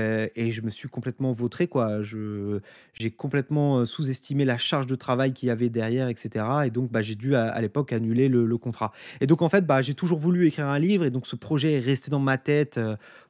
je 0.51 0.61
me 0.61 0.71
suis 0.71 0.89
complètement 0.89 1.33
vautré 1.33 1.67
quoi. 1.69 2.03
J'ai 2.03 3.11
complètement, 3.11 3.85
sous-estimé 3.87 4.45
la 4.45 4.59
charge 4.59 4.87
de 4.87 4.95
travail 4.95 5.33
qu'il 5.33 5.49
y 5.49 5.51
avait 5.51 5.71
derrière 5.71 6.09
et 6.09 6.15
cetera 6.17 6.67
et 6.67 6.71
donc, 6.71 6.91
bah, 6.91 7.03
j'ai 7.03 7.15
dû 7.15 7.35
à 7.35 7.61
l'époque 7.61 7.93
annuler 7.93 8.29
le 8.29 8.59
contrat. 8.59 8.93
Et 9.21 9.27
donc 9.27 9.43
en 9.43 9.49
fait, 9.49 9.67
bah, 9.67 9.83
j'ai 9.83 9.95
toujours 9.95 10.19
voulu 10.19 10.47
écrire 10.47 10.67
un 10.67 10.79
livre 10.79 11.05
et 11.05 11.11
donc 11.11 11.27
ce 11.27 11.37
projet 11.37 11.75
est 11.75 11.81
resté 11.81 12.11
dans 12.11 12.21
ma 12.21 12.39
tête, 12.39 12.79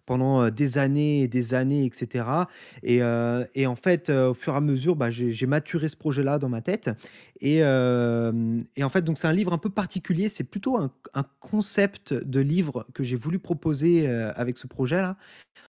pendant, 0.06 0.50
des 0.50 0.76
années 0.76 1.22
et 1.22 1.28
des 1.28 1.54
années 1.54 1.86
et 1.86 1.90
cetera 1.94 2.48
et 2.82 3.02
en 3.02 3.76
fait, 3.76 4.10
au 4.10 4.34
fur 4.34 4.52
et 4.52 4.56
à 4.56 4.60
mesure, 4.60 4.96
bah, 4.96 5.10
j'ai 5.10 5.46
maturé 5.46 5.88
ce 5.88 5.96
projet-là 5.96 6.38
dans 6.38 6.50
ma 6.50 6.60
tête 6.60 6.90
et 7.40 7.64
en 7.64 8.88
fait, 8.90 9.02
donc 9.02 9.18
c'est 9.18 9.26
un 9.26 9.32
livre 9.32 9.52
un 9.52 9.58
peu 9.58 9.70
particulier. 9.70 10.28
C'est 10.28 10.44
plutôt 10.44 10.76
un 10.76 11.24
concept 11.40 12.12
de 12.12 12.40
livre 12.40 12.86
que 12.92 13.02
j'ai 13.02 13.16
voulu 13.16 13.38
proposer, 13.38 14.06
avec 14.08 14.58
ce 14.58 14.66
projet-là. 14.66 15.16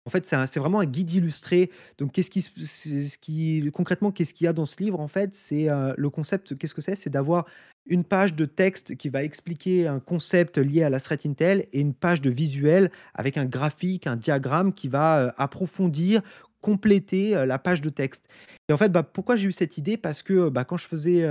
En 0.06 0.10
fait, 0.10 0.26
c'est 0.26 0.58
vraiment 0.60 0.80
un 0.80 0.84
guide 0.84 1.10
illustré. 1.12 1.70
Donc 1.96 2.12
qu'est-ce 2.12 2.30
qui 2.30 3.70
concrètement, 3.72 4.10
qu'est-ce 4.12 4.34
qu'il 4.34 4.44
y 4.44 4.48
a 4.48 4.52
dans 4.52 4.66
ce 4.66 4.76
livre, 4.82 5.00
en 5.00 5.08
fait? 5.08 5.34
C'est, 5.34 5.70
heu, 5.70 5.94
le 5.96 6.10
concept, 6.10 6.56
qu'est-ce 6.58 6.74
que 6.74 6.82
c'est? 6.82 6.94
C'est 6.96 7.08
d'avoir 7.10 7.46
une 7.86 8.04
page 8.04 8.34
de 8.34 8.44
texte 8.44 8.96
qui 8.96 9.08
va 9.08 9.22
expliquer 9.24 9.86
un 9.86 10.00
concept 10.00 10.58
lié 10.58 10.82
à 10.82 10.90
la 10.90 11.00
threat 11.00 11.24
intel 11.26 11.66
et 11.72 11.80
une 11.80 11.94
page 11.94 12.20
de 12.20 12.30
visuel 12.30 12.90
avec 13.14 13.38
un 13.38 13.46
graphique, 13.46 14.06
un 14.06 14.16
diagramme 14.16 14.74
qui 14.74 14.88
va, 14.88 15.26
heu, 15.28 15.32
approfondir, 15.38 16.20
compléter, 16.60 17.34
heu, 17.36 17.46
la 17.46 17.58
page 17.58 17.80
de 17.80 17.88
texte. 17.90 18.28
Et 18.68 18.72
en 18.74 18.78
fait, 18.78 18.90
bah, 18.92 19.02
pourquoi 19.02 19.36
j'ai 19.36 19.48
eu 19.48 19.52
cette 19.52 19.78
idée? 19.78 19.96
Parce 19.96 20.22
que, 20.22 20.50
bah, 20.50 20.64
quand 20.64 20.76
je 20.76 20.86
faisais, 20.86 21.22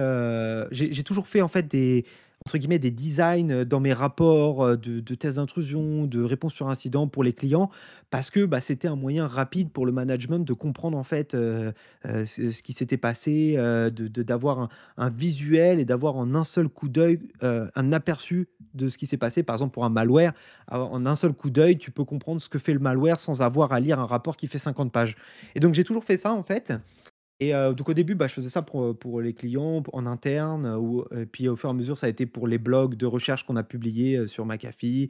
j'ai 0.72 0.94
j'ai 0.94 1.04
toujours 1.04 1.28
fait, 1.28 1.42
en 1.42 1.48
fait, 1.48 1.68
des 1.68 2.06
entre 2.46 2.58
guillemets, 2.58 2.80
«des 2.80 2.91
designs», 2.91 3.64
dans 3.66 3.80
mes 3.80 3.94
rapports, 3.94 4.78
de 4.78 5.00
de 5.00 5.16
tests 5.16 5.38
d'intrusion, 5.38 6.06
de 6.06 6.22
réponse 6.24 6.54
sur 6.54 6.70
incident 6.70 7.08
pour 7.08 7.24
les 7.24 7.34
clients 7.34 7.70
parce 8.10 8.30
que, 8.30 8.46
bah, 8.46 8.62
c'était 8.62 8.88
un 8.88 8.96
moyen 8.96 9.28
rapide 9.28 9.72
pour 9.72 9.86
le 9.86 9.91
management 9.91 10.39
de 10.39 10.54
comprendre, 10.54 10.98
en 10.98 11.04
fait, 11.04 11.32
ce 11.34 12.62
qui 12.62 12.74
s'était 12.74 12.98
passé, 12.98 13.56
de 13.58 14.08
d'avoir 14.24 14.70
un 14.98 15.10
visuel 15.10 15.80
et 15.80 15.86
d'avoir 15.86 16.16
en 16.16 16.36
un 16.36 16.44
seul 16.44 16.70
coup 16.70 16.89
d'œil, 16.89 17.20
un 17.41 17.91
aperçu 17.94 18.48
de 18.74 18.89
ce 18.89 18.98
qui 18.98 19.06
s'est 19.08 19.18
passé. 19.18 19.44
Par 19.44 19.56
exemple, 19.56 19.74
pour 19.74 19.86
un 19.86 19.89
malware, 19.89 20.34
en 20.70 21.06
un 21.06 21.16
seul 21.16 21.34
coup 21.34 21.50
d'œil, 21.50 21.78
tu 21.78 21.91
peux 21.91 22.04
comprendre 22.04 22.41
ce 22.41 22.50
que 22.50 22.60
fait 22.60 22.74
le 22.74 22.80
malware 22.80 23.20
sans 23.20 23.41
avoir 23.41 23.72
à 23.72 23.80
lire 23.80 24.00
un 24.00 24.06
rapport 24.06 24.36
qui 24.38 24.48
fait 24.48 24.58
50 24.58 24.91
pages. 24.91 25.16
Et 25.56 25.60
donc 25.60 25.74
j'ai 25.74 25.84
toujours 25.84 26.04
fait 26.04 26.18
ça, 26.18 26.34
en 26.34 26.44
fait 26.44 26.74
et 27.40 27.52
donc 27.52 27.90
au 27.90 27.94
début, 27.94 28.16
bah, 28.16 28.28
je 28.28 28.34
faisais 28.34 28.50
ça 28.50 28.62
pour, 28.62 28.98
pour 28.98 29.22
les 29.22 29.34
clients, 29.34 29.84
en 29.94 30.06
interne, 30.06 30.68
ou 30.80 31.04
et 31.18 31.26
puis 31.26 31.48
au 31.50 31.56
fur 31.56 31.70
et 31.70 31.72
à 31.72 31.76
mesure, 31.76 31.98
ça 31.98 32.08
a 32.08 32.10
été 32.10 32.26
pour 32.26 32.48
les 32.48 32.58
blogs 32.58 32.96
de 32.96 33.06
recherche 33.06 33.46
qu'on 33.46 33.56
a 33.56 33.64
publiés, 33.64 34.28
sur 34.28 34.46
McAfee, 34.46 35.10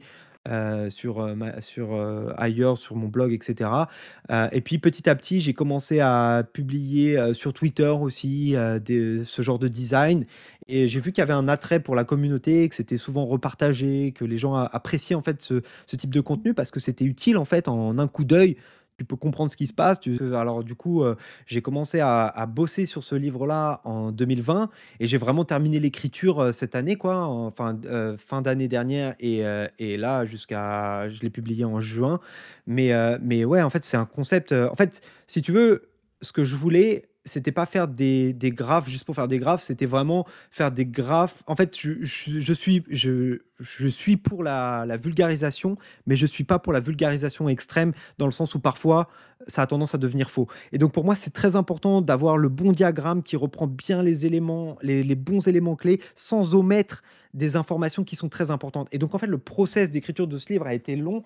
sur, 0.90 1.26
sur, 1.60 1.94
ailleurs, 2.36 2.76
sur 2.78 2.96
mon 2.96 3.08
blog 3.08 3.32
et 3.32 3.38
cetera. 3.42 3.88
Heu 4.30 4.48
et 4.52 4.60
puis 4.60 4.78
petit 4.78 5.08
à 5.08 5.14
petit, 5.14 5.40
j'ai 5.40 5.54
commencé 5.54 6.00
à 6.00 6.42
publier, 6.52 7.34
sur 7.34 7.52
Twitter 7.52 7.88
aussi, 7.88 8.52
ce 8.54 9.42
genre 9.42 9.58
de 9.58 9.68
design 9.68 10.26
et 10.66 10.88
j'ai 10.88 10.98
vu 11.00 11.12
qu'il 11.12 11.20
y 11.20 11.22
avait 11.22 11.34
un 11.34 11.46
attrait 11.48 11.78
pour 11.80 11.94
la 11.94 12.04
communauté, 12.04 12.68
que 12.70 12.74
c'était 12.74 12.96
souvent 12.96 13.26
repartagé, 13.26 14.12
que 14.12 14.24
les 14.24 14.38
gens 14.38 14.54
appréciaient 14.54 15.14
en 15.16 15.22
fait 15.22 15.42
ce 15.42 15.60
ce 15.86 15.96
type 15.96 16.12
de 16.12 16.20
contenu 16.22 16.54
parce 16.54 16.70
que 16.70 16.80
c'était 16.80 17.04
utile 17.04 17.36
en 17.36 17.44
fait 17.44 17.68
en 17.68 17.98
un 17.98 18.08
coup 18.08 18.24
d'œil. 18.24 18.56
Tu 18.98 19.04
peux 19.04 19.16
comprendre 19.16 19.50
ce 19.50 19.56
qui 19.56 19.66
se 19.66 19.72
passe, 19.72 19.98
alors 20.34 20.62
du 20.62 20.76
coup, 20.76 21.02
heu, 21.02 21.16
j'ai 21.46 21.60
commencé 21.62 21.98
à 21.98 22.46
bosser 22.46 22.86
sur 22.86 23.02
ce 23.02 23.16
livre-là 23.16 23.80
en 23.82 24.12
2020 24.12 24.70
et 25.00 25.06
j'ai 25.08 25.18
vraiment 25.18 25.44
terminé 25.44 25.80
l'écriture, 25.80 26.40
heu, 26.40 26.52
cette 26.52 26.76
année 26.76 26.94
quoi, 26.94 27.24
en 27.26 27.50
fin 27.50 27.76
fin 28.18 28.40
d'année 28.40 28.68
dernière 28.68 29.16
et 29.18 29.42
et 29.80 29.96
là 29.96 30.24
jusqu'à 30.26 31.10
je 31.10 31.20
l'ai 31.22 31.30
publié 31.30 31.64
en 31.64 31.80
juin. 31.80 32.20
Mais 32.68 32.92
mais 33.20 33.44
ouais, 33.44 33.62
en 33.62 33.70
fait, 33.70 33.84
c'est 33.84 33.96
un 33.96 34.04
concept, 34.06 34.52
en 34.52 34.76
fait, 34.76 35.00
si 35.26 35.42
tu 35.42 35.50
veux, 35.50 35.88
ce 36.22 36.30
que 36.32 36.44
je 36.44 36.54
voulais, 36.54 37.08
c'était 37.24 37.52
pas 37.52 37.66
faire 37.66 37.88
des 37.88 38.32
des 38.32 38.50
graphes 38.50 38.88
juste 38.88 39.04
pour 39.04 39.14
faire 39.14 39.28
des 39.28 39.38
graphes, 39.38 39.62
c'était 39.62 39.86
vraiment 39.86 40.26
faire 40.50 40.70
des 40.70 40.86
graphes 40.86 41.42
en 41.46 41.56
fait, 41.56 41.78
je 41.78 41.92
je 42.02 42.52
suis 42.52 42.84
je 42.90 43.40
je 43.60 43.86
suis 43.88 44.16
pour 44.16 44.42
la 44.42 44.84
la 44.86 44.96
vulgarisation, 44.96 45.76
mais 46.06 46.16
je 46.16 46.26
suis 46.26 46.44
pas 46.44 46.58
pour 46.58 46.72
la 46.72 46.80
vulgarisation 46.80 47.48
extrême, 47.48 47.92
dans 48.18 48.26
le 48.26 48.32
sens 48.32 48.54
où 48.54 48.60
parfois, 48.60 49.08
ça 49.48 49.62
a 49.62 49.66
tendance 49.66 49.94
à 49.94 49.98
devenir 49.98 50.30
faux. 50.30 50.48
Et 50.72 50.78
donc 50.78 50.92
pour 50.92 51.04
moi, 51.04 51.16
c'est 51.16 51.32
très 51.32 51.56
important 51.56 52.02
d'avoir 52.02 52.36
le 52.38 52.48
bon 52.48 52.72
diagramme 52.72 53.22
qui 53.22 53.36
reprend 53.36 53.66
bien 53.66 54.02
les 54.02 54.26
éléments, 54.26 54.76
les 54.82 55.02
les 55.02 55.14
bons 55.16 55.46
éléments 55.48 55.76
clés, 55.76 56.00
sans 56.16 56.54
omettre 56.54 57.02
des 57.32 57.56
informations 57.56 58.04
qui 58.04 58.16
sont 58.16 58.28
très 58.28 58.50
importantes. 58.50 58.88
Et 58.92 58.98
donc 58.98 59.14
en 59.14 59.18
fait, 59.18 59.26
le 59.26 59.38
process 59.38 59.90
d'écriture 59.90 60.26
de 60.28 60.38
ce 60.38 60.52
livre 60.52 60.66
a 60.66 60.74
été 60.74 60.96
long, 60.96 61.24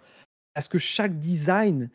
parce 0.54 0.68
que 0.68 0.78
chaque 0.78 1.18
design 1.18 1.90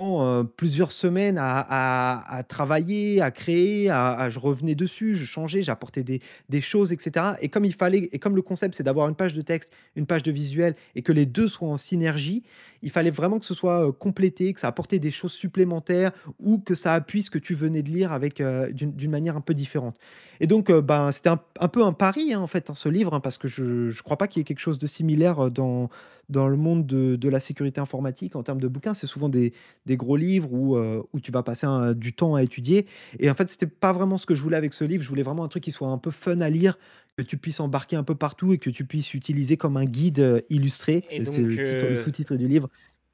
heu, 0.00 0.44
plusieurs 0.56 0.92
semaines 0.92 1.38
à 1.40 2.42
travailler, 2.48 3.20
à 3.20 3.30
créer, 3.32 3.88
à 3.90 4.12
à 4.12 4.30
je 4.30 4.38
revenais 4.38 4.74
dessus, 4.76 5.14
je 5.16 5.24
changeais, 5.24 5.62
j'apportais 5.64 6.04
des 6.04 6.20
des 6.48 6.60
choses 6.60 6.92
et 6.92 6.96
cetera. 7.00 7.36
Et 7.42 7.48
comme 7.48 7.64
il 7.64 7.74
fallait 7.74 8.08
et 8.12 8.18
comme 8.20 8.36
le 8.36 8.42
concept, 8.42 8.76
c'est 8.76 8.84
d'avoir 8.84 9.08
une 9.08 9.16
page 9.16 9.34
de 9.34 9.42
texte, 9.42 9.72
une 9.96 10.06
page 10.06 10.22
de 10.22 10.30
visuel 10.30 10.76
et 10.94 11.02
que 11.02 11.10
les 11.12 11.26
2 11.26 11.48
soient 11.48 11.68
en 11.68 11.76
synergie 11.78 12.44
il 12.82 12.90
fallait 12.90 13.10
vraiment 13.10 13.38
que 13.38 13.46
ce 13.46 13.54
soit, 13.54 13.92
complété, 13.92 14.52
que 14.52 14.60
ça 14.60 14.68
apportait 14.68 14.98
des 14.98 15.10
choses 15.10 15.32
supplémentaires 15.32 16.12
ou 16.38 16.58
que 16.58 16.74
ça 16.74 16.94
appuie 16.94 17.22
ce 17.22 17.30
que 17.30 17.38
tu 17.38 17.54
venais 17.54 17.82
de 17.82 17.90
lire 17.90 18.12
avec, 18.12 18.42
d'une 18.72 19.10
manière 19.10 19.36
un 19.36 19.40
peu 19.40 19.54
différente 19.54 19.96
et 20.40 20.46
donc 20.46 20.70
ben, 20.70 21.10
c'était 21.10 21.30
un 21.30 21.68
peu 21.68 21.84
un 21.84 21.92
pari, 21.92 22.32
hein, 22.32 22.40
en 22.40 22.46
fait, 22.46 22.70
hein, 22.70 22.74
ce 22.74 22.88
livre, 22.88 23.14
hein, 23.14 23.20
parce 23.20 23.38
que 23.38 23.48
je 23.48 23.90
je 23.90 24.02
crois 24.02 24.16
pas 24.16 24.26
qu'il 24.28 24.40
y 24.40 24.42
ait 24.42 24.44
quelque 24.44 24.60
chose 24.60 24.78
de 24.78 24.86
similaire, 24.86 25.50
dans 25.50 25.88
dans 26.28 26.46
le 26.46 26.56
monde 26.56 26.86
de 26.86 27.28
la 27.28 27.40
sécurité 27.40 27.80
informatique 27.80 28.36
en 28.36 28.42
termes 28.42 28.60
de 28.60 28.68
bouquins. 28.68 28.92
C'est 28.94 29.06
souvent 29.06 29.28
des 29.30 29.52
gros 29.90 30.16
livres 30.16 30.52
où, 30.52 30.76
où 30.76 31.20
tu 31.20 31.32
vas 31.32 31.42
passer 31.42 31.66
du 31.96 32.12
temps 32.12 32.34
à 32.34 32.42
étudier 32.42 32.86
et 33.18 33.30
en 33.30 33.34
fait, 33.34 33.48
c'était 33.48 33.66
pas 33.66 33.92
vraiment 33.92 34.18
ce 34.18 34.26
que 34.26 34.34
je 34.34 34.42
voulais 34.42 34.56
avec 34.56 34.74
ce 34.74 34.84
livre. 34.84 35.02
Je 35.02 35.08
voulais 35.08 35.22
vraiment 35.22 35.44
un 35.44 35.48
truc 35.48 35.62
qui 35.62 35.70
soit 35.70 35.88
un 35.88 35.98
peu 35.98 36.10
fun 36.10 36.40
à 36.40 36.50
lire, 36.50 36.78
que 37.18 37.22
tu 37.22 37.36
puisses 37.38 37.60
embarquer 37.60 37.96
un 37.96 38.04
peu 38.04 38.14
partout 38.14 38.52
et 38.52 38.58
que 38.58 38.70
tu 38.70 38.84
puisses 38.86 39.12
utiliser 39.14 39.56
comme 39.56 39.76
un 39.76 39.84
guide, 39.84 40.20
heu, 40.20 40.42
illustré. 40.50 41.04
Et 41.10 41.18
C'est 41.30 41.42
le 41.42 41.58
titre 41.60 41.86
le 41.88 41.94
heu, 41.94 41.96
sous-titre 41.96 42.36
du 42.36 42.46
livre, 42.48 42.68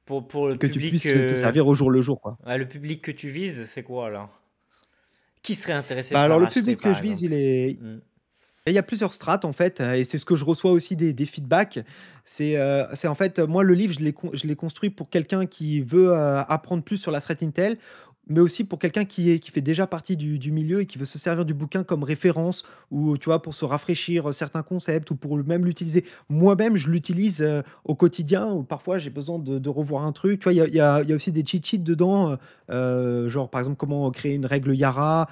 pour 0.05 0.27
pour 0.27 0.47
le 0.47 0.59
que 0.59 0.67
tu 0.67 0.81
public, 0.81 0.81
puisses, 0.81 1.13
te 1.27 1.35
servir 1.35 1.67
au 1.67 1.75
jour 1.75 1.89
le 1.91 2.01
jour, 2.01 2.19
quoi. 2.21 2.37
le 2.45 2.65
public 2.67 3.01
que 3.03 3.11
tu 3.11 3.29
vises, 3.29 3.65
c'est 3.69 3.83
quoi 3.83 4.07
alors? 4.07 4.41
Qui 5.41 5.55
serait 5.55 5.73
intéressé 5.73 6.13
Bah, 6.13 6.21
alors 6.23 6.39
le 6.39 6.47
public 6.47 6.79
que 6.79 6.93
je 6.93 7.01
vise, 7.01 7.21
il 7.21 7.33
est 7.33 7.79
Mmh. 7.79 7.99
il 8.67 8.73
y 8.73 8.79
a 8.79 8.83
plusieurs 8.83 9.13
strates, 9.13 9.45
en 9.45 9.53
fait, 9.53 9.79
et 9.81 10.03
c'est 10.05 10.17
ce 10.19 10.25
que 10.25 10.35
je 10.35 10.45
reçois 10.45 10.71
aussi 10.71 10.95
des 10.95 11.13
des 11.13 11.25
feedbacks. 11.25 11.79
C'est, 12.25 12.57
en 13.07 13.15
fait, 13.15 13.39
moi, 13.39 13.63
le 13.63 13.73
livre, 13.75 13.93
je 13.93 13.99
l'ai 14.01 14.13
con 14.13 14.31
je 14.33 14.47
l'ai 14.47 14.55
construit 14.55 14.89
pour 14.89 15.09
quelqu'un 15.09 15.45
qui 15.47 15.81
veut, 15.81 16.13
apprendre 16.15 16.83
plus 16.83 16.97
sur 16.97 17.11
la 17.11 17.21
threat 17.21 17.43
intel, 17.43 17.77
mais 18.27 18.39
aussi 18.39 18.63
pour 18.63 18.79
quelqu'un 18.79 19.05
qui 19.05 19.29
est 19.31 19.39
qui 19.39 19.51
fait 19.51 19.61
déjà 19.61 19.87
partie 19.87 20.17
du 20.17 20.39
du 20.39 20.51
milieu 20.51 20.81
et 20.81 20.85
qui 20.85 20.97
veut 20.97 21.05
se 21.05 21.19
servir 21.19 21.45
du 21.45 21.53
bouquin 21.53 21.83
comme 21.83 22.03
référence 22.03 22.63
ou, 22.91 23.17
tu 23.17 23.25
vois, 23.25 23.41
pour 23.41 23.53
se 23.55 23.65
rafraîchir, 23.65 24.29
heu, 24.29 24.33
certains 24.33 24.63
concepts 24.63 25.11
ou 25.11 25.15
pour 25.15 25.37
même 25.37 25.65
l'utiliser. 25.65 26.05
Moi-même, 26.29 26.77
je 26.77 26.89
l'utilise, 26.89 27.41
heu, 27.41 27.63
au 27.85 27.95
quotidien 27.95 28.51
ou 28.51 28.63
parfois 28.63 28.97
j'ai 28.99 29.09
besoin 29.09 29.39
de 29.39 29.69
revoir 29.69 30.05
un 30.05 30.11
truc. 30.11 30.39
Tu 30.41 30.43
vois, 30.45 30.53
il 30.53 30.57
y 30.75 30.79
a 30.79 31.03
y 31.03 31.11
a 31.11 31.15
aussi 31.15 31.31
des 31.31 31.45
cheat 31.45 31.65
sheets 31.65 31.79
dedans, 31.83 32.37
heu, 32.71 33.27
genre, 33.29 33.49
par 33.49 33.59
exemple, 33.61 33.77
comment 33.77 34.09
créer 34.11 34.35
une 34.35 34.45
règle 34.45 34.75
Yara, 34.75 35.27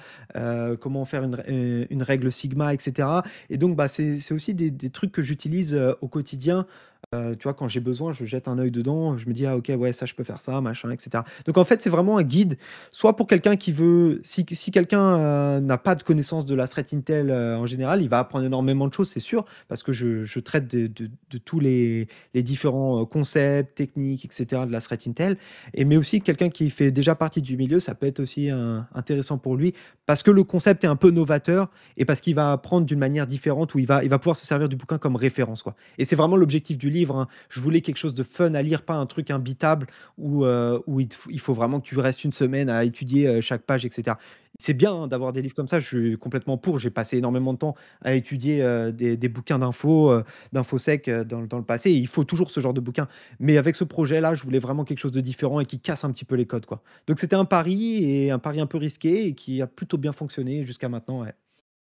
comment 0.80 1.04
faire 1.04 1.24
une 1.24 1.86
une 1.90 2.02
règle 2.02 2.30
Sigma 2.32 2.74
et 2.74 2.78
cetera 2.80 3.22
et 3.50 3.58
donc 3.58 3.76
bah, 3.76 3.88
c'est 3.88 4.32
aussi 4.32 4.54
des 4.54 4.70
des 4.70 4.90
trucs 4.90 5.12
que 5.12 5.22
j'utilise, 5.22 5.74
au 6.00 6.08
quotidien. 6.08 6.66
Heu, 7.14 7.36
tu 7.36 7.44
vois, 7.44 7.54
quand 7.54 7.68
j'ai 7.68 7.80
besoin, 7.80 8.12
je 8.12 8.24
jette 8.24 8.48
un 8.48 8.58
œil 8.58 8.70
dedans, 8.70 9.16
je 9.18 9.26
me 9.28 9.32
dis: 9.34 9.46
«Ah 9.46 9.56
OK, 9.56 9.70
ouais, 9.76 9.92
ça 9.92 10.06
je 10.06 10.14
peux 10.14 10.24
faire 10.24 10.40
ça, 10.40 10.60
machin 10.60 10.90
et 10.90 10.96
cetera». 10.98 11.24
Donc 11.46 11.58
en 11.58 11.64
fait, 11.64 11.80
c'est 11.82 11.90
vraiment 11.90 12.18
un 12.18 12.22
guide, 12.22 12.58
soit 12.92 13.16
pour 13.16 13.26
quelqu'un 13.26 13.56
qui 13.56 13.72
veut 13.72 14.20
si 14.24 14.44
quelqu'un, 14.72 15.58
heu, 15.58 15.60
n'a 15.60 15.78
pas 15.78 15.94
de 15.94 16.02
connaissance 16.02 16.44
de 16.46 16.54
la 16.54 16.66
threat 16.68 16.92
intel, 16.94 17.30
heu, 17.30 17.56
en 17.56 17.66
général, 17.66 18.02
il 18.02 18.08
va 18.08 18.18
apprendre 18.20 18.44
énormément 18.46 18.88
de 18.88 18.92
choses, 18.94 19.08
c'est 19.10 19.20
sûr, 19.20 19.44
parce 19.68 19.82
que 19.82 19.92
je 19.92 20.24
je 20.24 20.40
traite 20.40 20.66
de 20.74 21.38
tous 21.44 21.60
les 21.60 22.08
les 22.34 22.42
différents, 22.42 23.04
concepts, 23.06 23.74
techniques 23.76 24.24
et 24.24 24.28
cetera 24.30 24.66
de 24.66 24.72
la 24.72 24.80
threat 24.80 25.06
intel 25.06 25.36
et 25.74 25.84
mais 25.84 25.96
aussi 25.96 26.20
quelqu'un 26.20 26.48
qui 26.50 26.70
fait 26.70 26.90
déjà 26.90 27.14
partie 27.14 27.42
du 27.42 27.56
milieu, 27.56 27.80
ça 27.80 27.94
peut 27.94 28.06
être 28.06 28.20
aussi, 28.20 28.50
intéressant 28.94 29.38
pour 29.38 29.56
lui 29.56 29.74
parce 30.06 30.22
que 30.22 30.30
le 30.30 30.44
concept 30.44 30.84
est 30.84 30.86
un 30.86 30.96
peu 30.96 31.10
novateur 31.10 31.70
et 31.96 32.04
parce 32.04 32.20
qu'il 32.20 32.34
va 32.34 32.52
apprendre 32.52 32.86
d'une 32.86 32.98
manière 32.98 33.26
différente 33.26 33.74
où 33.74 33.78
il 33.78 33.86
va 33.86 34.02
il 34.04 34.10
va 34.10 34.18
pouvoir 34.18 34.36
se 34.36 34.46
servir 34.46 34.68
du 34.68 34.76
bouquin 34.76 34.98
comme 34.98 35.16
référence, 35.16 35.62
quoi 35.62 35.74
et 35.98 36.04
c'est 36.04 36.16
vraiment 36.16 36.36
l'objectif 36.36 36.78
du 36.78 36.90
livre, 36.90 37.03
hein. 37.12 37.28
Je 37.48 37.60
voulais 37.60 37.80
quelque 37.80 37.98
chose 37.98 38.14
de 38.14 38.22
fun 38.22 38.54
à 38.54 38.62
lire, 38.62 38.82
pas 38.82 38.94
un 38.94 39.06
truc 39.06 39.30
imbitable 39.30 39.86
où, 40.18 40.44
où 40.44 41.00
il 41.00 41.40
faut 41.40 41.54
vraiment 41.54 41.80
que 41.80 41.86
tu 41.86 41.98
restes 41.98 42.24
une 42.24 42.32
semaine 42.32 42.68
à 42.68 42.84
étudier, 42.84 43.26
heu, 43.26 43.40
chaque 43.40 43.62
page 43.62 43.84
et 43.84 43.90
cetera. 43.90 44.18
C'est 44.60 44.74
bien, 44.74 44.94
hein, 44.94 45.06
d'avoir 45.08 45.32
des 45.32 45.42
livres 45.42 45.56
comme 45.56 45.66
ça, 45.66 45.80
je 45.80 45.86
suis 45.86 46.16
complètement 46.16 46.56
pour. 46.56 46.78
J'ai 46.78 46.90
passé 46.90 47.18
énormément 47.18 47.52
de 47.54 47.58
temps 47.58 47.74
à 48.02 48.14
étudier, 48.14 48.62
heu, 48.62 48.92
des 48.92 49.28
bouquins 49.28 49.58
d'infos, 49.58 50.12
heu, 50.12 50.24
d'infosec, 50.52 51.08
heu, 51.08 51.24
dans 51.24 51.40
le 51.40 51.64
passé 51.64 51.90
il 51.90 52.06
faut 52.06 52.22
toujours 52.22 52.52
ce 52.52 52.60
genre 52.60 52.72
de 52.72 52.80
bouquin. 52.80 53.08
Mais 53.40 53.58
avec 53.58 53.74
ce 53.74 53.82
projet-là, 53.82 54.34
je 54.34 54.42
voulais 54.44 54.60
vraiment 54.60 54.84
quelque 54.84 55.00
chose 55.00 55.12
de 55.12 55.20
différent 55.20 55.58
et 55.58 55.66
qui 55.66 55.80
casse 55.80 56.04
un 56.04 56.12
petit 56.12 56.24
peu 56.24 56.36
les 56.36 56.46
codes, 56.46 56.66
quoi. 56.66 56.82
Donc 57.08 57.18
c'était 57.18 57.36
un 57.36 57.44
pari 57.44 58.04
et 58.04 58.30
un 58.30 58.38
pari 58.38 58.60
un 58.60 58.66
peu 58.66 58.78
risqué 58.78 59.26
et 59.26 59.34
qui 59.34 59.60
a 59.60 59.66
plutôt 59.66 59.98
bien 59.98 60.12
fonctionné 60.12 60.64
jusqu'à 60.64 60.88
maintenant. 60.88 61.24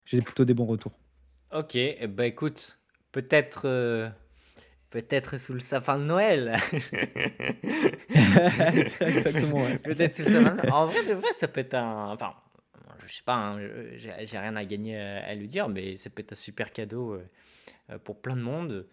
J'ai 0.06 0.22
plutôt 0.22 0.46
des 0.46 0.54
bons 0.54 0.66
retours. 0.66 0.94
OK 1.54 1.78
bah, 2.08 2.26
écoute, 2.26 2.80
peut-être, 3.12 3.68
peut-être 4.94 5.38
sous 5.38 5.54
le 5.54 5.60
sapin 5.60 5.98
de 5.98 6.04
Noël. 6.04 6.56
Exactement, 9.02 9.64
ouais. 9.64 9.80
Peut-être 9.80 10.16
sous 10.16 10.22
le 10.22 10.28
sapin 10.28 10.54
de 10.54 10.70
en 10.70 10.86
vrai 10.86 11.04
de 11.08 11.14
vrai, 11.14 11.28
ça 11.36 11.48
peut 11.48 11.62
être 11.62 11.74
un 11.74 12.12
enfin, 12.12 12.36
je 13.08 13.12
sais 13.12 13.24
pas, 13.24 13.34
hein, 13.34 13.58
j'ai 13.98 14.38
rien 14.38 14.56
à 14.56 14.64
gagner 14.66 15.00
à 15.00 15.26
à 15.26 15.34
lui 15.34 15.48
dire, 15.48 15.68
mais 15.68 15.96
ça 15.96 16.12
peut 16.12 16.22
être 16.22 16.34
un 16.34 16.36
super 16.36 16.72
cadeau, 16.72 17.16
heu 17.16 17.26
heu, 17.92 17.98
pour 18.00 18.22
plein 18.22 18.36
de 18.36 18.42
monde. 18.42 18.88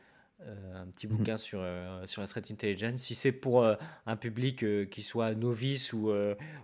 Un 0.74 0.86
petit 0.86 1.06
Mmh 1.06 1.10
mh. 1.12 1.16
bouquin 1.18 1.36
sur, 1.36 1.62
sur 2.06 2.22
la 2.22 2.26
threat 2.26 2.50
intelligence. 2.50 3.02
Si 3.02 3.14
c'est 3.14 3.30
pour, 3.30 3.62
un 4.06 4.16
public, 4.16 4.64
qui 4.88 5.02
soit 5.02 5.34
novice 5.34 5.92
ou, 5.92 6.10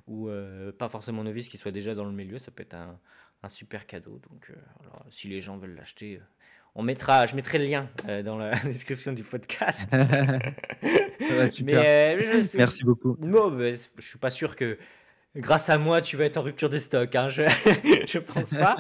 ou, 0.06 0.30
pas 0.78 0.88
forcément 0.88 1.22
novice, 1.22 1.50
qui 1.50 1.58
soit 1.58 1.72
déjà 1.72 1.94
dans 1.94 2.06
le 2.06 2.12
milieu, 2.12 2.38
ça 2.38 2.50
peut 2.50 2.62
être 2.62 2.72
un 2.72 2.98
un 3.42 3.48
super 3.48 3.86
cadeau 3.86 4.18
donc, 4.30 4.50
alors 4.80 5.04
si 5.10 5.28
les 5.28 5.40
gens 5.40 5.56
veulent 5.58 5.74
l'acheter, 5.74 6.20
on 6.76 6.82
mettra 6.82 7.26
je 7.26 7.34
mettrai 7.34 7.58
le 7.58 7.64
lien, 7.64 7.88
heu, 8.08 8.22
dans 8.22 8.36
la 8.36 8.54
description 8.64 9.12
du 9.12 9.24
podcast. 9.24 9.82
Ouais, 11.18 11.48
super. 11.48 11.80
Mais, 11.80 12.16
heu, 12.16 12.24
je 12.24 12.42
sais 12.42 12.58
Merci 12.58 12.84
beaucoup. 12.84 13.16
non, 13.18 13.50
mais 13.50 13.76
c 13.76 13.88
je 13.96 14.06
suis 14.06 14.18
pas 14.18 14.30
sûr 14.30 14.54
que 14.54 14.78
grâce 15.34 15.68
à 15.70 15.78
moi, 15.78 16.00
tu 16.00 16.16
vas 16.16 16.24
être 16.24 16.36
en 16.36 16.42
rupture 16.42 16.68
de 16.68 16.78
stock, 16.78 17.14
hein, 17.16 17.30
je 17.30 17.42
je 18.06 18.18
pense 18.18 18.50
pas. 18.50 18.76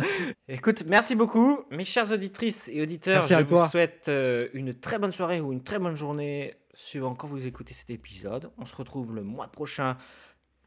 Écoute, 0.46 0.84
merci 0.86 1.16
beaucoup, 1.16 1.64
mes 1.70 1.84
chères 1.84 2.12
auditrices 2.12 2.68
et 2.72 2.82
auditeurs, 2.82 3.16
Merci 3.16 3.34
je 3.34 3.38
vous 3.40 3.44
toi. 3.46 3.68
souhaite, 3.68 4.08
heu, 4.08 4.50
une 4.52 4.74
très 4.74 4.98
bonne 4.98 5.12
soirée 5.12 5.40
ou 5.40 5.52
une 5.52 5.64
très 5.64 5.78
bonne 5.78 5.96
journée 5.96 6.54
suivant 6.74 7.14
quand 7.14 7.26
vous 7.26 7.46
écoutez 7.46 7.74
cet 7.74 7.90
épisode. 7.90 8.50
On 8.58 8.66
se 8.66 8.76
retrouve 8.76 9.14
le 9.14 9.22
mois 9.22 9.48
prochain 9.48 9.96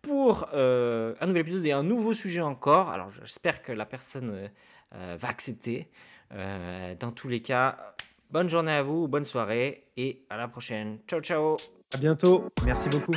pour, 0.01 0.49
un 0.53 1.25
nouvel 1.27 1.41
épisode 1.41 1.65
et 1.65 1.71
un 1.71 1.83
nouveau 1.83 2.13
sujet 2.13 2.41
encore. 2.41 2.89
Alors 2.89 3.11
j'espère 3.11 3.61
que 3.61 3.71
la 3.71 3.85
personne, 3.85 4.49
va 4.91 5.27
accepter. 5.29 5.87
Heu, 6.33 6.95
dans 6.99 7.11
tous 7.11 7.27
les 7.27 7.41
cas, 7.41 7.95
bonne 8.31 8.49
journée 8.49 8.73
à 8.73 8.83
vous, 8.83 9.07
bonne 9.07 9.25
soirée 9.25 9.85
et 9.97 10.25
à 10.29 10.37
la 10.37 10.47
prochaine. 10.47 10.99
Ciao, 11.07 11.21
ciao. 11.21 11.57
À 11.93 11.97
bientôt. 11.97 12.49
Merci 12.65 12.89
beaucoup. 12.89 13.13